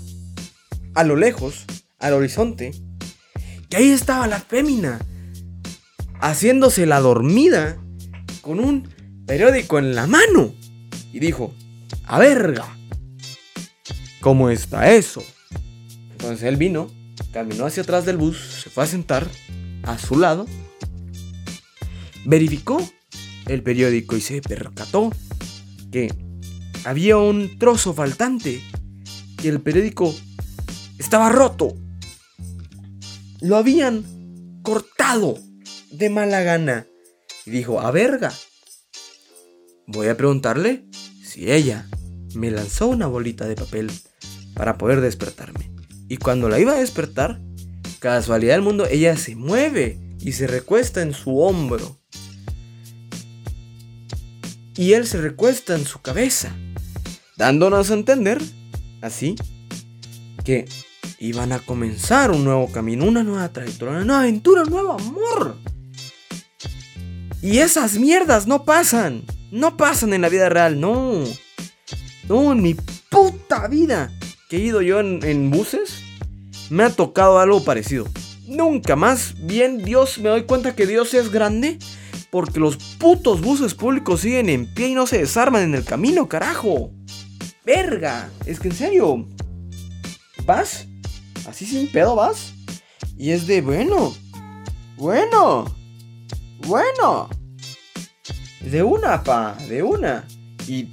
a 0.96 1.04
lo 1.04 1.14
lejos, 1.14 1.66
al 1.98 2.14
horizonte, 2.14 2.72
que 3.68 3.76
ahí 3.76 3.90
estaba 3.90 4.26
la 4.26 4.40
fémina, 4.40 4.98
haciéndose 6.20 6.86
la 6.86 7.00
dormida 7.00 7.76
con 8.40 8.60
un 8.60 8.88
periódico 9.26 9.78
en 9.78 9.94
la 9.94 10.06
mano. 10.06 10.54
Y 11.12 11.20
dijo, 11.20 11.54
a 12.06 12.18
verga, 12.18 12.78
¿cómo 14.22 14.48
está 14.48 14.90
eso? 14.90 15.22
Entonces 16.12 16.44
él 16.44 16.56
vino, 16.56 16.90
caminó 17.30 17.66
hacia 17.66 17.82
atrás 17.82 18.06
del 18.06 18.16
bus, 18.16 18.62
se 18.64 18.70
fue 18.70 18.84
a 18.84 18.86
sentar 18.86 19.28
a 19.82 19.98
su 19.98 20.18
lado, 20.18 20.46
verificó 22.24 22.78
el 23.48 23.62
periódico 23.62 24.16
y 24.16 24.22
se 24.22 24.40
percató 24.40 25.12
que 25.92 26.10
había 26.86 27.18
un 27.18 27.58
trozo 27.58 27.92
faltante, 27.92 28.62
que 29.36 29.50
el 29.50 29.60
periódico 29.60 30.14
estaba 30.98 31.28
roto. 31.28 31.74
Lo 33.40 33.56
habían 33.56 34.60
cortado 34.62 35.38
de 35.90 36.10
mala 36.10 36.42
gana. 36.42 36.86
Y 37.44 37.50
dijo, 37.50 37.80
a 37.80 37.90
verga. 37.90 38.32
Voy 39.86 40.08
a 40.08 40.16
preguntarle 40.16 40.84
si 41.22 41.50
ella 41.50 41.86
me 42.34 42.50
lanzó 42.50 42.88
una 42.88 43.06
bolita 43.06 43.46
de 43.46 43.54
papel 43.54 43.90
para 44.54 44.78
poder 44.78 45.00
despertarme. 45.00 45.70
Y 46.08 46.16
cuando 46.16 46.48
la 46.48 46.58
iba 46.58 46.72
a 46.72 46.80
despertar, 46.80 47.40
casualidad 47.98 48.54
del 48.54 48.62
mundo, 48.62 48.86
ella 48.86 49.16
se 49.16 49.36
mueve 49.36 49.98
y 50.20 50.32
se 50.32 50.46
recuesta 50.46 51.02
en 51.02 51.12
su 51.14 51.38
hombro. 51.38 51.98
Y 54.76 54.92
él 54.92 55.06
se 55.06 55.20
recuesta 55.20 55.74
en 55.74 55.84
su 55.84 56.00
cabeza, 56.00 56.54
dándonos 57.36 57.90
a 57.90 57.94
entender, 57.94 58.42
así, 59.00 59.36
que 60.44 60.66
iban 61.18 61.52
a 61.52 61.58
comenzar 61.58 62.30
un 62.30 62.44
nuevo 62.44 62.70
camino, 62.70 63.04
una 63.04 63.22
nueva 63.22 63.48
trayectoria, 63.48 63.96
una 63.96 64.04
nueva 64.04 64.22
aventura, 64.22 64.62
un 64.62 64.70
nuevo 64.70 64.92
amor. 64.92 65.56
Y 67.42 67.58
esas 67.58 67.98
mierdas 67.98 68.46
no 68.46 68.64
pasan, 68.64 69.24
no 69.50 69.76
pasan 69.76 70.12
en 70.12 70.22
la 70.22 70.28
vida 70.28 70.48
real, 70.48 70.80
no. 70.80 71.24
No, 72.28 72.52
en 72.52 72.62
mi 72.62 72.74
puta 73.10 73.68
vida 73.68 74.10
que 74.48 74.56
he 74.56 74.60
ido 74.60 74.82
yo 74.82 75.00
en, 75.00 75.20
en 75.24 75.50
buses, 75.50 76.02
me 76.70 76.82
ha 76.82 76.90
tocado 76.90 77.38
algo 77.38 77.64
parecido. 77.64 78.06
Nunca 78.46 78.96
más, 78.96 79.34
bien 79.38 79.84
Dios, 79.84 80.18
me 80.18 80.28
doy 80.28 80.44
cuenta 80.44 80.74
que 80.74 80.86
Dios 80.86 81.14
es 81.14 81.30
grande 81.30 81.78
porque 82.30 82.60
los 82.60 82.76
putos 82.76 83.40
buses 83.40 83.74
públicos 83.74 84.20
siguen 84.20 84.48
en 84.48 84.72
pie 84.72 84.88
y 84.88 84.94
no 84.94 85.06
se 85.06 85.18
desarman 85.18 85.62
en 85.62 85.74
el 85.74 85.84
camino, 85.84 86.28
carajo. 86.28 86.90
Verga, 87.64 88.30
es 88.44 88.60
que 88.60 88.68
en 88.68 88.74
serio, 88.74 89.28
vas, 90.44 90.86
así 91.46 91.66
sin 91.66 91.90
pedo 91.90 92.14
vas, 92.14 92.52
y 93.16 93.30
es 93.30 93.46
de 93.46 93.60
bueno, 93.60 94.14
bueno, 94.96 95.64
bueno, 96.66 97.28
de 98.60 98.82
una, 98.82 99.22
pa, 99.22 99.56
de 99.68 99.82
una, 99.82 100.26
y, 100.66 100.88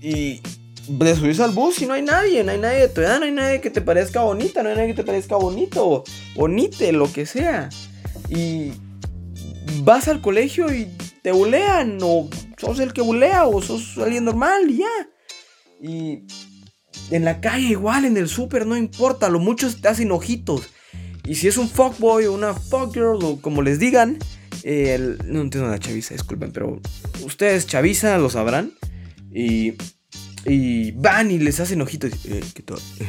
y 0.00 0.40
de 0.88 1.14
subirse 1.14 1.42
al 1.42 1.52
bus 1.52 1.80
y 1.82 1.86
no 1.86 1.94
hay 1.94 2.02
nadie, 2.02 2.42
no 2.42 2.52
hay 2.52 2.58
nadie 2.58 2.80
de 2.80 2.88
tu 2.88 3.00
edad, 3.00 3.18
no 3.20 3.26
hay 3.26 3.32
nadie 3.32 3.60
que 3.60 3.70
te 3.70 3.80
parezca 3.80 4.22
bonita, 4.22 4.62
no 4.62 4.70
hay 4.70 4.76
nadie 4.76 4.88
que 4.88 5.02
te 5.02 5.04
parezca 5.04 5.36
bonito, 5.36 6.04
bonite, 6.34 6.92
lo 6.92 7.12
que 7.12 7.26
sea. 7.26 7.68
Y 8.28 8.72
vas 9.82 10.08
al 10.08 10.20
colegio 10.20 10.72
y 10.74 10.88
te 11.22 11.32
bulean, 11.32 11.98
o 12.02 12.28
sos 12.56 12.80
el 12.80 12.92
que 12.92 13.02
bulea, 13.02 13.46
o 13.46 13.62
sos 13.62 13.98
alguien 13.98 14.24
normal, 14.24 14.70
y 14.70 14.78
ya. 14.78 15.10
Y 15.82 16.26
en 17.10 17.24
la 17.24 17.40
calle 17.40 17.68
igual, 17.68 18.04
en 18.04 18.16
el 18.16 18.28
súper, 18.28 18.66
no 18.66 18.76
importa, 18.76 19.28
lo 19.28 19.38
muchos 19.38 19.80
te 19.80 19.88
hacen 19.88 20.12
ojitos. 20.12 20.70
Y 21.24 21.34
si 21.34 21.48
es 21.48 21.56
un 21.56 21.68
fuckboy 21.68 22.26
o 22.26 22.32
una 22.32 22.54
fuckgirl, 22.54 23.22
o 23.22 23.40
como 23.40 23.62
les 23.62 23.78
digan, 23.78 24.18
eh, 24.62 25.16
no 25.24 25.40
entiendo 25.40 25.70
la 25.70 25.78
chaviza, 25.78 26.14
disculpen, 26.14 26.52
pero 26.52 26.80
ustedes 27.24 27.66
chaviza 27.66 28.18
lo 28.18 28.30
sabrán. 28.30 28.72
Y, 29.32 29.74
y 30.44 30.92
van 30.92 31.30
y 31.30 31.38
les 31.38 31.60
hacen 31.60 31.80
ojitos. 31.82 32.12
Eh. 32.24 32.42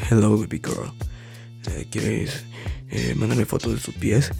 Hello, 0.10 0.38
baby 0.38 0.62
girl. 0.64 0.92
Eh, 1.70 1.88
¿Quieres 1.90 2.46
mandarme 3.16 3.46
fotos 3.46 3.74
de 3.74 3.80
sus 3.80 3.96
pies? 3.96 4.32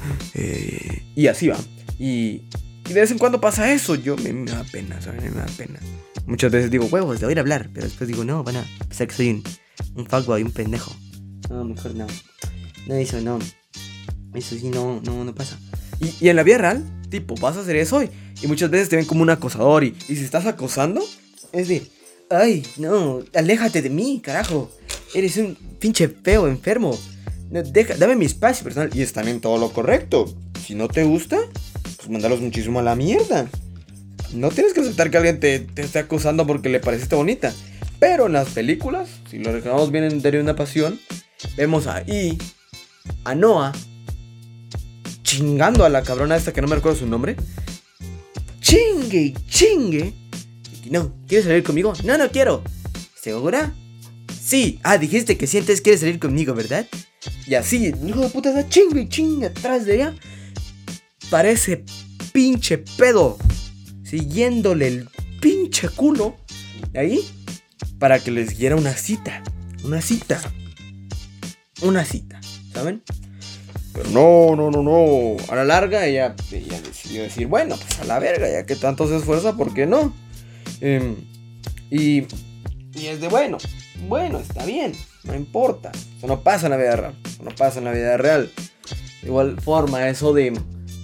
Y 1.16 1.28
así 1.28 1.48
va. 1.48 1.58
Y, 1.98 2.44
y 2.92 2.94
de 2.94 3.00
vez 3.00 3.12
en 3.12 3.18
cuando 3.18 3.40
pasa 3.40 3.72
eso. 3.72 3.96
Yo 3.96 4.18
me, 4.18 4.34
da 4.52 4.66
pena. 4.66 5.00
Me 5.22 5.30
da 5.30 5.46
pena. 5.58 5.80
Muchas 6.26 6.52
veces 6.52 6.70
digo, 6.70 6.86
huevos, 6.88 7.20
te 7.20 7.26
voy 7.26 7.38
hablar. 7.40 7.70
Pero 7.74 7.88
después 7.88 8.08
digo, 8.08 8.26
no, 8.26 8.44
van 8.44 8.58
a 8.58 8.66
pensar 8.88 9.08
que 9.08 9.14
soy 9.14 9.30
un, 9.30 9.44
un 9.96 10.06
fuckboy, 10.06 10.44
un 10.44 10.52
pendejo. 10.52 10.94
No, 11.50 11.64
mejor 11.64 11.96
no. 11.96 12.06
No, 12.88 12.96
eso 12.96 13.22
no. 13.22 13.40
Eso 14.34 14.56
sí, 14.58 14.70
no, 14.70 15.00
no, 15.06 15.24
no 15.24 15.34
pasa. 15.34 15.58
Y, 16.20 16.28
en 16.28 16.36
la 16.36 16.44
vida 16.44 16.58
real, 16.58 16.84
tipo, 17.10 17.36
vas 17.36 17.56
a 17.56 17.62
hacer 17.62 17.78
eso. 17.78 18.04
Y 18.42 18.48
muchas 18.48 18.70
veces 18.70 18.90
te 18.90 18.98
ven 18.98 19.06
como 19.06 19.22
un 19.22 19.30
acosador. 19.30 19.86
Y, 19.86 19.96
y 20.10 20.16
si 20.18 20.24
estás 20.26 20.46
acosando, 20.46 21.02
es 21.54 21.70
de, 21.70 21.88
ay, 22.30 22.66
no, 22.76 23.22
aléjate 23.34 23.82
de 23.82 23.90
mí, 23.90 24.20
carajo. 24.22 24.70
Eres 25.14 25.38
un 25.38 25.56
pinche 25.80 26.10
feo, 26.10 26.50
enfermo. 26.50 26.98
No, 27.50 27.64
deja, 27.64 27.96
dame 27.96 28.18
mi 28.18 28.26
espacio 28.26 28.66
personal. 28.66 28.90
Y 28.94 29.02
es 29.02 29.14
también 29.14 29.40
todo 29.40 29.58
lo 29.58 29.72
correcto. 29.72 30.26
Si 30.62 30.76
no 30.76 30.90
te 30.90 31.06
gusta, 31.06 31.40
pues 32.02 32.10
mandalos 32.10 32.42
muchísimo 32.42 32.80
a 32.80 32.84
la 32.84 32.96
mierda. 32.96 33.48
No 34.34 34.50
tienes 34.50 34.74
que 34.74 34.82
aceptar 34.82 35.12
que 35.12 35.18
alguien 35.18 35.40
te, 35.40 35.60
te 35.60 35.84
esté 35.84 36.00
acosando 36.00 36.48
porque 36.48 36.70
le 36.70 36.80
pareciste 36.80 37.16
bonita. 37.16 37.54
Pero 38.00 38.26
en 38.26 38.34
las 38.34 38.50
películas, 38.50 39.10
si 39.30 39.38
lo 39.38 39.52
recordamos 39.52 39.92
bien 39.92 40.06
en 40.06 40.22
Diario 40.22 40.40
de 40.40 40.46
una 40.46 40.56
Pasión, 40.56 41.00
vemos 41.56 41.86
ahí 41.86 42.38
a 43.24 43.36
Noah 43.36 43.72
chingando 45.22 45.86
a 45.86 45.90
la 45.90 46.02
cabrona 46.02 46.36
esta 46.36 46.52
que 46.52 46.62
no 46.62 46.68
me 46.68 46.76
recuerdo 46.76 46.98
su 46.98 47.06
nombre. 47.06 47.36
Chingue 48.60 49.22
y 49.22 49.34
chingue. 49.48 50.14
No, 50.90 51.14
¿quieres 51.28 51.46
salir 51.46 51.64
conmigo? 51.64 51.94
No, 52.04 52.18
no 52.18 52.30
quiero. 52.32 52.64
¿Segura? 53.16 53.74
Sí. 54.42 54.80
Ah, 54.82 54.98
dijiste 54.98 55.38
que 55.38 55.46
sientes 55.46 55.82
quieres 55.82 56.02
salir 56.02 56.20
conmigo, 56.20 56.56
¿verdad? 56.56 56.88
Y 57.46 57.54
así, 57.54 57.86
el 57.86 58.10
hijo 58.10 58.22
de 58.22 58.30
puta 58.30 58.50
está 58.50 58.68
chingue 58.68 59.02
y 59.02 59.10
chingue 59.10 59.48
atrás 59.48 59.86
de 59.86 59.96
ella. 59.96 60.16
Parece 61.32 61.86
pinche 62.34 62.78
pedo. 62.78 63.38
Siguiéndole 64.04 64.88
el 64.88 65.10
pinche 65.40 65.88
culo. 65.88 66.36
Ahí. 66.94 67.26
Para 68.00 68.20
que 68.20 68.32
les 68.32 68.58
diera 68.58 68.76
una 68.76 68.92
cita. 68.92 69.42
Una 69.86 70.02
cita. 70.02 70.42
Una 71.82 72.04
cita. 72.04 72.42
¿Saben? 72.74 73.02
Pero 73.94 74.10
no, 74.10 74.56
no, 74.58 74.72
no, 74.72 74.84
no. 74.84 75.38
A 75.48 75.56
la 75.56 75.64
larga 75.64 76.06
ella, 76.06 76.36
ella 76.52 76.82
decidió 76.82 77.24
decir, 77.24 77.48
bueno, 77.48 77.78
pues 77.78 78.02
a 78.02 78.04
la 78.04 78.20
verga, 78.20 78.50
ya 78.52 78.66
que 78.66 78.76
tanto 78.76 79.08
se 79.08 79.16
esfuerza, 79.16 79.56
¿por 79.56 79.74
qué 79.74 79.86
no? 79.86 80.14
Em, 80.82 81.16
y, 81.90 82.26
y 82.94 83.06
es 83.08 83.22
de 83.22 83.28
bueno, 83.30 83.58
bueno, 84.08 84.40
está 84.40 84.66
bien, 84.66 84.94
no 85.24 85.34
importa. 85.34 85.92
Eso 86.18 86.28
no 86.28 86.42
pasa 86.44 86.68
en 86.68 86.72
la 86.72 86.78
vida 86.78 86.96
real. 86.98 87.16
No 87.42 87.52
pasa 87.56 87.80
en 87.80 87.86
la 87.86 87.92
vida 87.94 88.18
real. 88.18 88.52
De 89.22 89.28
igual 89.28 89.60
forma, 89.62 90.10
eso 90.10 90.34
de 90.34 90.54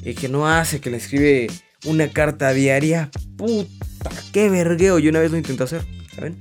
eh, 0.08 0.16
que 0.16 0.30
no 0.30 0.48
hace, 0.48 0.80
que 0.80 0.90
le 0.90 0.98
escribe 0.98 1.48
una 1.86 2.08
carta 2.10 2.54
diaria. 2.54 3.12
Puta, 3.38 4.10
qué 4.32 4.50
vergueo. 4.50 5.00
Yo 5.00 5.10
una 5.10 5.20
vez 5.20 5.32
lo 5.32 5.38
intenté 5.38 5.64
hacer, 5.64 5.86
¿saben? 6.16 6.40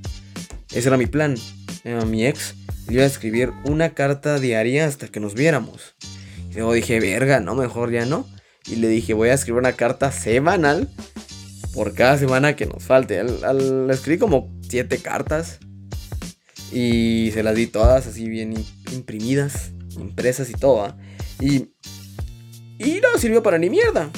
Ese 0.73 0.87
era 0.87 0.97
mi 0.97 1.05
plan. 1.05 1.35
Mi 2.07 2.25
ex 2.25 2.55
iba 2.89 3.03
a 3.03 3.05
escribir 3.05 3.51
una 3.65 3.93
carta 3.93 4.39
diaria 4.39 4.85
hasta 4.85 5.07
que 5.07 5.19
nos 5.19 5.35
viéramos. 5.35 5.95
Y 6.49 6.55
luego 6.55 6.73
dije, 6.73 6.99
verga, 6.99 7.39
no, 7.39 7.55
mejor 7.55 7.91
ya 7.91 8.05
no. 8.05 8.27
Y 8.67 8.77
le 8.77 8.87
dije, 8.87 9.13
voy 9.13 9.29
a 9.29 9.33
escribir 9.33 9.59
una 9.59 9.73
carta 9.73 10.11
semanal 10.11 10.89
por 11.73 11.93
cada 11.93 12.17
semana 12.17 12.55
que 12.55 12.65
nos 12.65 12.83
falte. 12.83 13.19
Al, 13.19 13.89
escribí 13.91 14.17
como 14.17 14.53
siete 14.67 14.97
cartas 14.97 15.59
y 16.73 17.31
se 17.33 17.43
las 17.43 17.55
di 17.55 17.67
todas 17.67 18.07
así 18.07 18.27
bien 18.27 18.55
im- 18.55 18.93
imprimidas, 18.93 19.71
impresas 19.97 20.49
y 20.49 20.53
todo. 20.53 20.97
Y, 21.39 21.69
y 22.79 22.99
no 23.01 23.19
sirvió 23.19 23.41
para 23.41 23.57
ni 23.57 23.69
mierda. 23.69 24.09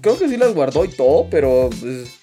Creo 0.00 0.18
que 0.18 0.28
sí 0.28 0.36
las 0.36 0.54
guardó 0.54 0.84
y 0.84 0.88
todo, 0.88 1.28
pero 1.30 1.70
pues, 1.80 2.18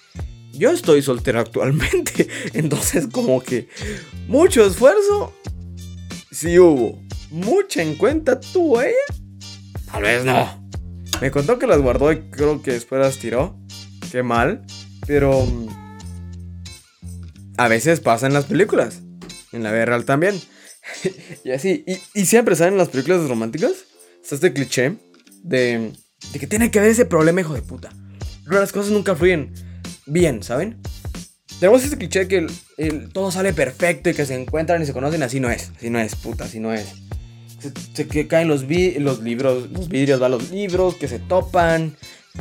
yo 0.52 0.70
estoy 0.70 1.02
soltero 1.02 1.40
actualmente. 1.40 2.28
Entonces 2.52 3.06
como 3.10 3.42
que 3.42 3.68
mucho 4.28 4.64
esfuerzo 4.64 5.32
sí 6.30 6.58
hubo. 6.58 7.00
Mucha 7.30 7.82
en 7.82 7.96
cuenta 7.96 8.38
tuvo 8.40 8.82
ella. 8.82 8.94
Tal 9.90 10.02
vez 10.02 10.24
no. 10.24 10.68
Me 11.20 11.30
contó 11.30 11.58
que 11.58 11.66
las 11.66 11.80
guardó 11.80 12.12
y 12.12 12.30
creo 12.30 12.62
que 12.62 12.72
después 12.72 13.00
las 13.00 13.18
tiró. 13.18 13.58
Qué 14.10 14.22
mal. 14.22 14.64
Pero... 15.06 15.46
A 17.56 17.68
veces 17.68 18.00
pasa 18.00 18.26
en 18.26 18.32
las 18.32 18.46
películas. 18.46 19.02
En 19.52 19.62
la 19.62 19.72
vida 19.72 19.84
real 19.84 20.04
también. 20.04 20.40
y 21.44 21.50
así. 21.50 21.84
Y, 22.14 22.24
siempre 22.24 22.56
salen 22.56 22.74
en 22.74 22.78
las 22.78 22.88
películas 22.88 23.28
románticas. 23.28 23.72
Está 24.22 24.34
este 24.36 24.52
cliché 24.52 24.96
de, 25.42 25.92
de 26.32 26.38
que 26.38 26.46
tiene 26.46 26.70
que 26.70 26.78
haber 26.78 26.90
ese 26.90 27.04
problema, 27.04 27.40
hijo 27.40 27.54
de 27.54 27.62
puta. 27.62 27.90
Pero 28.44 28.60
las 28.60 28.72
cosas 28.72 28.90
nunca 28.92 29.14
fluyen 29.14 29.52
bien, 30.06 30.42
¿saben? 30.42 30.78
Tenemos 31.60 31.84
este 31.84 31.98
cliché 31.98 32.26
que 32.26 32.46
todo 33.12 33.30
sale 33.30 33.52
perfecto 33.52 34.08
y 34.08 34.14
que 34.14 34.24
se 34.24 34.34
encuentran 34.34 34.82
y 34.82 34.86
se 34.86 34.92
conocen. 34.94 35.22
Así 35.22 35.40
no 35.40 35.50
es. 35.50 35.70
Así 35.76 35.90
no 35.90 35.98
es, 36.00 36.14
puta. 36.16 36.44
Así 36.44 36.58
no 36.58 36.72
es. 36.72 36.86
Se, 37.92 38.06
que 38.08 38.26
caen 38.26 38.48
los, 38.48 38.66
vi- 38.66 38.98
los 38.98 39.20
libros, 39.22 39.70
los 39.70 39.88
vidrios, 39.90 40.22
va 40.22 40.30
los 40.30 40.50
libros, 40.50 40.94
que 40.94 41.06
se 41.06 41.18
topan, 41.18 41.94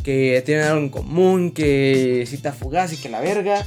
que 0.04 0.42
tienen 0.46 0.64
algo 0.66 0.80
en 0.80 0.90
común, 0.90 1.52
que 1.52 2.24
cita 2.28 2.54
fugaz 2.54 2.94
y 2.94 2.98
que 2.98 3.10
la 3.10 3.20
verga. 3.20 3.66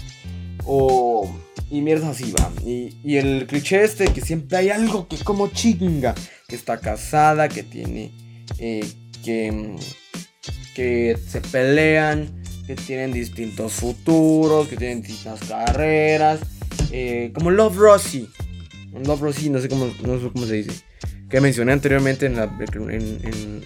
O. 0.65 1.31
Y 1.71 1.83
mierda 1.83 2.09
así 2.11 2.33
va. 2.33 2.51
Y, 2.67 2.97
y 3.05 3.17
el 3.19 3.47
cliché 3.47 3.83
este 3.85 4.07
que 4.07 4.21
siempre 4.23 4.57
hay 4.57 4.71
algo 4.71 5.07
que 5.07 5.19
como 5.19 5.49
chinga. 5.49 6.15
Que 6.49 6.57
está 6.57 6.79
casada, 6.81 7.49
que 7.51 7.63
tiene. 7.63 8.11
eh, 8.59 8.87
que. 9.23 9.77
Que 10.75 11.17
se 11.27 11.41
pelean. 11.41 12.43
Que 12.67 12.77
tienen 12.77 13.13
distintos 13.13 13.73
futuros. 13.73 14.69
Que 14.69 14.77
tienen 14.77 15.03
distintas 15.03 15.41
carreras. 15.49 16.41
eh, 16.91 17.31
como 17.35 17.51
Love 17.51 17.77
Rosie. 17.77 18.27
Love 19.07 19.21
Rosie, 19.21 19.51
no 19.51 19.59
sé 19.61 19.69
cómo, 19.69 19.87
no 20.05 20.21
sé 20.21 20.31
cómo 20.33 20.47
se 20.47 20.55
dice. 20.55 20.73
Que 21.31 21.41
mencioné 21.41 21.73
anteriormente 21.73 22.27
en, 22.27 22.37
en- 22.39 23.63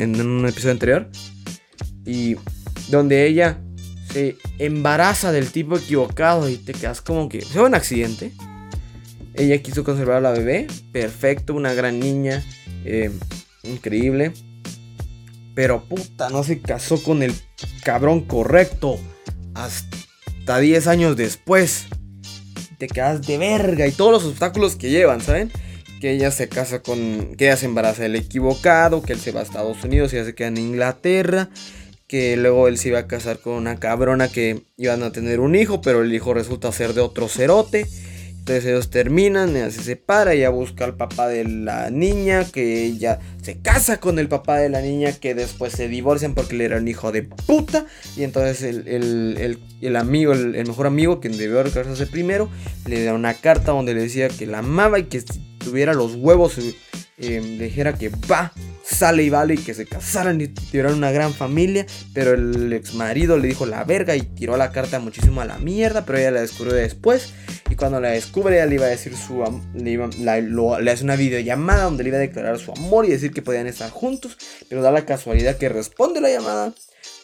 en 0.00 0.20
un 0.20 0.46
episodio 0.46 0.72
anterior. 0.72 1.08
Y 2.04 2.36
donde 2.90 3.26
ella 3.26 3.60
se 4.12 4.36
embaraza 4.58 5.30
del 5.32 5.50
tipo 5.52 5.76
equivocado 5.78 6.48
y 6.50 6.56
te 6.56 6.72
quedas 6.72 7.00
como 7.00 7.28
que... 7.28 7.40
Fue 7.42 7.62
un 7.62 7.74
accidente. 7.74 8.32
Ella 9.34 9.62
quiso 9.62 9.84
conservar 9.84 10.16
a 10.16 10.20
la 10.20 10.32
bebé. 10.32 10.66
Perfecto, 10.92 11.54
una 11.54 11.72
gran 11.72 12.00
niña. 12.00 12.42
eh, 12.84 13.10
increíble. 13.62 14.32
Pero 15.54 15.84
puta, 15.84 16.30
no 16.30 16.44
se 16.44 16.60
casó 16.60 17.02
con 17.02 17.22
el 17.22 17.34
cabrón 17.82 18.22
correcto. 18.22 18.98
Hasta 19.54 20.58
10 20.58 20.86
años 20.86 21.16
después. 21.16 21.86
Te 22.78 22.86
quedas 22.88 23.26
de 23.26 23.38
verga. 23.38 23.86
Y 23.86 23.92
todos 23.92 24.12
los 24.12 24.24
obstáculos 24.24 24.76
que 24.76 24.90
llevan, 24.90 25.20
¿saben? 25.20 25.52
Que 26.00 26.12
ella 26.12 26.30
se 26.30 26.48
casa 26.48 26.82
con... 26.82 27.34
Que 27.36 27.46
ella 27.46 27.56
se 27.56 27.66
embaraza 27.66 28.02
del 28.02 28.16
equivocado. 28.16 29.02
Que 29.02 29.12
él 29.12 29.20
se 29.20 29.32
va 29.32 29.40
a 29.40 29.44
Estados 29.44 29.82
Unidos 29.84 30.12
y 30.12 30.16
ella 30.16 30.24
se 30.24 30.34
queda 30.34 30.48
en 30.48 30.58
Inglaterra 30.58 31.50
que 32.12 32.36
luego 32.36 32.68
él 32.68 32.76
se 32.76 32.88
iba 32.88 32.98
a 32.98 33.06
casar 33.06 33.38
con 33.38 33.54
una 33.54 33.76
cabrona 33.76 34.28
que 34.28 34.64
iban 34.76 35.02
a 35.02 35.12
tener 35.12 35.40
un 35.40 35.54
hijo, 35.54 35.80
pero 35.80 36.02
el 36.02 36.12
hijo 36.12 36.34
resulta 36.34 36.70
ser 36.70 36.92
de 36.92 37.00
otro 37.00 37.26
cerote. 37.26 37.86
Entonces 38.42 38.64
ellos 38.66 38.90
terminan, 38.90 39.50
ella 39.56 39.70
se 39.70 39.84
separa, 39.84 40.32
ella 40.32 40.48
busca 40.50 40.84
al 40.84 40.96
papá 40.96 41.28
de 41.28 41.44
la 41.44 41.90
niña, 41.90 42.44
que 42.44 42.84
ella 42.84 43.20
se 43.40 43.58
casa 43.62 44.00
con 44.00 44.18
el 44.18 44.26
papá 44.26 44.58
de 44.58 44.68
la 44.68 44.80
niña, 44.82 45.12
que 45.12 45.36
después 45.36 45.72
se 45.72 45.86
divorcian 45.86 46.34
porque 46.34 46.56
él 46.56 46.62
era 46.62 46.78
un 46.78 46.88
hijo 46.88 47.12
de 47.12 47.22
puta. 47.22 47.86
Y 48.16 48.24
entonces 48.24 48.62
el, 48.64 48.88
el- 48.88 49.36
el- 49.38 49.58
el 49.80 49.94
amigo, 49.96 50.32
el, 50.32 50.56
mejor 50.66 50.88
amigo, 50.88 51.20
quien 51.20 51.36
debió 51.38 51.62
casarse 51.62 52.06
primero, 52.06 52.50
le 52.88 53.04
da 53.04 53.14
una 53.14 53.34
carta 53.34 53.70
donde 53.70 53.94
le 53.94 54.02
decía 54.02 54.28
que 54.28 54.46
la 54.46 54.58
amaba 54.58 54.98
y 54.98 55.04
que 55.04 55.22
tuviera 55.58 55.94
los 55.94 56.16
huevos, 56.16 56.58
eh, 57.22 57.40
dijera 57.58 57.94
que 57.94 58.10
va, 58.30 58.52
sale 58.84 59.22
y 59.22 59.30
vale 59.30 59.54
y 59.54 59.58
que 59.58 59.72
se 59.74 59.86
casaran 59.86 60.40
y 60.40 60.48
tuvieran 60.48 60.94
una 60.94 61.10
gran 61.10 61.32
familia. 61.32 61.86
Pero 62.12 62.32
el 62.34 62.72
ex 62.72 62.94
marido 62.94 63.38
le 63.38 63.48
dijo 63.48 63.64
la 63.64 63.84
verga 63.84 64.14
y 64.16 64.22
tiró 64.22 64.56
la 64.56 64.72
carta 64.72 64.98
muchísimo 65.00 65.40
a 65.40 65.44
la 65.46 65.58
mierda, 65.58 66.04
pero 66.04 66.18
ella 66.18 66.32
la 66.32 66.40
descubrió 66.42 66.74
después. 66.74 67.32
Y 67.70 67.74
Cuando 67.76 68.00
la 68.00 68.10
descubre, 68.10 68.56
ella 68.56 68.66
le 68.66 68.74
iba 68.74 68.84
a 68.84 68.90
decir 68.90 69.14
su 69.16 69.42
le, 69.74 69.90
iba- 69.90 70.08
le 70.80 70.90
hace 70.90 71.04
una 71.04 71.16
videollamada 71.16 71.84
donde 71.84 72.02
le 72.02 72.10
iba 72.10 72.18
a 72.18 72.20
declarar 72.20 72.58
su 72.58 72.72
amor 72.72 73.06
y 73.06 73.08
decir 73.08 73.32
que 73.32 73.40
podían 73.40 73.66
estar 73.66 73.88
juntos. 73.90 74.36
Pero 74.68 74.82
da 74.82 74.90
la 74.90 75.06
casualidad 75.06 75.56
que 75.56 75.68
responde 75.70 76.20
la 76.20 76.28
llamada 76.30 76.74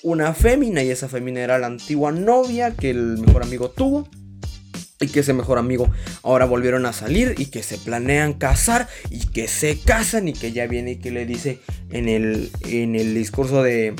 una 0.04 0.32
fémina 0.32 0.82
y 0.84 0.90
esa 0.90 1.08
fémina 1.08 1.40
era 1.40 1.58
la 1.58 1.66
antigua 1.66 2.12
novia 2.12 2.70
que 2.70 2.90
el 2.90 3.18
mejor 3.18 3.42
amigo 3.42 3.70
tuvo. 3.70 4.08
Y 5.00 5.08
que 5.08 5.20
ese 5.20 5.32
mejor 5.32 5.58
amigo 5.58 5.90
ahora 6.22 6.44
volvieron 6.44 6.86
a 6.86 6.92
salir 6.92 7.34
y 7.38 7.46
que 7.46 7.62
se 7.62 7.78
planean 7.78 8.34
casar 8.34 8.88
y 9.10 9.26
que 9.26 9.46
se 9.46 9.78
casan 9.78 10.28
y 10.28 10.32
que 10.32 10.52
ya 10.52 10.66
viene 10.66 10.92
y 10.92 10.96
que 10.96 11.10
le 11.10 11.24
dice 11.24 11.60
en 11.90 12.08
el, 12.08 12.50
en 12.64 12.96
el 12.96 13.14
discurso 13.14 13.62
de, 13.62 13.94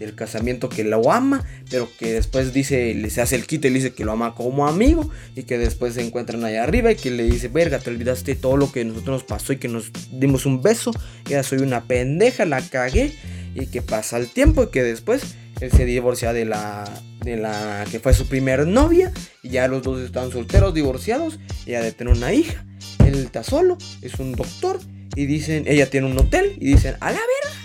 del 0.00 0.14
casamiento 0.14 0.68
que 0.68 0.82
lo 0.82 1.12
ama, 1.12 1.44
pero 1.70 1.88
que 1.98 2.12
después 2.12 2.52
dice, 2.52 2.94
le 2.94 3.10
se 3.10 3.20
hace 3.20 3.36
el 3.36 3.46
quite 3.46 3.68
y 3.68 3.70
le 3.70 3.78
dice 3.78 3.92
que 3.92 4.04
lo 4.04 4.12
ama 4.12 4.34
como 4.34 4.66
amigo 4.66 5.08
y 5.36 5.42
que 5.44 5.58
después 5.58 5.94
se 5.94 6.04
encuentran 6.04 6.42
allá 6.44 6.64
arriba 6.64 6.90
y 6.90 6.96
que 6.96 7.10
le 7.10 7.24
dice, 7.24 7.48
verga, 7.48 7.78
te 7.78 7.90
olvidaste 7.90 8.34
todo 8.34 8.56
lo 8.56 8.72
que 8.72 8.84
nosotros 8.84 9.20
nos 9.20 9.24
pasó 9.24 9.52
y 9.52 9.58
que 9.58 9.68
nos 9.68 9.92
dimos 10.10 10.46
un 10.46 10.62
beso, 10.62 10.92
ya 11.26 11.42
soy 11.42 11.58
una 11.58 11.84
pendeja, 11.84 12.46
la 12.46 12.62
cagué 12.62 13.12
y 13.54 13.66
que 13.66 13.82
pasa 13.82 14.16
el 14.16 14.28
tiempo 14.28 14.64
y 14.64 14.68
que 14.68 14.82
después 14.82 15.36
él 15.60 15.70
se 15.70 15.84
divorcia 15.84 16.32
de 16.32 16.44
la, 16.44 16.88
de 17.22 17.36
la 17.36 17.84
que 17.90 18.00
fue 18.00 18.14
su 18.14 18.26
primer 18.26 18.66
novia 18.66 19.12
y 19.42 19.50
ya 19.50 19.68
los 19.68 19.82
dos 19.82 20.00
están 20.00 20.30
solteros, 20.30 20.74
divorciados, 20.74 21.38
ella 21.66 21.82
de 21.82 21.92
tener 21.92 22.14
una 22.14 22.32
hija, 22.32 22.64
él 23.04 23.14
está 23.16 23.42
solo, 23.42 23.76
es 24.02 24.14
un 24.14 24.32
doctor 24.32 24.80
y 25.16 25.26
dicen, 25.26 25.64
ella 25.66 25.90
tiene 25.90 26.06
un 26.06 26.18
hotel 26.18 26.56
y 26.60 26.72
dicen, 26.72 26.96
a 27.00 27.10
la 27.10 27.18
verga, 27.18 27.56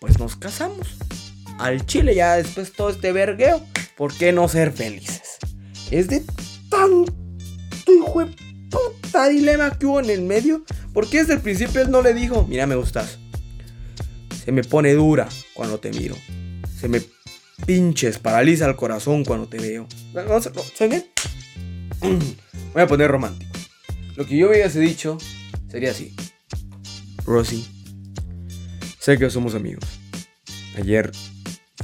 pues 0.00 0.18
nos 0.18 0.36
casamos. 0.36 0.96
Al 1.58 1.84
chile 1.86 2.14
ya 2.14 2.36
después 2.36 2.72
todo 2.72 2.90
este 2.90 3.12
vergueo, 3.12 3.64
¿por 3.96 4.14
qué 4.16 4.32
no 4.32 4.48
ser 4.48 4.72
felices? 4.72 5.38
Es 5.90 6.08
de 6.08 6.22
tanto 6.68 7.12
hijo 7.86 8.24
de 8.24 8.34
puta 8.70 9.28
dilema 9.28 9.78
que 9.78 9.86
hubo 9.86 10.00
en 10.00 10.10
el 10.10 10.22
medio, 10.22 10.64
porque 10.92 11.18
desde 11.18 11.34
el 11.34 11.40
principio 11.40 11.82
él 11.82 11.90
no 11.90 12.02
le 12.02 12.14
dijo, 12.14 12.46
mira 12.48 12.66
me 12.66 12.76
gustas. 12.76 13.19
Se 14.50 14.54
me 14.54 14.64
pone 14.64 14.92
dura 14.94 15.28
cuando 15.54 15.78
te 15.78 15.92
miro. 15.92 16.16
Se 16.76 16.88
me 16.88 17.00
pinches, 17.66 18.18
paraliza 18.18 18.66
el 18.66 18.74
corazón 18.74 19.24
cuando 19.24 19.46
te 19.46 19.58
veo. 19.60 19.86
No, 20.12 20.24
no, 20.24 20.40
no, 20.40 20.62
¿Soy 20.74 20.88
bien? 20.88 21.04
Voy 22.74 22.82
a 22.82 22.88
poner 22.88 23.12
romántico. 23.12 23.52
Lo 24.16 24.26
que 24.26 24.36
yo 24.36 24.48
hubiese 24.48 24.80
dicho 24.80 25.18
sería 25.68 25.92
así. 25.92 26.16
Rosy, 27.24 27.64
sé 28.98 29.18
que 29.18 29.30
somos 29.30 29.54
amigos. 29.54 29.84
Ayer 30.76 31.12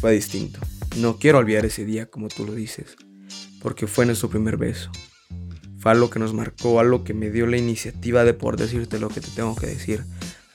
fue 0.01 0.11
distinto. 0.11 0.59
No 0.97 1.21
quiero 1.21 1.39
olvidar 1.39 1.65
ese 1.67 1.85
día 1.85 2.07
como 2.07 2.27
tú 2.27 2.45
lo 2.45 2.53
dices, 2.53 2.97
porque 3.63 3.87
fue 3.87 4.07
nuestro 4.07 4.29
primer 4.29 4.57
beso. 4.57 4.91
Fue 5.79 5.93
algo 5.93 6.11
que 6.11 6.19
nos 6.19 6.35
marcó, 6.35 6.81
algo 6.81 7.05
que 7.05 7.15
me 7.15 7.31
dio 7.31 7.47
la 7.47 7.59
iniciativa 7.59 8.25
de 8.25 8.35
poder 8.35 8.59
decirte 8.59 8.99
lo 8.99 9.09
que 9.09 9.21
te 9.21 9.29
tengo 9.37 9.55
que 9.55 9.69
decir, 9.69 10.03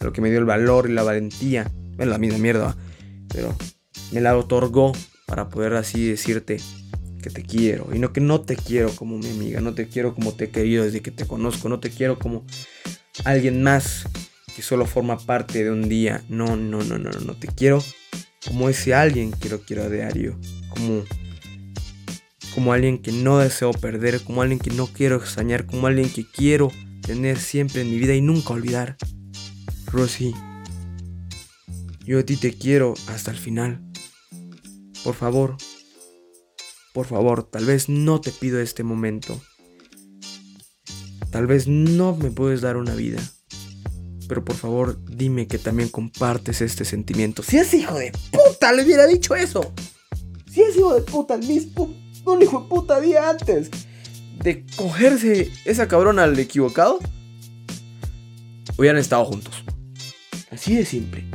algo 0.02 0.12
que 0.12 0.20
me 0.20 0.30
dio 0.30 0.40
el 0.40 0.46
valor 0.46 0.90
y 0.90 0.94
la 0.94 1.04
valentía. 1.04 1.72
Es 1.98 2.08
la 2.08 2.18
misma 2.18 2.38
mierda, 2.38 2.76
pero 3.28 3.56
me 4.12 4.22
la 4.22 4.38
otorgó 4.38 4.94
para 5.26 5.50
poder 5.50 5.74
así 5.74 6.08
decirte 6.08 6.58
que 7.22 7.30
te 7.30 7.44
quiero. 7.44 7.90
Y 7.94 8.00
no 8.00 8.12
que 8.12 8.22
no 8.22 8.42
te 8.42 8.56
quiero 8.56 8.94
como 8.96 9.18
mi 9.18 9.30
amiga, 9.30 9.62
no 9.62 9.74
te 9.74 9.88
quiero 9.88 10.14
como 10.14 10.34
te 10.34 10.46
he 10.46 10.50
querido 10.50 10.84
desde 10.84 11.02
que 11.02 11.12
te 11.12 11.26
conozco, 11.26 11.70
no 11.70 11.80
te 11.80 11.90
quiero 11.90 12.20
como 12.20 12.46
alguien 13.24 13.64
más 13.64 14.06
que 14.56 14.62
solo 14.62 14.86
forma 14.86 15.18
parte 15.18 15.64
de 15.64 15.72
un 15.72 15.88
día. 15.88 16.24
No, 16.30 16.56
no, 16.58 16.84
no, 16.84 16.98
no, 16.98 17.12
no, 17.12 17.36
te 17.36 17.48
quiero 17.48 17.84
como 18.48 18.70
ese 18.70 18.94
alguien 18.94 19.32
que 19.32 19.50
lo 19.50 19.62
quiero 19.62 19.84
a 19.84 19.90
diario. 19.90 20.38
Como, 20.70 21.04
como 22.54 22.74
alguien 22.74 22.98
que 22.98 23.12
no 23.12 23.40
deseo 23.40 23.72
perder, 23.72 24.22
como 24.22 24.42
alguien 24.42 24.60
que 24.60 24.72
no 24.72 24.88
quiero 24.88 25.18
extrañar, 25.18 25.66
como 25.66 25.88
alguien 25.88 26.10
que 26.10 26.26
quiero 26.30 26.72
tener 27.02 27.40
siempre 27.40 27.82
en 27.82 27.92
mi 27.92 27.98
vida 27.98 28.14
y 28.14 28.22
nunca 28.22 28.54
olvidar. 28.54 28.98
Rosy, 29.86 30.34
yo 32.12 32.20
a 32.20 32.24
ti 32.24 32.36
te 32.36 32.52
quiero 32.52 32.94
hasta 33.08 33.32
el 33.32 33.38
final. 33.38 33.82
Por 35.02 35.16
favor, 35.16 35.56
por 36.94 37.06
favor, 37.06 37.44
tal 37.44 37.64
vez 37.64 37.88
no 37.88 38.20
te 38.20 38.32
pido 38.32 38.60
este 38.60 38.84
momento. 38.84 39.42
Tal 41.30 41.48
vez 41.48 41.70
no 41.70 42.18
me 42.18 42.30
puedes 42.30 42.60
dar 42.60 42.76
una 42.76 42.96
vida. 42.96 43.22
Pero 44.28 44.44
por 44.44 44.58
favor, 44.58 45.02
dime 45.06 45.48
que 45.48 45.58
también 45.58 45.88
compartes 45.88 46.60
este 46.60 46.84
sentimiento. 46.84 47.44
Si 47.44 47.58
es 47.58 47.74
hijo 47.74 47.96
de 47.96 48.12
puta, 48.30 48.74
le 48.74 48.84
hubiera 48.84 49.08
dicho 49.08 49.34
eso. 49.34 49.72
Si 50.52 50.62
es 50.62 50.76
hijo 50.76 50.94
de 50.94 51.04
puta, 51.04 51.36
el 51.36 51.48
mismo, 51.48 51.96
un 52.26 52.42
hijo 52.42 52.64
de 52.64 52.68
puta 52.68 53.00
día 53.00 53.30
antes 53.30 53.72
de 54.44 54.66
cogerse 54.76 55.50
esa 55.64 55.88
cabrona 55.88 56.26
al 56.26 56.38
equivocado, 56.38 57.00
hubieran 58.78 59.00
estado 59.00 59.24
juntos. 59.24 59.64
Así 60.52 60.76
de 60.76 60.84
simple. 60.84 61.26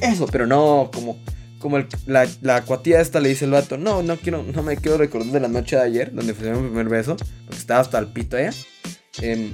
Eso, 0.00 0.26
pero 0.26 0.46
no 0.46 0.90
como, 0.92 1.18
como 1.58 1.76
el- 1.78 1.86
la, 2.06 2.26
la 2.40 2.62
cuatía 2.64 3.00
esta 3.00 3.20
le 3.20 3.30
dice 3.30 3.44
el 3.44 3.50
vato, 3.50 3.76
no, 3.78 4.02
no 4.02 4.16
quiero, 4.16 4.42
no 4.42 4.62
me 4.62 4.76
quiero 4.76 4.98
recordar 4.98 5.32
de 5.32 5.40
la 5.40 5.48
noche 5.48 5.76
de 5.76 5.82
ayer, 5.82 6.12
donde 6.12 6.34
fue 6.34 6.50
mi 6.52 6.68
primer 6.68 6.88
beso, 6.88 7.16
porque 7.16 7.56
estaba 7.58 7.80
hasta 7.80 7.98
el 7.98 8.08
pito 8.12 8.36
ella. 8.38 8.52
Em, 9.20 9.50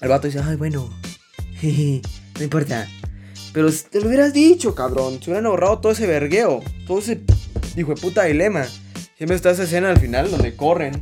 el 0.00 0.08
vato 0.08 0.26
dice, 0.26 0.40
ay, 0.44 0.56
bueno, 0.56 0.90
no 1.62 2.42
importa. 2.42 2.88
Pero 3.52 3.70
si 3.70 3.84
te 3.84 4.00
lo 4.00 4.08
hubieras 4.08 4.32
dicho, 4.32 4.74
cabrón, 4.74 5.20
se 5.22 5.30
hubieran 5.30 5.46
ahorrado 5.46 5.78
todo 5.78 5.92
ese 5.92 6.08
vergueo, 6.08 6.60
todo 6.88 6.98
ese 6.98 7.20
hijo 7.76 7.94
de 7.94 8.00
puta 8.00 8.24
dilema. 8.24 8.64
Siempre 9.16 9.36
está 9.36 9.52
esa 9.52 9.62
escena 9.62 9.90
al 9.90 10.00
final 10.00 10.28
donde 10.30 10.56
corren. 10.56 11.00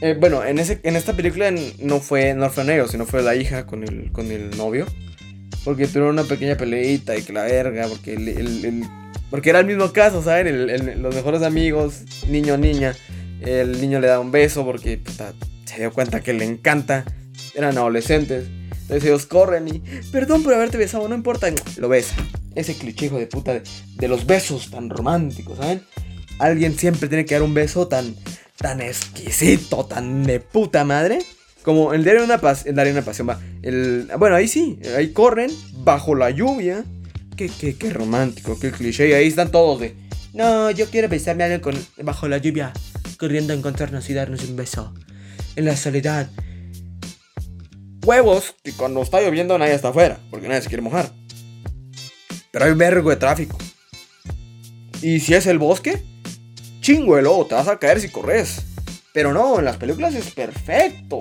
Eh, 0.00 0.16
bueno, 0.18 0.42
en, 0.42 0.58
ese, 0.58 0.80
en 0.82 0.96
esta 0.96 1.14
película 1.14 1.52
no 1.80 2.00
fue, 2.00 2.32
no 2.32 2.50
sino 2.88 3.04
fue 3.04 3.22
la 3.22 3.34
hija 3.36 3.66
con 3.66 3.84
el, 3.84 4.10
con 4.12 4.32
el 4.32 4.56
novio. 4.56 4.86
Porque 5.64 5.86
tuvieron 5.86 6.10
una 6.10 6.24
pequeña 6.24 6.56
peleita 6.56 7.16
y 7.16 7.22
que 7.22 7.32
la 7.32 7.42
verga, 7.42 7.86
porque 7.88 8.14
el, 8.14 8.28
el- 8.28 8.84
porque 9.30 9.50
era 9.50 9.60
el 9.60 9.66
mismo 9.66 9.92
caso, 9.92 10.22
¿saben? 10.22 10.66
Los 11.02 11.14
mejores 11.14 11.42
amigos, 11.42 12.00
niño, 12.28 12.56
niña. 12.56 12.96
El 13.40 13.80
niño 13.80 14.00
le 14.00 14.08
da 14.08 14.18
un 14.18 14.32
beso 14.32 14.64
porque 14.64 15.00
se 15.66 15.78
dio 15.78 15.92
cuenta 15.92 16.20
que 16.20 16.32
le 16.32 16.44
encanta. 16.44 17.04
Eran 17.54 17.78
adolescentes. 17.78 18.46
Entonces 18.82 19.04
ellos 19.04 19.26
corren 19.26 19.68
y, 19.68 19.82
perdón 20.10 20.42
por 20.42 20.54
haberte 20.54 20.76
besado, 20.78 21.08
no 21.08 21.14
importa. 21.14 21.48
Lo 21.76 21.88
besa. 21.88 22.16
Ese 22.56 22.74
cliché 22.74 23.08
de 23.08 23.26
puta 23.28 23.54
de, 23.54 23.62
de 23.96 24.08
los 24.08 24.26
besos 24.26 24.70
tan 24.70 24.90
románticos, 24.90 25.58
¿saben? 25.58 25.82
Alguien 26.40 26.76
siempre 26.76 27.08
tiene 27.08 27.24
que 27.24 27.34
dar 27.34 27.42
un 27.44 27.54
beso 27.54 27.86
tan, 27.86 28.16
tan 28.56 28.80
exquisito, 28.80 29.84
tan 29.86 30.24
de 30.24 30.40
puta 30.40 30.84
madre. 30.84 31.20
Como 31.62 31.92
el 31.92 32.02
diario 32.04 32.20
de 32.22 32.26
una, 32.26 32.40
pas- 32.40 32.64
una 32.90 33.02
pasión 33.02 33.28
va. 33.28 33.38
El, 33.62 34.08
bueno, 34.18 34.36
ahí 34.36 34.48
sí, 34.48 34.78
ahí 34.96 35.12
corren 35.12 35.50
bajo 35.84 36.14
la 36.14 36.30
lluvia. 36.30 36.84
Qué, 37.36 37.48
qué, 37.48 37.74
qué 37.76 37.90
romántico, 37.90 38.58
qué 38.58 38.70
cliché. 38.70 39.14
Ahí 39.14 39.28
están 39.28 39.50
todos 39.50 39.80
de. 39.80 39.94
No, 40.32 40.70
yo 40.70 40.86
quiero 40.86 41.08
besarme 41.08 41.42
a 41.42 41.46
alguien 41.46 41.60
con, 41.60 41.74
bajo 42.04 42.28
la 42.28 42.38
lluvia, 42.38 42.72
corriendo 43.18 43.52
a 43.52 43.56
encontrarnos 43.56 44.08
y 44.08 44.14
darnos 44.14 44.44
un 44.44 44.56
beso. 44.56 44.94
En 45.56 45.64
la 45.64 45.76
soledad. 45.76 46.30
Huevos, 48.04 48.54
que 48.62 48.72
cuando 48.72 49.02
está 49.02 49.20
lloviendo 49.20 49.58
nadie 49.58 49.74
está 49.74 49.88
afuera, 49.88 50.18
porque 50.30 50.48
nadie 50.48 50.62
se 50.62 50.68
quiere 50.68 50.82
mojar. 50.82 51.12
Pero 52.50 52.64
hay 52.64 52.70
un 52.72 52.78
vergo 52.78 53.10
de 53.10 53.16
tráfico. 53.16 53.58
Y 55.02 55.20
si 55.20 55.34
es 55.34 55.46
el 55.46 55.58
bosque, 55.58 56.02
chingo 56.80 57.16
te 57.46 57.54
vas 57.54 57.68
a 57.68 57.78
caer 57.78 58.00
si 58.00 58.08
corres. 58.08 58.62
Pero 59.12 59.32
no, 59.32 59.58
en 59.58 59.64
las 59.64 59.76
películas 59.76 60.14
es 60.14 60.30
perfecto. 60.30 61.18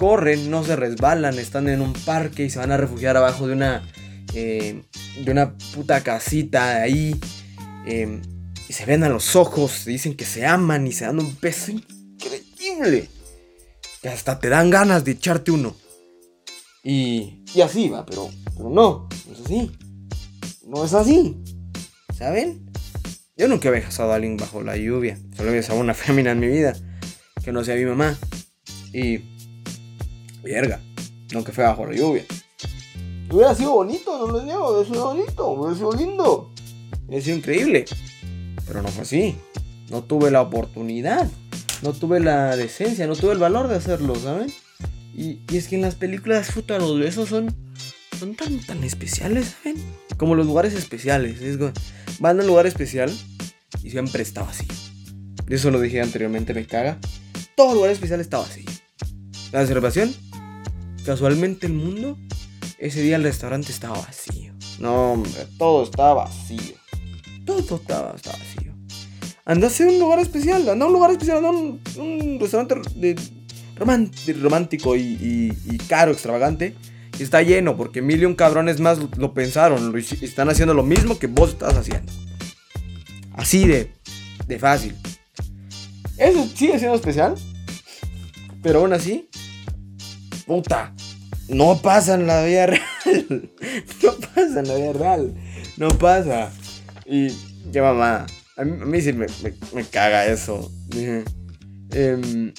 Corren, 0.00 0.50
no 0.50 0.64
se 0.64 0.76
resbalan, 0.76 1.38
están 1.38 1.68
en 1.68 1.82
un 1.82 1.92
parque 1.92 2.44
y 2.46 2.48
se 2.50 2.58
van 2.58 2.72
a 2.72 2.78
refugiar 2.78 3.18
abajo 3.18 3.46
de 3.46 3.52
una. 3.52 3.86
eh, 4.32 4.82
de 5.22 5.30
una 5.30 5.58
puta 5.74 6.00
casita 6.02 6.80
ahí. 6.80 7.14
eh, 7.86 8.22
y 8.66 8.72
se 8.72 8.86
ven 8.86 9.04
a 9.04 9.10
los 9.10 9.36
ojos, 9.36 9.84
dicen 9.84 10.14
que 10.16 10.24
se 10.24 10.46
aman 10.46 10.86
y 10.86 10.92
se 10.92 11.04
dan 11.04 11.18
un 11.18 11.36
beso 11.38 11.70
increíble. 11.72 13.08
Que 14.00 14.08
hasta 14.08 14.38
te 14.38 14.48
dan 14.48 14.70
ganas 14.70 15.04
de 15.04 15.10
echarte 15.12 15.50
uno. 15.50 15.76
Y, 16.82 17.44
y 17.54 17.60
así 17.60 17.90
va, 17.90 18.06
pero, 18.06 18.30
pero 18.56 18.70
no, 18.70 19.06
no 19.26 19.32
es 19.34 19.40
así. 19.44 19.70
No 20.66 20.82
es 20.84 20.94
así. 20.94 21.36
¿Saben? 22.16 22.70
Yo 23.36 23.48
nunca 23.48 23.68
había 23.68 23.82
besado 23.82 24.12
a 24.12 24.14
alguien 24.14 24.38
bajo 24.38 24.62
la 24.62 24.76
lluvia. 24.78 25.18
Solo 25.36 25.50
he 25.50 25.54
besado 25.56 25.78
a 25.78 25.82
una 25.82 25.92
fémina 26.02 26.30
en 26.30 26.40
mi 26.40 26.46
vida. 26.48 26.74
Que 27.44 27.52
no 27.52 27.62
sea 27.64 27.74
mi 27.76 27.84
mamá. 27.84 28.16
Y. 28.94 29.18
Verga. 30.42 30.80
Nunca 31.32 31.52
fue 31.52 31.64
bajo 31.64 31.86
la 31.86 31.94
lluvia. 31.96 32.24
Hubiera 33.30 33.54
sido 33.54 33.72
bonito, 33.72 34.18
no 34.26 34.32
lo 34.32 34.42
niego. 34.42 34.70
Hubiera 34.70 34.88
sido 34.88 35.04
bonito. 35.14 35.48
Hubiera 35.48 35.76
sido 35.76 35.92
lindo. 35.92 36.50
Hubiera 37.06 37.24
sido 37.24 37.36
increíble. 37.36 37.84
Pero 38.66 38.82
no 38.82 38.88
fue 38.88 39.02
así. 39.02 39.36
No 39.90 40.02
tuve 40.02 40.30
la 40.30 40.42
oportunidad. 40.42 41.28
No 41.82 41.92
tuve 41.92 42.20
la 42.20 42.56
decencia. 42.56 43.06
No 43.06 43.14
tuve 43.16 43.32
el 43.32 43.38
valor 43.38 43.68
de 43.68 43.76
hacerlo, 43.76 44.14
¿saben? 44.16 44.52
Y, 45.14 45.40
y 45.50 45.56
es 45.56 45.68
que 45.68 45.76
en 45.76 45.82
las 45.82 45.94
películas, 45.94 46.50
puta, 46.52 46.78
los 46.78 46.98
besos 46.98 47.28
son. 47.28 47.54
Son 48.18 48.34
tan, 48.34 48.58
tan 48.66 48.84
especiales, 48.84 49.54
¿saben? 49.62 49.82
Como 50.18 50.34
los 50.34 50.46
lugares 50.46 50.74
especiales. 50.74 51.40
Es 51.40 51.56
como- 51.56 51.72
van 52.18 52.38
a 52.38 52.42
un 52.42 52.48
lugar 52.48 52.66
especial 52.66 53.10
y 53.82 53.90
siempre 53.90 54.22
está 54.22 54.42
vacío. 54.42 54.68
Eso 55.48 55.70
lo 55.70 55.80
dije 55.80 56.00
anteriormente, 56.02 56.52
me 56.52 56.66
caga. 56.66 56.98
todo 57.56 57.74
lugar 57.74 57.90
especial 57.90 58.20
está 58.20 58.38
vacío. 58.38 58.64
La 59.52 59.60
reservación, 59.60 60.14
casualmente 61.10 61.66
el 61.66 61.72
mundo, 61.72 62.16
ese 62.78 63.02
día 63.02 63.16
el 63.16 63.24
restaurante 63.24 63.72
estaba 63.72 63.98
vacío. 64.00 64.52
No, 64.78 65.14
hombre, 65.14 65.32
todo 65.58 65.82
estaba 65.82 66.14
vacío. 66.24 66.76
Todo 67.44 67.58
estaba, 67.58 68.14
estaba 68.14 68.38
vacío. 68.38 68.72
Anda 69.44 69.66
a 69.66 69.82
un 69.88 69.98
lugar 69.98 70.20
especial, 70.20 70.68
anda 70.68 70.84
a 70.84 70.86
un 70.86 70.92
lugar 70.92 71.10
especial, 71.10 71.38
anda 71.38 71.48
a 71.48 71.50
un, 71.50 71.80
un 71.96 72.38
restaurante 72.38 72.76
de, 72.94 73.16
román- 73.76 74.12
de 74.24 74.32
romántico 74.34 74.94
y, 74.94 75.00
y- 75.00 75.52
y 75.74 75.78
caro, 75.78 76.12
extravagante. 76.12 76.76
Y 77.18 77.24
está 77.24 77.42
lleno 77.42 77.76
porque 77.76 78.02
mil 78.02 78.22
y 78.22 78.24
un 78.24 78.36
cabrones 78.36 78.78
más 78.78 78.98
lo, 79.16 79.34
pensaron. 79.34 79.90
Lo 79.90 79.98
están 79.98 80.48
haciendo 80.48 80.74
lo 80.74 80.84
mismo 80.84 81.18
que 81.18 81.26
vos 81.26 81.50
estás 81.50 81.74
haciendo. 81.76 82.12
Así 83.32 83.66
de, 83.66 83.90
de 84.46 84.58
fácil. 84.60 84.94
Eso 86.16 86.46
sigue 86.54 86.78
siendo 86.78 86.94
especial. 86.94 87.34
Pero 88.62 88.78
aún 88.80 88.92
así, 88.92 89.28
puta, 90.50 90.92
no 91.48 91.80
pasa 91.80 92.14
en 92.14 92.26
la 92.26 92.44
vida 92.44 92.66
real. 92.66 92.82
No 94.02 94.12
pasa 94.34 94.60
en 94.60 94.66
la 94.68 94.74
vida 94.74 94.92
real. 94.92 95.34
No 95.76 95.88
pasa. 95.90 96.50
Y 97.06 97.28
qué 97.72 97.80
mamá. 97.80 98.26
A 98.56 98.64
mí, 98.64 99.00
sí 99.00 99.12
me, 99.12 99.26
me- 99.42 99.54
me 99.72 99.84
caga 99.84 100.26
eso. 100.26 100.70
Dije, 100.88 101.24
em, 101.92 102.52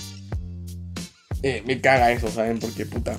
eh, 1.43 1.63
me 1.65 1.81
caga 1.81 2.11
eso, 2.13 2.29
¿saben? 2.29 2.59
Porque 2.59 2.85
puta. 2.85 3.17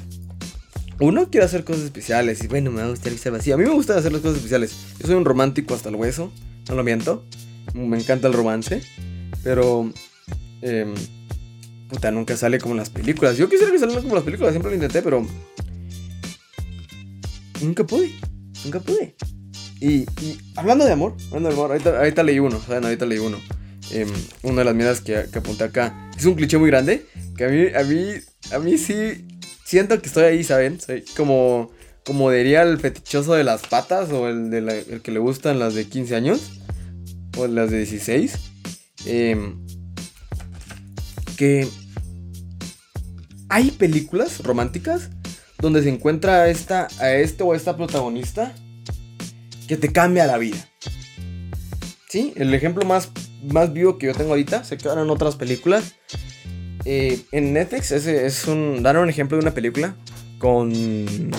Uno 1.00 1.28
quiere 1.30 1.44
hacer 1.46 1.64
cosas 1.64 1.82
especiales 1.84 2.42
y 2.42 2.46
bueno, 2.48 2.70
me 2.70 2.80
va 2.80 2.86
a 2.86 2.90
gustar 2.90 3.12
vacío. 3.32 3.54
A 3.54 3.58
mí 3.58 3.64
me 3.64 3.74
gusta 3.74 3.96
hacer 3.96 4.12
las 4.12 4.22
cosas 4.22 4.36
especiales. 4.38 4.74
Yo 5.00 5.06
soy 5.06 5.16
un 5.16 5.24
romántico 5.24 5.74
hasta 5.74 5.88
el 5.90 5.96
hueso, 5.96 6.32
no 6.68 6.74
lo 6.76 6.82
miento. 6.82 7.24
Me 7.74 7.98
encanta 7.98 8.26
el 8.28 8.32
romance, 8.34 8.82
pero 9.44 9.90
em, 10.62 10.94
puta, 11.93 12.11
nunca 12.11 12.36
sale 12.36 12.59
como 12.59 12.74
las 12.74 12.88
películas. 12.90 13.36
Yo 13.36 13.49
quisiera 13.49 13.70
que 13.70 13.78
saliera 13.78 14.01
como 14.03 14.14
las 14.14 14.24
películas, 14.24 14.53
siempre 14.53 14.70
lo 14.70 14.76
intenté, 14.76 15.03
pero 15.03 15.26
nunca 17.61 17.84
pude, 17.84 18.11
nunca 18.64 18.80
pude. 18.80 19.14
Y, 19.80 20.07
hablando 20.57 20.84
de 20.84 20.93
amor, 20.93 21.16
hablando 21.26 21.49
de 21.51 21.55
amor, 21.55 21.70
ahorita, 21.72 21.99
ahorita 21.99 22.22
leí 22.22 22.38
uno, 22.38 22.61
¿saben? 22.61 22.84
Ahorita 22.84 23.05
leí 23.05 23.18
uno. 23.18 23.38
Em, 23.90 24.09
una 24.43 24.61
de 24.61 24.64
las 24.64 24.74
miras 24.74 25.01
que, 25.01 25.26
que 25.30 25.38
apunté 25.38 25.64
acá. 25.64 26.11
Es 26.16 26.24
un 26.24 26.34
cliché 26.34 26.57
muy 26.57 26.70
grande, 26.70 27.05
que 27.36 27.45
a 27.45 27.49
mí, 27.49 27.66
a 27.74 27.82
mí, 27.84 28.12
a 28.53 28.59
mí 28.59 28.78
sí 28.78 29.26
siento 29.64 30.01
que 30.01 30.07
estoy 30.07 30.24
ahí, 30.24 30.45
¿saben? 30.45 30.80
Soy 30.80 31.05
como, 31.16 31.70
como 32.05 32.30
diría 32.30 32.62
el 32.62 32.78
fetichoso 32.78 33.34
de 33.34 33.45
las 33.45 33.62
patas 33.66 34.11
o 34.12 34.28
el, 34.28 34.51
de 34.51 34.61
la- 34.61 34.74
el 34.76 35.03
que 35.03 35.11
le 35.11 35.18
gustan 35.18 35.59
las 35.59 35.74
de 35.74 35.86
15 35.88 36.14
años 36.14 36.40
o 37.36 37.47
las 37.49 37.70
de 37.70 37.78
16. 37.78 38.32
em, 39.05 39.57
que 41.36 41.66
hay 43.53 43.70
películas 43.70 44.42
románticas 44.42 45.11
donde 45.59 45.82
se 45.82 45.90
encuentra 45.90 46.42
a 46.42 46.48
esta, 46.48 46.88
a 46.98 47.12
este 47.12 47.42
o 47.42 47.53
a 47.53 47.57
esta 47.57 47.76
protagonista 47.76 48.55
que 49.68 49.76
te 49.76 49.92
cambia 49.92 50.26
la 50.26 50.38
vida. 50.38 50.57
Sí, 52.09 52.32
el 52.36 52.53
ejemplo 52.55 52.86
más, 52.86 53.11
más 53.42 53.72
vivo 53.72 53.98
que 53.98 54.07
yo 54.07 54.14
tengo 54.14 54.30
ahorita 54.30 54.64
se 54.64 54.78
quedan 54.78 55.00
en 55.00 55.11
otras 55.11 55.36
películas. 55.36 55.94
Eh, 56.86 57.20
en 57.30 57.53
Netflix 57.53 57.92
ese 57.92 58.26
es 58.26 58.46
un, 58.48 58.82
dan 58.82 58.96
un 58.96 59.11
ejemplo 59.11 59.36
de 59.36 59.42
una 59.42 59.55
película 59.55 59.96
con, 60.38 60.72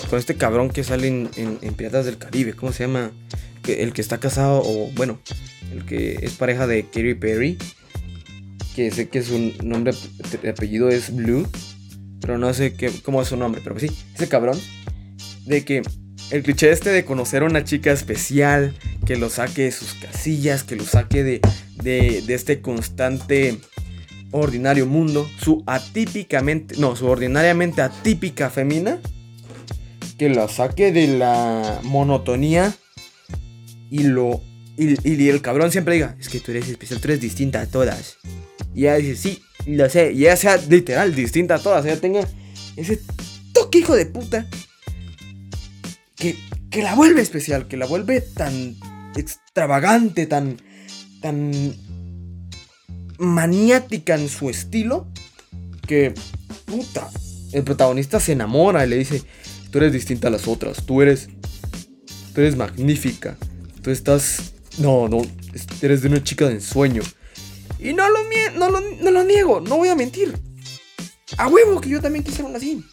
con 0.08 0.18
este 0.18 0.36
cabrón 0.36 0.70
que 0.70 0.84
sale 0.84 1.08
en, 1.08 1.28
en- 1.36 1.74
Piratas 1.74 2.06
del 2.06 2.16
Caribe. 2.16 2.54
¿Cómo 2.54 2.72
se 2.72 2.84
llama? 2.84 3.10
Que, 3.62 3.82
el 3.82 3.92
que 3.92 4.00
está 4.00 4.18
casado, 4.18 4.62
o 4.64 4.90
bueno, 4.94 5.18
el 5.72 5.84
que 5.84 6.20
es 6.22 6.34
pareja 6.34 6.68
de 6.68 6.84
Katy 6.84 7.14
Perry. 7.14 7.58
Que 8.76 8.90
sé 8.92 9.08
que 9.08 9.22
su 9.22 9.52
nombre 9.64 9.92
apellido 10.48 10.88
es 10.88 11.14
Blue. 11.14 11.48
Pero 12.24 12.38
no 12.38 12.54
sé 12.54 12.72
qué, 12.72 12.90
cómo 13.02 13.20
es 13.20 13.28
su 13.28 13.36
nombre. 13.36 13.60
Pero 13.62 13.78
sí, 13.78 13.90
ese 14.14 14.28
cabrón. 14.28 14.58
De 15.44 15.62
que 15.62 15.82
el 16.30 16.42
cliché 16.42 16.70
este 16.70 16.88
de 16.90 17.04
conocer 17.04 17.42
a 17.42 17.46
una 17.46 17.64
chica 17.64 17.92
especial. 17.92 18.74
Que 19.04 19.16
lo 19.16 19.28
saque 19.28 19.64
de 19.64 19.72
sus 19.72 19.92
casillas. 19.92 20.62
Que 20.62 20.74
lo 20.74 20.84
saque 20.84 21.22
de, 21.22 21.40
de, 21.82 22.34
este 22.34 22.62
constante 22.62 23.58
ordinario 24.30 24.86
mundo. 24.86 25.28
Su 25.38 25.62
atípicamente. 25.66 26.76
No, 26.78 26.96
su 26.96 27.06
ordinariamente 27.06 27.82
atípica 27.82 28.48
femina. 28.48 29.00
Que 30.16 30.30
lo 30.30 30.48
saque 30.48 30.92
de 30.92 31.08
la 31.18 31.80
monotonía. 31.82 32.74
Y 33.90 34.04
lo. 34.04 34.40
Y, 34.78 34.96
y 35.08 35.28
el 35.28 35.42
cabrón 35.42 35.70
siempre 35.70 35.94
diga: 35.94 36.16
Es 36.18 36.30
que 36.30 36.40
tú 36.40 36.52
eres 36.52 36.70
especial, 36.70 37.00
tú 37.00 37.08
eres 37.08 37.20
distinta 37.20 37.60
a 37.60 37.66
todas. 37.66 38.16
Y 38.74 38.84
ella 38.84 38.94
dice: 38.94 39.16
Sí, 39.16 39.42
lo 39.66 39.88
sé. 39.88 40.12
Y 40.12 40.22
ella 40.24 40.36
sea 40.36 40.56
literal 40.56 41.14
distinta 41.14 41.56
a 41.56 41.58
todas. 41.58 41.84
Ella 41.86 42.00
tenga 42.00 42.26
ese 42.76 43.00
toque, 43.52 43.78
hijo 43.78 43.94
de 43.94 44.06
puta. 44.06 44.46
Que, 46.16 46.36
que 46.70 46.82
la 46.82 46.94
vuelve 46.94 47.22
especial. 47.22 47.66
Que 47.68 47.76
la 47.76 47.86
vuelve 47.86 48.20
tan 48.20 48.76
extravagante, 49.16 50.26
tan. 50.26 50.56
tan. 51.20 51.74
maniática 53.18 54.14
en 54.14 54.28
su 54.28 54.50
estilo. 54.50 55.08
Que. 55.86 56.14
puta. 56.64 57.08
El 57.52 57.62
protagonista 57.62 58.18
se 58.20 58.32
enamora 58.32 58.84
y 58.84 58.88
le 58.88 58.96
dice: 58.96 59.22
Tú 59.70 59.78
eres 59.78 59.92
distinta 59.92 60.28
a 60.28 60.30
las 60.30 60.48
otras. 60.48 60.84
Tú 60.84 61.02
eres. 61.02 61.28
Tú 62.34 62.40
eres 62.40 62.56
magnífica. 62.56 63.36
Tú 63.82 63.90
estás. 63.90 64.54
No, 64.78 65.08
no. 65.08 65.22
es- 65.52 65.66
Eres 65.82 66.02
de 66.02 66.08
una 66.08 66.22
chica 66.22 66.48
de 66.48 66.54
ensueño. 66.54 67.02
Y 67.78 67.92
no 67.92 68.08
lo, 68.08 69.24
niego, 69.24 69.60
no 69.60 69.76
voy 69.76 69.88
a 69.88 69.94
mentir. 69.94 70.38
A 71.36 71.48
huevo 71.48 71.80
que 71.80 71.90
yo 71.90 72.00
también 72.00 72.24
quisiera 72.24 72.48
una 72.48 72.58
así. 72.58 72.84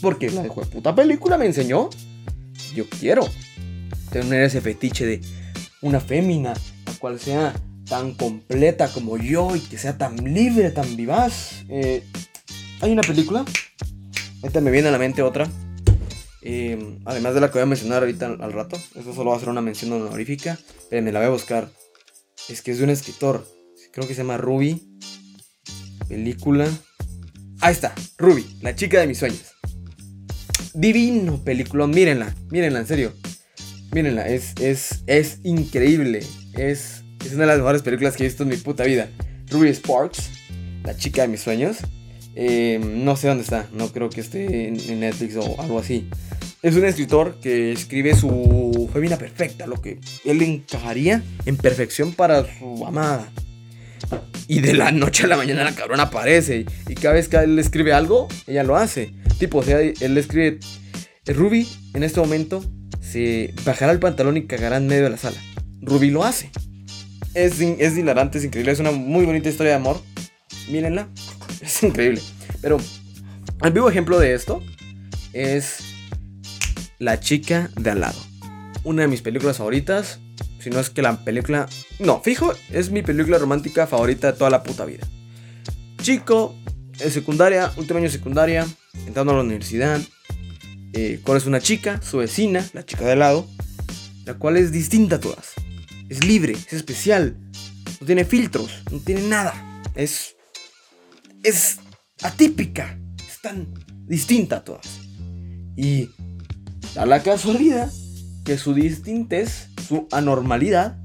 Porque 0.00 0.30
la 0.30 0.42
de 0.42 0.50
puta 0.50 0.94
película 0.94 1.36
me 1.36 1.46
enseñó. 1.46 1.90
Yo 2.74 2.88
quiero 2.88 3.28
tener 4.10 4.44
ese 4.44 4.60
fetiche 4.60 5.06
de 5.06 5.20
una 5.82 6.00
fémina, 6.00 6.54
la 6.86 6.92
cual 6.98 7.20
sea 7.20 7.54
tan 7.88 8.14
completa 8.14 8.92
como 8.92 9.18
yo 9.18 9.54
y 9.56 9.60
que 9.60 9.76
sea 9.76 9.98
tan 9.98 10.16
libre, 10.16 10.70
tan 10.70 10.96
vivaz. 10.96 11.64
Eh, 11.68 12.04
hay 12.80 12.92
una 12.92 13.02
película. 13.02 13.44
Ahorita 14.42 14.60
me 14.60 14.70
viene 14.70 14.88
a 14.88 14.92
la 14.92 14.98
mente 14.98 15.22
otra. 15.22 15.48
Eh, 16.42 16.98
además 17.04 17.34
de 17.34 17.40
la 17.40 17.48
que 17.48 17.54
voy 17.54 17.62
a 17.62 17.66
mencionar 17.66 18.02
ahorita 18.02 18.26
al, 18.26 18.42
al 18.42 18.52
rato. 18.52 18.76
Eso 18.94 19.12
solo 19.14 19.30
va 19.30 19.36
a 19.36 19.40
ser 19.40 19.50
una 19.50 19.60
mención 19.60 19.92
honorífica. 19.92 20.58
Pero 20.88 21.02
me 21.02 21.12
la 21.12 21.18
voy 21.18 21.28
a 21.28 21.32
buscar. 21.32 21.70
Es 22.48 22.62
que 22.62 22.70
es 22.70 22.78
de 22.78 22.84
un 22.84 22.90
escritor. 22.90 23.44
Creo 23.92 24.06
que 24.06 24.14
se 24.14 24.22
llama 24.22 24.36
Ruby. 24.36 24.82
Película. 26.08 26.68
Ahí 27.60 27.72
está, 27.72 27.94
Ruby, 28.18 28.46
la 28.62 28.74
chica 28.74 29.00
de 29.00 29.06
mis 29.06 29.18
sueños. 29.18 29.52
Divino 30.72 31.42
película, 31.44 31.86
mírenla, 31.86 32.34
mírenla, 32.50 32.80
en 32.80 32.86
serio. 32.86 33.12
Mírenla, 33.92 34.28
es, 34.28 34.54
es, 34.60 35.02
es 35.06 35.40
increíble. 35.42 36.20
Es, 36.54 37.02
es 37.24 37.32
una 37.32 37.42
de 37.42 37.46
las 37.46 37.58
mejores 37.58 37.82
películas 37.82 38.16
que 38.16 38.24
he 38.24 38.28
visto 38.28 38.44
en 38.44 38.50
mi 38.50 38.56
puta 38.56 38.84
vida. 38.84 39.10
Ruby 39.50 39.68
Sparks, 39.70 40.30
la 40.84 40.96
chica 40.96 41.22
de 41.22 41.28
mis 41.28 41.40
sueños. 41.40 41.78
Eh, 42.36 42.80
no 42.82 43.16
sé 43.16 43.28
dónde 43.28 43.42
está, 43.42 43.68
no 43.72 43.92
creo 43.92 44.08
que 44.08 44.20
esté 44.20 44.68
en, 44.68 44.78
en 44.78 45.00
Netflix 45.00 45.36
o 45.36 45.60
algo 45.60 45.78
así. 45.80 46.08
Es 46.62 46.76
un 46.76 46.84
escritor 46.84 47.40
que 47.40 47.72
escribe 47.72 48.14
su 48.14 48.88
femina 48.92 49.16
perfecta, 49.16 49.66
lo 49.66 49.80
que 49.80 49.98
él 50.24 50.42
encajaría 50.42 51.22
en 51.44 51.56
perfección 51.56 52.12
para 52.12 52.46
su 52.58 52.86
amada. 52.86 53.30
Y 54.48 54.60
de 54.60 54.74
la 54.74 54.90
noche 54.90 55.24
a 55.24 55.26
la 55.28 55.36
mañana 55.36 55.62
la 55.64 55.74
cabrona 55.74 56.04
aparece. 56.04 56.66
Y, 56.88 56.94
cada 56.94 57.14
vez 57.14 57.28
que 57.28 57.36
él 57.36 57.56
le 57.56 57.62
escribe 57.62 57.92
algo, 57.92 58.28
ella 58.46 58.64
lo 58.64 58.76
hace. 58.76 59.14
Tipo, 59.38 59.58
o 59.58 59.62
sea, 59.62 59.80
él 59.80 60.14
le 60.14 60.20
escribe. 60.20 60.58
Ruby, 61.26 61.68
en 61.94 62.02
este 62.02 62.18
momento, 62.18 62.64
se 63.00 63.54
bajará 63.64 63.92
el 63.92 64.00
pantalón 64.00 64.36
y 64.36 64.46
cagará 64.46 64.78
en 64.78 64.86
medio 64.86 65.04
de 65.04 65.10
la 65.10 65.16
sala. 65.16 65.36
Ruby 65.80 66.10
lo 66.10 66.24
hace. 66.24 66.50
Es, 67.34 67.60
es 67.60 67.96
hilarante, 67.96 68.38
es 68.38 68.44
increíble. 68.44 68.72
Es 68.72 68.80
una 68.80 68.90
muy 68.90 69.24
bonita 69.24 69.48
historia 69.48 69.72
de 69.72 69.76
amor. 69.76 70.00
Mírenla. 70.68 71.08
Es 71.60 71.82
increíble. 71.82 72.22
Pero, 72.62 72.78
el 73.62 73.72
vivo 73.72 73.88
ejemplo 73.88 74.18
de 74.18 74.34
esto 74.34 74.62
es 75.32 75.78
La 76.98 77.20
chica 77.20 77.70
de 77.76 77.90
al 77.90 78.00
lado. 78.00 78.18
Una 78.82 79.02
de 79.02 79.08
mis 79.08 79.22
películas 79.22 79.58
favoritas. 79.58 80.18
Si 80.60 80.70
no 80.70 80.78
es 80.78 80.90
que 80.90 81.02
la 81.02 81.24
película. 81.24 81.68
No, 81.98 82.20
fijo, 82.20 82.52
es 82.70 82.90
mi 82.90 83.02
película 83.02 83.38
romántica 83.38 83.86
favorita 83.86 84.32
de 84.32 84.38
toda 84.38 84.50
la 84.50 84.62
puta 84.62 84.84
vida. 84.84 85.06
Chico, 86.02 86.54
en 86.98 87.10
secundaria, 87.10 87.72
último 87.76 87.98
año 87.98 88.08
de 88.08 88.12
secundaria, 88.12 88.66
entrando 89.06 89.32
a 89.32 89.36
la 89.36 89.42
universidad. 89.42 90.00
Eh, 90.92 91.20
conoce 91.24 91.48
una 91.48 91.60
chica, 91.60 92.00
su 92.02 92.18
vecina, 92.18 92.66
la 92.72 92.84
chica 92.84 93.04
de 93.04 93.12
al 93.12 93.20
lado, 93.20 93.46
la 94.24 94.34
cual 94.34 94.56
es 94.56 94.72
distinta 94.72 95.16
a 95.16 95.20
todas. 95.20 95.52
Es 96.08 96.24
libre, 96.24 96.52
es 96.52 96.72
especial, 96.72 97.36
no 98.00 98.06
tiene 98.06 98.24
filtros, 98.24 98.82
no 98.90 98.98
tiene 98.98 99.22
nada. 99.22 99.82
Es. 99.94 100.36
Es 101.42 101.78
atípica, 102.22 102.98
es 103.26 103.40
tan 103.40 103.72
distinta 104.06 104.56
a 104.56 104.64
todas. 104.64 104.86
Y 105.74 106.10
da 106.94 107.06
la 107.06 107.22
casualidad 107.22 107.90
que 108.44 108.58
su 108.58 108.74
distintez, 108.74 109.69
su 109.90 110.06
anormalidad, 110.12 110.98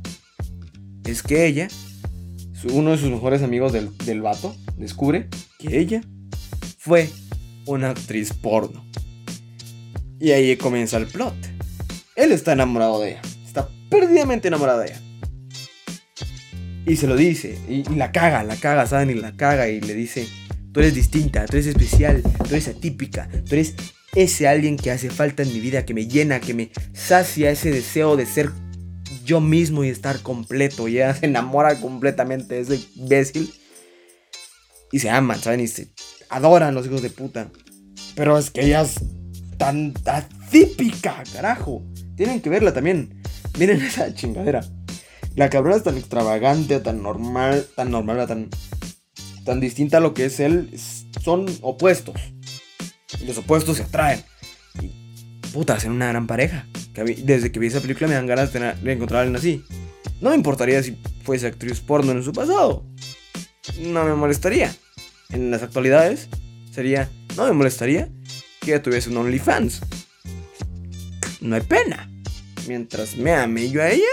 es 1.06 1.24
que 1.24 1.48
ella, 1.48 1.70
uno 2.72 2.92
de 2.92 3.00
sus 3.00 3.10
mejores 3.10 3.42
amigos 3.42 3.74
del, 3.74 3.90
del 4.06 4.22
vato, 4.22 4.56
descubre 4.78 5.28
que 5.58 5.80
ella 5.80 6.02
fue 6.78 7.10
una 7.66 7.90
actriz 7.90 8.32
porno. 8.32 8.86
Y 10.20 10.34
ahí 10.34 10.56
comienza 10.56 10.98
el 10.98 11.08
plot. 11.08 11.34
Él 12.16 12.32
está 12.32 12.54
enamorado 12.54 13.00
de 13.02 13.14
ella. 13.14 13.22
Está 13.44 13.68
perdidamente 13.90 14.50
enamorado 14.50 14.82
de 14.82 14.92
ella. 14.92 15.02
Y 16.86 16.98
se 16.98 17.08
lo 17.08 17.16
dice. 17.16 17.58
Y, 17.68 17.92
y 17.92 17.96
la 17.96 18.12
caga, 18.12 18.44
la 18.44 18.56
caga, 18.56 18.86
¿saben? 18.86 19.10
Y 19.10 19.16
la 19.16 19.36
caga 19.36 19.68
y 19.68 19.82
le 19.82 19.96
dice, 19.96 20.28
tú 20.72 20.82
eres 20.82 20.94
distinta, 20.94 21.48
tú 21.48 21.54
eres 21.54 21.66
especial, 21.66 22.22
tú 22.22 22.50
eres 22.52 22.68
atípica, 22.68 23.30
tú 23.50 23.56
eres 23.56 23.74
ese 24.14 24.48
alguien 24.48 24.78
que 24.78 24.92
hace 24.92 25.10
falta 25.10 25.42
en 25.42 25.52
mi 25.52 25.60
vida, 25.60 25.86
que 25.86 25.96
me 25.96 26.06
llena, 26.06 26.40
que 26.40 26.54
me 26.54 26.70
sacia 26.94 27.50
ese 27.50 27.72
deseo 27.72 28.16
de 28.16 28.28
ser 28.28 28.52
yo 29.26 29.42
mismo 29.42 29.84
y 29.84 29.90
estar 29.90 30.22
completo. 30.22 30.88
Y 30.88 30.98
ella 30.98 31.14
se 31.20 31.26
enamora 31.26 31.80
completamente 31.80 32.56
de 32.56 32.62
ese 32.62 32.80
imbécil. 32.96 33.54
Y 34.92 35.00
se 35.00 35.10
aman, 35.10 35.42
¿saben? 35.42 35.60
Y 35.60 35.68
se 35.68 35.90
adoran 36.30 36.74
los 36.74 36.86
hijos 36.86 37.02
de 37.02 37.10
puta. 37.10 37.52
Pero 38.16 38.38
es 38.38 38.50
que 38.50 38.66
ella 38.66 38.82
es 38.82 38.96
tan 39.58 39.94
atípica, 40.06 41.24
carajo. 41.34 41.84
Tienen 42.16 42.42
que 42.42 42.50
verla 42.50 42.74
también. 42.74 43.22
Miren 43.58 43.82
esa 43.86 44.14
chingadera. 44.14 44.64
La 45.36 45.50
cabrona 45.50 45.76
es 45.76 45.84
tan 45.84 45.98
extravagante, 45.98 46.80
tan 46.80 47.04
normal, 47.04 47.68
tan 47.76 47.92
normal, 47.92 48.26
tan, 48.26 48.50
tan 49.44 49.60
distinta 49.60 49.98
a 49.98 50.00
lo 50.00 50.14
que 50.14 50.26
es 50.26 50.40
él. 50.40 50.72
Son 51.22 51.46
opuestos. 51.62 52.16
Y 53.20 53.26
los 53.26 53.38
opuestos 53.38 53.78
se 53.78 53.84
atraen. 53.84 54.24
Y 54.82 54.92
puta, 55.52 55.74
hacen 55.74 55.92
una 55.92 56.08
gran 56.08 56.26
pareja. 56.26 56.68
Desde 57.04 57.52
que 57.52 57.60
vi 57.60 57.68
esa 57.68 57.82
película 57.82 58.08
me 58.08 58.14
dan 58.16 58.28
ganas 58.28 58.52
de, 58.54 58.60
tener- 58.60 58.90
encontrar 58.90 59.20
a 59.20 59.22
alguien 59.24 59.36
así. 59.38 59.64
No 60.22 60.30
me 60.30 60.36
importaría 60.36 60.82
si 60.82 60.98
fuese 61.24 61.48
actriz 61.48 61.80
porno 61.82 62.12
en 62.12 62.24
su 62.24 62.32
pasado. 62.32 62.86
No 63.80 64.06
me 64.06 64.14
molestaría. 64.16 64.74
En 65.32 65.52
las 65.52 65.64
actualidades 65.64 66.30
sería, 66.72 67.10
no 67.36 67.46
me 67.46 67.54
molestaría 67.54 68.10
que 68.62 68.72
ella 68.72 68.82
tuviese 68.84 69.10
un 69.10 69.18
OnlyFans. 69.18 69.82
No 71.42 71.56
hay 71.56 71.62
pena. 71.62 72.10
Mientras 72.68 73.16
me 73.18 73.32
ame 73.34 73.70
yo 73.70 73.82
a 73.82 73.90
ella, 73.90 74.04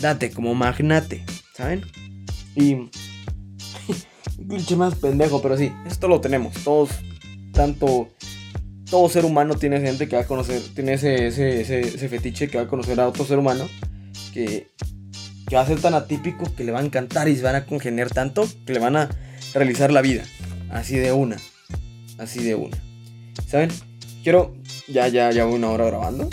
date 0.00 0.30
como 0.30 0.54
magnate, 0.54 1.24
¿saben? 1.56 1.82
Y... 2.54 2.76
cliché 4.48 4.76
más 4.76 4.94
pendejo, 4.96 5.40
pero 5.40 5.56
sí, 5.56 5.72
esto 5.86 6.08
lo 6.08 6.20
tenemos. 6.20 6.52
Todos, 6.64 6.90
tanto... 7.52 8.10
Todo 8.90 9.08
ser 9.08 9.24
humano 9.24 9.54
tiene 9.54 9.80
gente 9.80 10.08
que 10.08 10.16
va 10.16 10.22
a 10.22 10.26
conocer, 10.26 10.60
tiene 10.74 10.94
ese, 10.94 11.28
ese, 11.28 11.60
ese, 11.60 12.08
fetiche 12.08 12.48
que 12.48 12.58
va 12.58 12.64
a 12.64 12.68
conocer 12.68 12.98
a 12.98 13.06
otro 13.06 13.24
ser 13.24 13.38
humano 13.38 13.68
que, 14.34 14.66
que 15.48 15.56
va 15.56 15.62
a 15.62 15.66
ser 15.66 15.80
tan 15.80 15.94
atípico 15.94 16.52
que 16.56 16.64
le 16.64 16.72
va 16.72 16.80
a 16.80 16.84
encantar 16.84 17.28
y 17.28 17.36
se 17.36 17.42
van 17.42 17.54
a 17.54 17.66
congeniar 17.66 18.10
tanto 18.10 18.48
que 18.66 18.72
le 18.72 18.80
van 18.80 18.96
a 18.96 19.08
realizar 19.54 19.92
la 19.92 20.02
vida. 20.02 20.24
Así 20.70 20.96
de 20.96 21.12
una. 21.12 21.36
Así 22.18 22.42
de 22.42 22.54
una. 22.54 22.76
¿Saben? 23.46 23.70
Quiero. 24.22 24.54
Ya, 24.88 25.08
ya, 25.08 25.30
ya 25.30 25.44
voy 25.44 25.54
una 25.54 25.70
hora 25.70 25.86
grabando. 25.86 26.28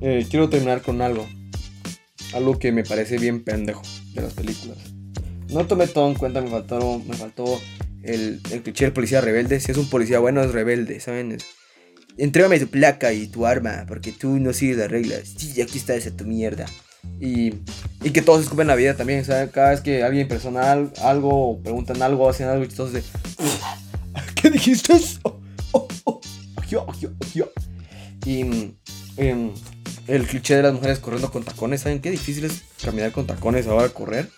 Eh, 0.00 0.26
quiero 0.28 0.48
terminar 0.48 0.82
con 0.82 1.00
algo. 1.00 1.26
Algo 2.34 2.58
que 2.58 2.72
me 2.72 2.84
parece 2.84 3.18
bien 3.18 3.42
pendejo 3.42 3.82
de 4.14 4.22
las 4.22 4.34
películas. 4.34 4.78
No 5.48 5.66
tomé 5.66 5.86
todo 5.86 6.08
en 6.08 6.14
cuenta, 6.14 6.40
me 6.40 6.50
faltó, 6.50 7.00
me 7.06 7.16
faltó 7.16 7.44
el, 8.02 8.40
el 8.50 8.62
cliché 8.62 8.84
del 8.84 8.92
policía 8.92 9.20
rebelde. 9.20 9.60
Si 9.60 9.72
es 9.72 9.78
un 9.78 9.88
policía 9.88 10.18
bueno, 10.18 10.42
es 10.42 10.52
rebelde, 10.52 11.00
¿saben? 11.00 11.32
Es, 11.32 11.46
Entrégame 12.18 12.58
tu 12.58 12.66
placa 12.68 13.12
y 13.12 13.28
tu 13.28 13.46
arma, 13.46 13.84
porque 13.86 14.12
tú 14.12 14.38
no 14.38 14.52
sigues 14.52 14.76
las 14.76 14.90
reglas. 14.90 15.22
Sí, 15.36 15.60
aquí 15.62 15.78
está 15.78 15.94
esa 15.94 16.10
tu 16.10 16.24
mierda. 16.24 16.66
Y, 17.20 17.54
y 18.02 18.10
que 18.12 18.22
todos 18.22 18.42
escupen 18.42 18.66
la 18.66 18.74
vida 18.74 18.96
también, 18.96 19.24
¿saben? 19.24 19.48
Cada 19.48 19.70
vez 19.70 19.80
que 19.80 20.02
alguien 20.02 20.26
persona 20.28 20.72
al- 20.72 20.92
algo, 21.02 21.50
o 21.52 21.62
preguntan 21.62 22.02
algo, 22.02 22.28
hacen 22.28 22.48
algo 22.48 22.64
chistoso 22.64 22.92
de... 22.92 23.02
¿Qué 24.34 24.50
dijiste? 24.50 24.94
Oh, 25.72 25.86
oh. 26.04 26.20
Y 28.24 28.40
em, 29.16 29.52
el 30.06 30.26
cliché 30.26 30.56
de 30.56 30.62
las 30.62 30.72
mujeres 30.74 30.98
corriendo 30.98 31.30
con 31.30 31.42
tacones, 31.44 31.82
¿saben 31.82 32.00
qué 32.00 32.10
difícil 32.10 32.44
es 32.46 32.62
caminar 32.82 33.12
con 33.12 33.26
tacones 33.26 33.66
ahora 33.66 33.88
correr? 33.90 34.28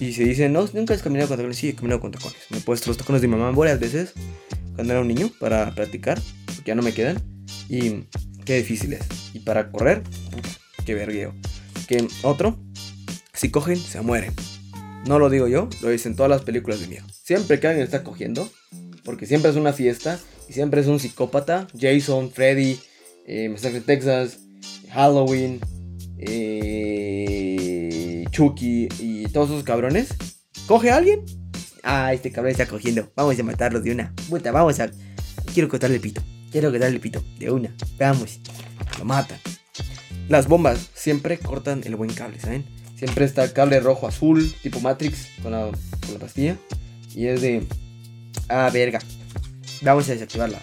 Y 0.00 0.12
se 0.12 0.24
dice, 0.24 0.48
no, 0.48 0.68
nunca 0.74 0.94
has 0.94 1.02
caminado 1.02 1.28
con 1.28 1.36
tacones. 1.38 1.56
Sí, 1.56 1.68
he 1.70 1.74
caminado 1.74 2.00
con 2.00 2.12
tacones. 2.12 2.36
Me 2.50 2.58
he 2.58 2.60
puesto 2.60 2.88
los 2.90 2.96
tacones 2.98 3.22
de 3.22 3.28
mi 3.28 3.36
mamá 3.36 3.50
varias 3.56 3.80
veces 3.80 4.12
cuando 4.74 4.92
era 4.92 5.00
un 5.00 5.08
niño 5.08 5.30
para 5.40 5.74
practicar, 5.74 6.20
ya 6.64 6.74
no 6.74 6.82
me 6.82 6.92
quedan. 6.92 7.22
Y 7.68 8.04
qué 8.44 8.56
difícil 8.56 8.92
es. 8.92 9.02
Y 9.32 9.40
para 9.40 9.70
correr, 9.70 10.02
qué 10.84 10.94
vergueo. 10.94 11.34
Que 11.86 12.06
otro, 12.22 12.58
si 13.32 13.50
cogen, 13.50 13.76
se 13.76 14.00
mueren. 14.00 14.32
No 15.06 15.18
lo 15.18 15.28
digo 15.28 15.48
yo, 15.48 15.68
lo 15.82 15.90
dicen 15.90 16.16
todas 16.16 16.30
las 16.30 16.42
películas 16.42 16.80
de 16.80 16.86
miedo. 16.88 17.04
Siempre 17.10 17.60
que 17.60 17.66
alguien 17.66 17.84
está 17.84 18.02
cogiendo, 18.02 18.48
porque 19.04 19.26
siempre 19.26 19.50
es 19.50 19.56
una 19.56 19.72
fiesta 19.72 20.18
y 20.48 20.54
siempre 20.54 20.80
es 20.80 20.86
un 20.86 20.98
psicópata. 20.98 21.66
Jason, 21.78 22.30
Freddy, 22.30 22.78
eh, 23.26 23.50
Masacre 23.50 23.80
Texas, 23.80 24.38
Halloween, 24.90 25.60
eh, 26.18 27.44
Chucky 28.30 28.88
y 28.98 29.26
todos 29.28 29.50
esos 29.50 29.64
cabrones. 29.64 30.08
¿Coge 30.66 30.90
a 30.90 30.96
alguien? 30.96 31.24
Ah, 31.82 32.14
este 32.14 32.32
cabrón 32.32 32.52
está 32.52 32.66
cogiendo. 32.66 33.12
Vamos 33.14 33.38
a 33.38 33.42
matarlo 33.42 33.80
de 33.80 33.92
una. 33.92 34.14
Puta, 34.30 34.52
vamos 34.52 34.80
a. 34.80 34.90
Quiero 35.52 35.68
cortarle 35.68 35.96
el 35.96 36.02
pito. 36.02 36.22
Quiero 36.54 36.70
cortarle 36.70 36.94
el 36.94 37.00
pito. 37.00 37.20
De 37.36 37.50
una. 37.50 37.74
Vamos. 37.98 38.38
Lo 39.00 39.04
matan. 39.04 39.40
Las 40.28 40.46
bombas 40.46 40.88
siempre 40.94 41.36
cortan 41.36 41.82
el 41.84 41.96
buen 41.96 42.12
cable, 42.12 42.38
¿saben? 42.38 42.64
Siempre 42.96 43.24
está 43.24 43.52
cable 43.52 43.80
rojo 43.80 44.06
azul, 44.06 44.54
tipo 44.62 44.78
Matrix, 44.78 45.26
con 45.42 45.50
la, 45.50 45.62
con 45.66 46.12
la 46.14 46.20
pastilla. 46.20 46.56
Y 47.12 47.26
es 47.26 47.40
de. 47.40 47.66
Ah, 48.48 48.70
verga. 48.72 49.00
Vamos 49.82 50.08
a 50.08 50.12
desactivarla. 50.12 50.60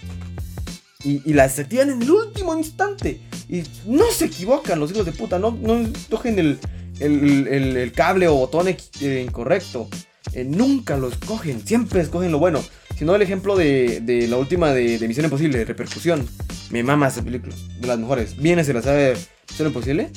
Y, 1.04 1.30
y 1.30 1.34
la 1.34 1.44
desactivan 1.44 1.90
en 1.90 2.02
el 2.04 2.10
último 2.10 2.58
instante. 2.58 3.20
Y 3.50 3.64
no 3.86 4.10
se 4.14 4.28
equivocan 4.28 4.80
los 4.80 4.92
hijos 4.92 5.06
de 5.06 5.12
puta. 5.12 5.40
No, 5.40 5.52
no 5.52 5.90
cogen 6.10 6.40
el, 6.40 6.58
el, 7.02 7.48
el- 7.50 7.76
el 7.76 7.92
cable 7.92 8.30
o 8.30 8.36
botón 8.36 8.70
eh, 8.70 9.26
incorrecto. 9.28 9.90
Eh, 10.32 10.46
nunca 10.46 10.96
los 10.96 11.16
cogen. 11.18 11.68
Siempre 11.68 12.00
escogen 12.00 12.32
lo 12.32 12.40
bueno. 12.40 12.64
Si 13.02 13.06
no, 13.06 13.16
el 13.16 13.24
ejemplo 13.24 13.56
de, 13.56 14.00
de 14.02 14.28
la 14.28 14.38
última 14.38 14.74
de, 14.74 15.00
Misión 15.08 15.26
Imposible, 15.26 15.58
de 15.58 15.66
Repercusión. 15.66 16.24
Me 16.70 16.84
mama 16.84 17.08
esa 17.08 17.24
película. 17.24 17.56
De 17.80 17.88
las 17.88 17.98
mejores. 17.98 18.38
Viene, 18.38 18.64
se 18.64 18.74
la 18.74 18.84
sabe 18.84 19.16
Misión 19.50 19.70
Imposible. 19.70 20.12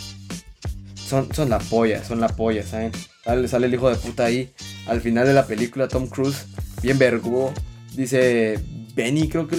Son, 0.95 1.35
son 1.35 1.49
la 1.49 1.61
polla, 1.61 2.05
son 2.05 2.21
la 2.21 2.29
polla, 2.29 2.63
¿saben? 2.63 2.93
Sale, 3.25 3.49
sale 3.49 3.69
el 3.69 3.73
hijo 3.73 3.89
de 3.89 3.97
puta 3.97 4.27
ahí. 4.27 4.53
Al 4.87 5.01
final 5.01 5.27
de 5.27 5.33
la 5.33 5.47
película, 5.47 5.89
Tom 5.89 6.09
Cruise, 6.09 6.45
bien 6.83 6.99
vergudo, 6.99 7.55
dice 7.97 8.61
Benny, 8.95 9.31
creo 9.31 9.49
que 9.49 9.57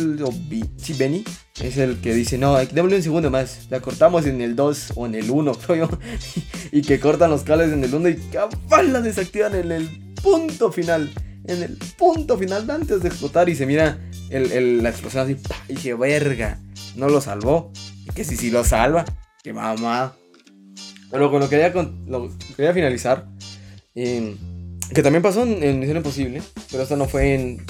sí, 0.78 0.94
Benny, 0.94 1.24
es 1.60 1.80
el 1.80 1.98
que 2.02 2.14
dice, 2.14 2.38
no, 2.38 2.56
démosle 2.58 2.98
un 2.98 3.02
segundo 3.02 3.32
más, 3.32 3.66
la 3.72 3.80
cortamos 3.80 4.28
en 4.28 4.40
el 4.40 4.56
2 4.56 4.94
o 4.98 5.08
en 5.08 5.16
el 5.16 5.32
1, 5.32 5.54
creo 5.66 5.88
yo, 5.88 5.98
y 6.72 6.84
que 6.84 7.00
cortan 7.00 7.32
los 7.32 7.42
cables 7.42 7.74
en 7.74 7.84
el 7.84 7.92
1 7.92 8.08
y 8.08 8.16
cabal 8.32 8.94
la 8.94 9.02
desactivan 9.02 9.56
en 9.56 9.72
el 9.72 10.14
punto 10.22 10.72
final, 10.72 11.12
en 11.48 11.64
el 11.64 11.78
punto 11.98 12.38
final 12.38 12.70
antes 12.70 13.02
de 13.02 13.08
explotar 13.10 13.50
y 13.50 13.56
se 13.56 13.66
mira 13.66 13.98
el, 14.30 14.52
el- 14.52 14.84
la 14.84 14.90
explosión 14.90 15.24
así, 15.24 15.36
¡pa! 15.36 15.56
y 15.70 15.76
dije, 15.76 15.94
verga, 15.94 16.60
no 16.96 17.10
lo 17.10 17.22
salvó, 17.22 17.72
y 18.08 18.14
que 18.14 18.24
si 18.24 18.36
sí 18.38 18.50
lo 18.52 18.64
salva, 18.64 19.06
que 19.44 19.54
mamá. 19.54 20.16
Pero 21.12 21.30
con 21.32 21.40
lo 21.40 21.50
que 21.50 21.58
quería, 21.58 21.84
lo 22.08 22.30
que 22.30 22.54
quería 22.56 22.74
finalizar, 22.74 23.28
eh, 23.94 24.36
que 24.94 25.02
también 25.04 25.22
pasó 25.24 25.44
en, 25.44 25.64
en 25.64 25.80
Misión 25.80 25.98
Imposible, 25.98 26.42
pero 26.72 26.84
esta 26.84 26.96
no 26.96 27.06
fue 27.08 27.36
en 27.36 27.66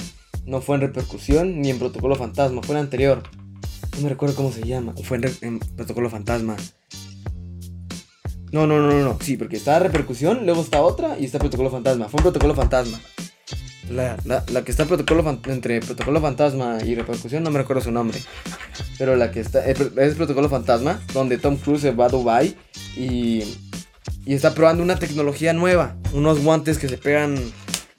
no 0.46 0.60
fue 0.60 0.76
en 0.76 0.82
repercusión 0.82 1.60
ni 1.60 1.70
en 1.70 1.78
Protocolo 1.80 2.14
Fantasma, 2.14 2.62
fue 2.62 2.76
en 2.76 2.82
anterior. 2.82 3.22
No 3.96 4.02
me 4.02 4.08
recuerdo 4.10 4.36
cómo 4.36 4.52
se 4.52 4.62
llama, 4.62 4.92
o 4.96 5.02
fue 5.02 5.18
en, 5.40 5.58
Protocolo 5.58 6.08
Fantasma. 6.08 6.56
No, 8.52 8.66
no, 8.66 8.78
no, 8.78 8.90
no, 8.92 9.00
no, 9.02 9.18
sí, 9.20 9.36
porque 9.36 9.56
está 9.56 9.78
repercusión, 9.80 10.44
luego 10.46 10.62
está 10.62 10.80
otra 10.82 11.18
y 11.18 11.24
está 11.24 11.38
Protocolo 11.38 11.70
Fantasma. 11.70 12.08
Fue 12.08 12.18
en 12.18 12.22
Protocolo 12.24 12.54
Fantasma. 12.54 13.00
La, 13.90 14.16
la, 14.24 14.64
que 14.64 14.72
está 14.72 14.84
protocolo 14.84 15.40
entre 15.46 15.80
Protocolo 15.80 16.20
Fantasma 16.20 16.78
y 16.84 16.96
Repercusión, 16.96 17.44
no 17.44 17.50
me 17.50 17.58
recuerdo 17.58 17.82
su 17.82 17.92
nombre. 17.92 18.20
Pero 18.98 19.14
la 19.14 19.30
que 19.30 19.40
está 19.40 19.64
es, 19.64 19.78
Protocolo 20.14 20.48
Fantasma, 20.48 21.00
donde 21.14 21.38
Tom 21.38 21.56
Cruise 21.56 21.82
se 21.82 21.92
va 21.92 22.06
a 22.06 22.08
Dubai 22.08 22.56
y, 22.96 23.44
y 24.24 24.34
está 24.34 24.54
probando 24.54 24.82
una 24.82 24.98
tecnología 24.98 25.52
nueva. 25.52 25.96
Unos 26.12 26.42
guantes 26.42 26.78
que 26.78 26.88
se 26.88 26.98
pegan, 26.98 27.36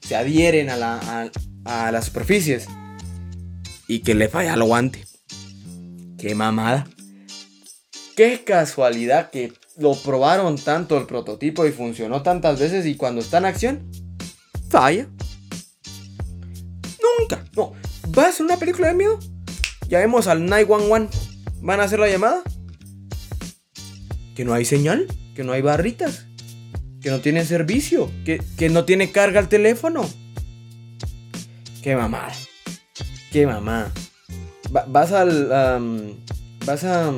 se 0.02 0.16
adhieren 0.16 0.70
a, 0.70 0.76
la, 0.76 1.30
a, 1.66 1.88
a 1.88 1.92
las 1.92 2.06
superficies. 2.06 2.68
Y 3.88 4.00
que 4.00 4.14
le 4.14 4.28
falla 4.28 4.54
el 4.54 4.64
guante. 4.64 5.06
Qué 6.18 6.36
mamada. 6.36 6.88
Qué 8.18 8.44
casualidad 8.44 9.30
que 9.30 9.54
lo 9.78 9.94
probaron 9.94 10.58
tanto 10.58 10.98
el 10.98 11.06
prototipo 11.06 11.66
y 11.66 11.72
funcionó 11.72 12.24
tantas 12.24 12.60
veces 12.60 12.86
y 12.86 12.96
cuando 12.96 13.22
está 13.22 13.38
en 13.38 13.46
acción, 13.46 13.92
falla. 14.70 15.08
Nunca. 17.20 17.44
No. 17.56 17.74
¿Va 18.18 18.28
a 18.28 18.34
una 18.42 18.58
película 18.58 18.88
de 18.90 18.94
miedo? 18.94 19.20
Llamemos 19.88 20.28
al 20.28 20.46
911. 20.46 21.18
¿Van 21.62 21.80
a 21.80 21.84
hacer 21.84 22.00
la 22.00 22.08
llamada? 22.10 22.42
Que 24.36 24.46
no 24.46 24.54
hay 24.54 24.66
señal, 24.66 25.08
que 25.36 25.44
no 25.44 25.54
hay 25.54 25.62
barritas, 25.62 26.26
que 27.02 27.10
no 27.10 27.20
tiene 27.22 27.44
servicio, 27.46 28.12
que, 28.26 28.42
que 28.58 28.70
no 28.70 28.86
tiene 28.86 29.12
carga 29.12 29.40
el 29.40 29.48
teléfono. 29.48 30.08
Qué 31.82 31.96
mamada. 31.96 32.34
Qué 33.32 33.48
mamada. 33.48 33.92
Va- 34.76 34.86
vas 34.88 35.12
al. 35.12 36.18
vas 36.66 36.84
a. 36.84 37.12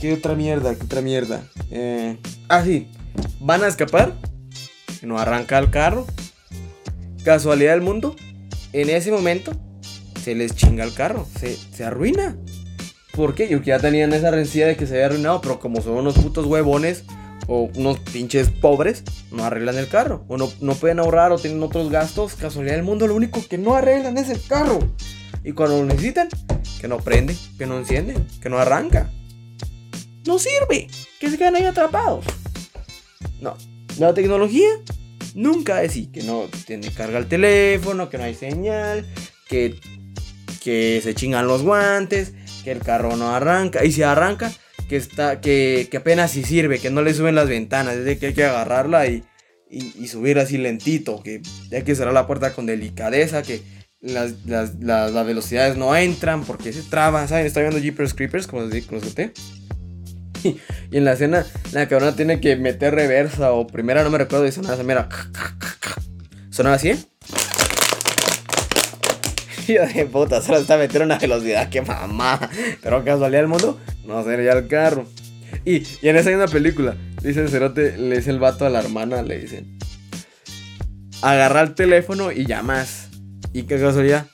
¿Qué 0.00 0.12
otra 0.12 0.34
mierda? 0.34 0.74
¿Qué 0.74 0.84
otra 0.84 1.00
mierda? 1.00 1.44
Eh, 1.70 2.18
ah, 2.48 2.62
sí. 2.64 2.88
Van 3.40 3.62
a 3.64 3.68
escapar. 3.68 4.14
Que 5.00 5.06
no 5.06 5.18
arranca 5.18 5.58
el 5.58 5.70
carro. 5.70 6.06
Casualidad 7.24 7.72
del 7.72 7.80
mundo. 7.82 8.14
En 8.74 8.90
ese 8.90 9.12
momento. 9.12 9.52
Se 10.20 10.34
les 10.34 10.56
chinga 10.56 10.82
el 10.82 10.92
carro. 10.92 11.26
Se, 11.38 11.56
se 11.56 11.84
arruina. 11.84 12.36
¿Por 13.14 13.36
qué? 13.36 13.48
Yo 13.48 13.60
que 13.60 13.66
ya 13.68 13.78
tenían 13.78 14.12
esa 14.12 14.32
rencilla 14.32 14.66
de 14.66 14.76
que 14.76 14.86
se 14.86 14.94
había 14.94 15.06
arruinado. 15.06 15.40
Pero 15.40 15.60
como 15.60 15.80
son 15.80 15.94
unos 15.94 16.14
putos 16.14 16.44
huevones. 16.44 17.04
O 17.46 17.70
unos 17.76 18.00
pinches 18.00 18.50
pobres. 18.50 19.04
No 19.30 19.44
arreglan 19.44 19.78
el 19.78 19.86
carro. 19.86 20.24
O 20.26 20.36
no, 20.36 20.50
no 20.60 20.74
pueden 20.74 20.98
ahorrar. 20.98 21.30
O 21.30 21.38
tienen 21.38 21.62
otros 21.62 21.88
gastos. 21.88 22.34
Casualidad 22.34 22.74
del 22.74 22.82
mundo. 22.82 23.06
Lo 23.06 23.14
único 23.14 23.46
que 23.48 23.58
no 23.58 23.76
arreglan 23.76 24.18
es 24.18 24.28
el 24.28 24.42
carro. 24.42 24.80
Y 25.44 25.52
cuando 25.52 25.78
lo 25.78 25.84
necesitan. 25.84 26.28
Que 26.80 26.88
no 26.88 26.96
prende. 26.96 27.36
Que 27.56 27.66
no 27.66 27.78
enciende. 27.78 28.16
Que 28.42 28.48
no 28.48 28.58
arranca. 28.58 29.08
No 30.26 30.40
sirve. 30.40 30.88
Que 31.20 31.30
se 31.30 31.38
quedan 31.38 31.54
ahí 31.54 31.64
atrapados. 31.64 32.24
No. 33.40 33.56
La 34.00 34.12
tecnología 34.14 34.68
nunca 35.34 35.78
así. 35.78 36.06
Que 36.06 36.22
no 36.22 36.48
tiene 36.66 36.90
carga 36.90 37.18
el 37.18 37.26
teléfono. 37.26 38.08
Que 38.08 38.18
no 38.18 38.24
hay 38.24 38.34
señal. 38.34 39.06
Que, 39.48 39.74
que 40.62 41.00
se 41.02 41.14
chingan 41.14 41.46
los 41.46 41.62
guantes. 41.62 42.32
Que 42.64 42.72
el 42.72 42.80
carro 42.80 43.16
no 43.16 43.34
arranca. 43.34 43.84
Y 43.84 43.92
si 43.92 44.02
arranca, 44.02 44.50
que, 44.88 44.96
está, 44.96 45.40
que, 45.40 45.88
que 45.90 45.96
apenas 45.98 46.30
si 46.30 46.44
sirve. 46.44 46.78
Que 46.78 46.90
no 46.90 47.02
le 47.02 47.14
suben 47.14 47.34
las 47.34 47.48
ventanas. 47.48 47.96
Es 47.96 48.04
de 48.04 48.18
que 48.18 48.26
hay 48.26 48.34
que 48.34 48.44
agarrarla 48.44 49.06
y, 49.06 49.24
y, 49.70 50.06
subir 50.08 50.38
así 50.38 50.56
lentito. 50.56 51.22
Que 51.22 51.42
hay 51.72 51.82
que 51.82 51.94
cerrar 51.94 52.14
la 52.14 52.26
puerta 52.26 52.54
con 52.54 52.66
delicadeza. 52.66 53.42
Que 53.42 53.60
las, 54.00 54.44
las, 54.46 54.74
las, 54.76 55.26
velocidades 55.26 55.76
no 55.76 55.94
entran 55.96 56.44
porque 56.44 56.72
se 56.72 56.82
traban. 56.82 57.28
¿Saben? 57.28 57.46
Está 57.46 57.60
viendo 57.60 57.78
Jeepers 57.78 58.14
Creepers, 58.14 58.46
como 58.46 58.64
les 58.64 58.86
como 58.86 59.00
les. 59.00 59.32
Y 60.90 60.98
en 60.98 61.04
la 61.04 61.12
escena, 61.14 61.44
la 61.72 61.88
cabrona 61.88 62.14
tiene 62.14 62.40
que 62.40 62.54
meter 62.56 62.94
reversa 62.94 63.52
o 63.52 63.66
primera, 63.66 64.04
no 64.04 64.10
me 64.10 64.18
recuerdo 64.18 64.44
de 64.44 64.52
sonaba 64.52 64.74
esa 64.74 64.84
mira. 64.84 65.08
Sonaba 66.50 66.76
así, 66.76 66.90
¿eh? 66.90 66.98
Hijo 69.68 69.84
de 69.94 70.06
puta, 70.06 70.42
solo 70.42 70.58
está 70.58 70.76
meter 70.76 71.02
una 71.02 71.18
velocidad, 71.18 71.70
que 71.70 71.82
mamá. 71.82 72.38
Pero 72.82 73.04
casualidad 73.04 73.40
del 73.40 73.48
mundo, 73.48 73.80
no 74.06 74.22
sería 74.22 74.52
el 74.52 74.68
carro. 74.68 75.06
Y, 75.64 75.82
y 76.02 76.08
en 76.08 76.16
esa 76.16 76.30
una 76.30 76.48
película, 76.48 76.96
dice 77.22 77.40
el 77.40 77.48
cerote, 77.48 77.96
le 77.96 78.16
dice 78.16 78.30
el 78.30 78.38
vato 78.38 78.66
a 78.66 78.70
la 78.70 78.80
hermana, 78.80 79.22
le 79.22 79.38
dice: 79.38 79.64
Agarra 81.22 81.62
el 81.62 81.74
teléfono 81.74 82.30
y 82.30 82.44
llamas. 82.44 83.08
Y 83.52 83.62
qué 83.62 83.80
casualidad, 83.80 84.26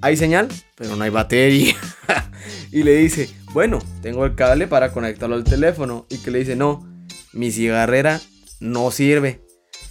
hay 0.00 0.16
señal, 0.16 0.48
pero 0.74 0.96
no 0.96 1.04
hay 1.04 1.10
batería. 1.10 1.76
y 2.74 2.82
le 2.82 2.96
dice: 2.96 3.30
Bueno, 3.52 3.78
tengo 4.02 4.24
el 4.24 4.34
cable 4.34 4.66
para 4.66 4.90
conectarlo 4.90 5.36
al 5.36 5.44
teléfono. 5.44 6.06
Y 6.10 6.18
que 6.18 6.32
le 6.32 6.40
dice: 6.40 6.56
No, 6.56 6.84
mi 7.32 7.52
cigarrera 7.52 8.20
no 8.58 8.90
sirve. 8.90 9.40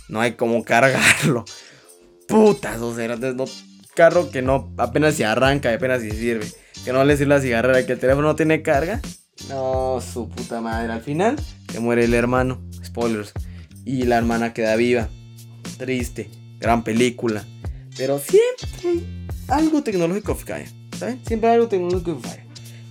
No 0.09 0.19
hay 0.19 0.33
como 0.33 0.65
cargarlo. 0.65 1.45
Putas, 2.27 2.81
o 2.81 2.93
sea, 2.93 3.15
no, 3.15 3.45
carro 3.95 4.29
que 4.31 4.41
no 4.41 4.73
apenas 4.77 5.15
se 5.15 5.23
arranca 5.23 5.71
y 5.71 5.75
apenas 5.75 6.01
si 6.01 6.11
sirve. 6.11 6.45
Que 6.83 6.91
no 6.91 7.05
le 7.05 7.15
sirve 7.15 7.29
la 7.29 7.39
cigarrera, 7.41 7.85
que 7.85 7.93
el 7.93 7.99
teléfono 7.99 8.27
no 8.27 8.35
tiene 8.35 8.61
carga. 8.61 8.99
No, 9.47 10.01
su 10.01 10.27
puta 10.27 10.59
madre. 10.59 10.91
Al 10.91 11.01
final 11.01 11.37
se 11.71 11.79
muere 11.79 12.03
el 12.03 12.13
hermano. 12.13 12.61
Spoilers. 12.83 13.31
Y 13.85 14.03
la 14.03 14.17
hermana 14.17 14.53
queda 14.53 14.75
viva. 14.75 15.07
Triste. 15.77 16.29
Gran 16.59 16.83
película. 16.83 17.45
Pero 17.95 18.19
siempre 18.19 19.05
algo 19.47 19.83
tecnológico 19.83 20.35
falla. 20.35 20.67
¿Saben? 20.99 21.21
Siempre 21.25 21.49
algo 21.49 21.69
tecnológico 21.69 22.19
falla. 22.19 22.42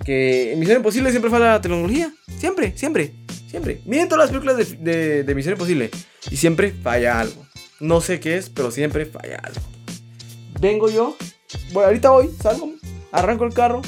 Que 0.05 0.53
en 0.53 0.59
Misión 0.59 0.79
Imposible 0.79 1.11
siempre 1.11 1.31
falla 1.31 1.53
la 1.53 1.61
tecnología. 1.61 2.13
Siempre, 2.39 2.77
siempre, 2.77 3.13
siempre. 3.49 3.81
Miren 3.87 4.09
todas 4.09 4.25
las 4.25 4.31
películas 4.31 4.57
de, 4.57 4.77
de, 4.77 5.25
de 5.25 5.35
Misión 5.35 5.55
Imposible. 5.55 5.91
Y 6.31 6.37
siempre 6.37 6.73
falla 6.73 7.21
algo. 7.21 7.47
No 7.81 8.01
sé 8.01 8.21
qué 8.21 8.37
es, 8.37 8.49
pero 8.49 8.71
siempre 8.71 9.07
falla 9.07 9.41
algo. 9.43 9.61
Vengo 10.61 10.89
yo. 10.89 11.17
Bueno, 11.73 11.89
ahorita 11.89 12.11
voy, 12.11 12.31
salgo, 12.41 12.73
arranco 13.11 13.45
el 13.45 13.53
carro, 13.53 13.83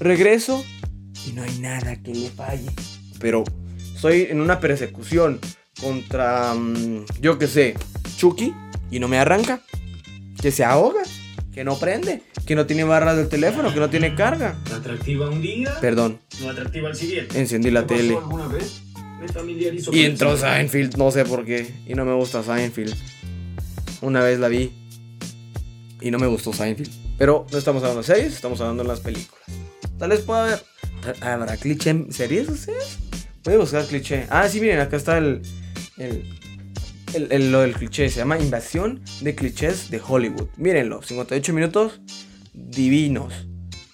regreso 0.00 0.62
y 1.26 1.32
no 1.32 1.42
hay 1.42 1.58
nada 1.58 1.96
que 2.02 2.14
le 2.14 2.28
falle. 2.30 2.68
Pero 3.20 3.44
estoy 3.94 4.26
en 4.28 4.40
una 4.40 4.58
persecución 4.60 5.38
contra, 5.80 6.54
mm, 6.54 7.06
yo 7.20 7.38
qué 7.38 7.46
sé, 7.46 7.74
Chucky 8.16 8.52
y 8.90 8.98
no 8.98 9.08
me 9.08 9.18
arranca. 9.18 9.60
Que 10.40 10.50
se 10.50 10.64
ahoga, 10.64 11.02
que 11.52 11.64
no 11.64 11.78
prende, 11.78 12.22
que 12.46 12.54
no 12.54 12.66
tiene 12.66 12.84
barras 12.84 13.16
del 13.16 13.28
teléfono, 13.28 13.72
que 13.74 13.80
no 13.80 13.90
tiene 13.90 14.14
carga. 14.14 14.56
atractiva 14.74 15.28
un 15.28 15.42
día, 15.42 15.74
Perdón, 15.80 16.18
no 16.40 16.50
atractiva 16.50 16.88
al 16.88 16.96
siguiente. 16.96 17.38
encendí 17.38 17.70
la 17.70 17.82
¿Te 17.86 17.94
pasó 17.94 18.00
tele. 18.00 18.16
alguna 18.16 18.46
vez? 18.48 18.82
Me 19.20 19.28
familiarizo 19.28 19.92
Y 19.94 20.04
entró. 20.04 20.36
Seinfeld, 20.36 20.96
no 20.96 21.10
sé 21.12 21.24
por 21.24 21.44
qué. 21.44 21.72
Y 21.86 21.94
no 21.94 22.04
me 22.04 22.12
gusta 22.14 22.42
Seinfeld. 22.42 22.94
Una 24.00 24.20
vez 24.20 24.40
la 24.40 24.48
vi. 24.48 24.72
Y 26.00 26.10
no 26.10 26.18
me 26.18 26.26
gustó 26.26 26.52
Seinfeld. 26.52 26.90
Pero 27.18 27.46
no 27.52 27.58
estamos 27.58 27.82
hablando 27.84 28.00
de 28.02 28.06
series, 28.08 28.32
estamos 28.34 28.60
hablando 28.60 28.82
de 28.82 28.88
las 28.88 28.98
películas. 29.00 29.44
Tal 29.98 30.10
vez 30.10 30.20
pueda 30.22 30.44
haber. 30.44 30.62
¿Habrá 31.20 31.56
cliché 31.56 31.90
en 31.90 32.12
series 32.12 32.48
ustedes? 32.48 32.98
Voy 33.44 33.54
a 33.54 33.58
buscar 33.58 33.84
cliché. 33.86 34.26
Ah, 34.30 34.48
sí, 34.48 34.60
miren, 34.60 34.80
acá 34.80 34.96
está 34.96 35.18
el. 35.18 35.42
El. 35.98 36.24
El- 37.14 37.30
el- 37.32 37.52
lo 37.52 37.60
del 37.60 37.74
cliché. 37.74 38.08
Se 38.10 38.16
llama 38.18 38.38
Invasión 38.38 39.00
de 39.20 39.34
clichés 39.34 39.90
de 39.90 40.00
Hollywood. 40.06 40.48
Mírenlo, 40.56 41.02
58 41.02 41.52
minutos 41.52 42.00
divinos. 42.52 43.32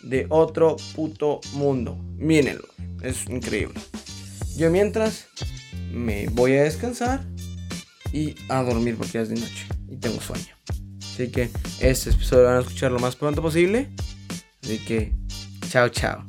De 0.02 0.26
otro 0.30 0.76
puto 0.94 1.40
mundo. 1.52 1.96
Mírenlo. 2.16 2.64
Es 3.02 3.26
increíble. 3.28 3.78
Yo 4.56 4.70
mientras 4.70 5.26
me 5.92 6.28
voy 6.30 6.52
a 6.56 6.62
descansar 6.64 7.24
y 8.12 8.34
a 8.48 8.62
dormir 8.62 8.96
porque 8.96 9.12
ya 9.14 9.20
es 9.22 9.28
de 9.28 9.36
noche 9.36 9.66
y 9.88 9.96
tengo 9.96 10.20
sueño. 10.20 10.54
Así 11.14 11.28
que 11.28 11.50
este 11.80 12.10
episodio 12.10 12.44
van 12.44 12.56
a 12.56 12.60
escuchar 12.60 12.90
lo 12.92 12.98
más 13.00 13.16
pronto 13.16 13.42
posible. 13.42 13.88
Así 14.62 14.78
que, 14.78 15.12
chao, 15.68 15.88
chao. 15.88 16.24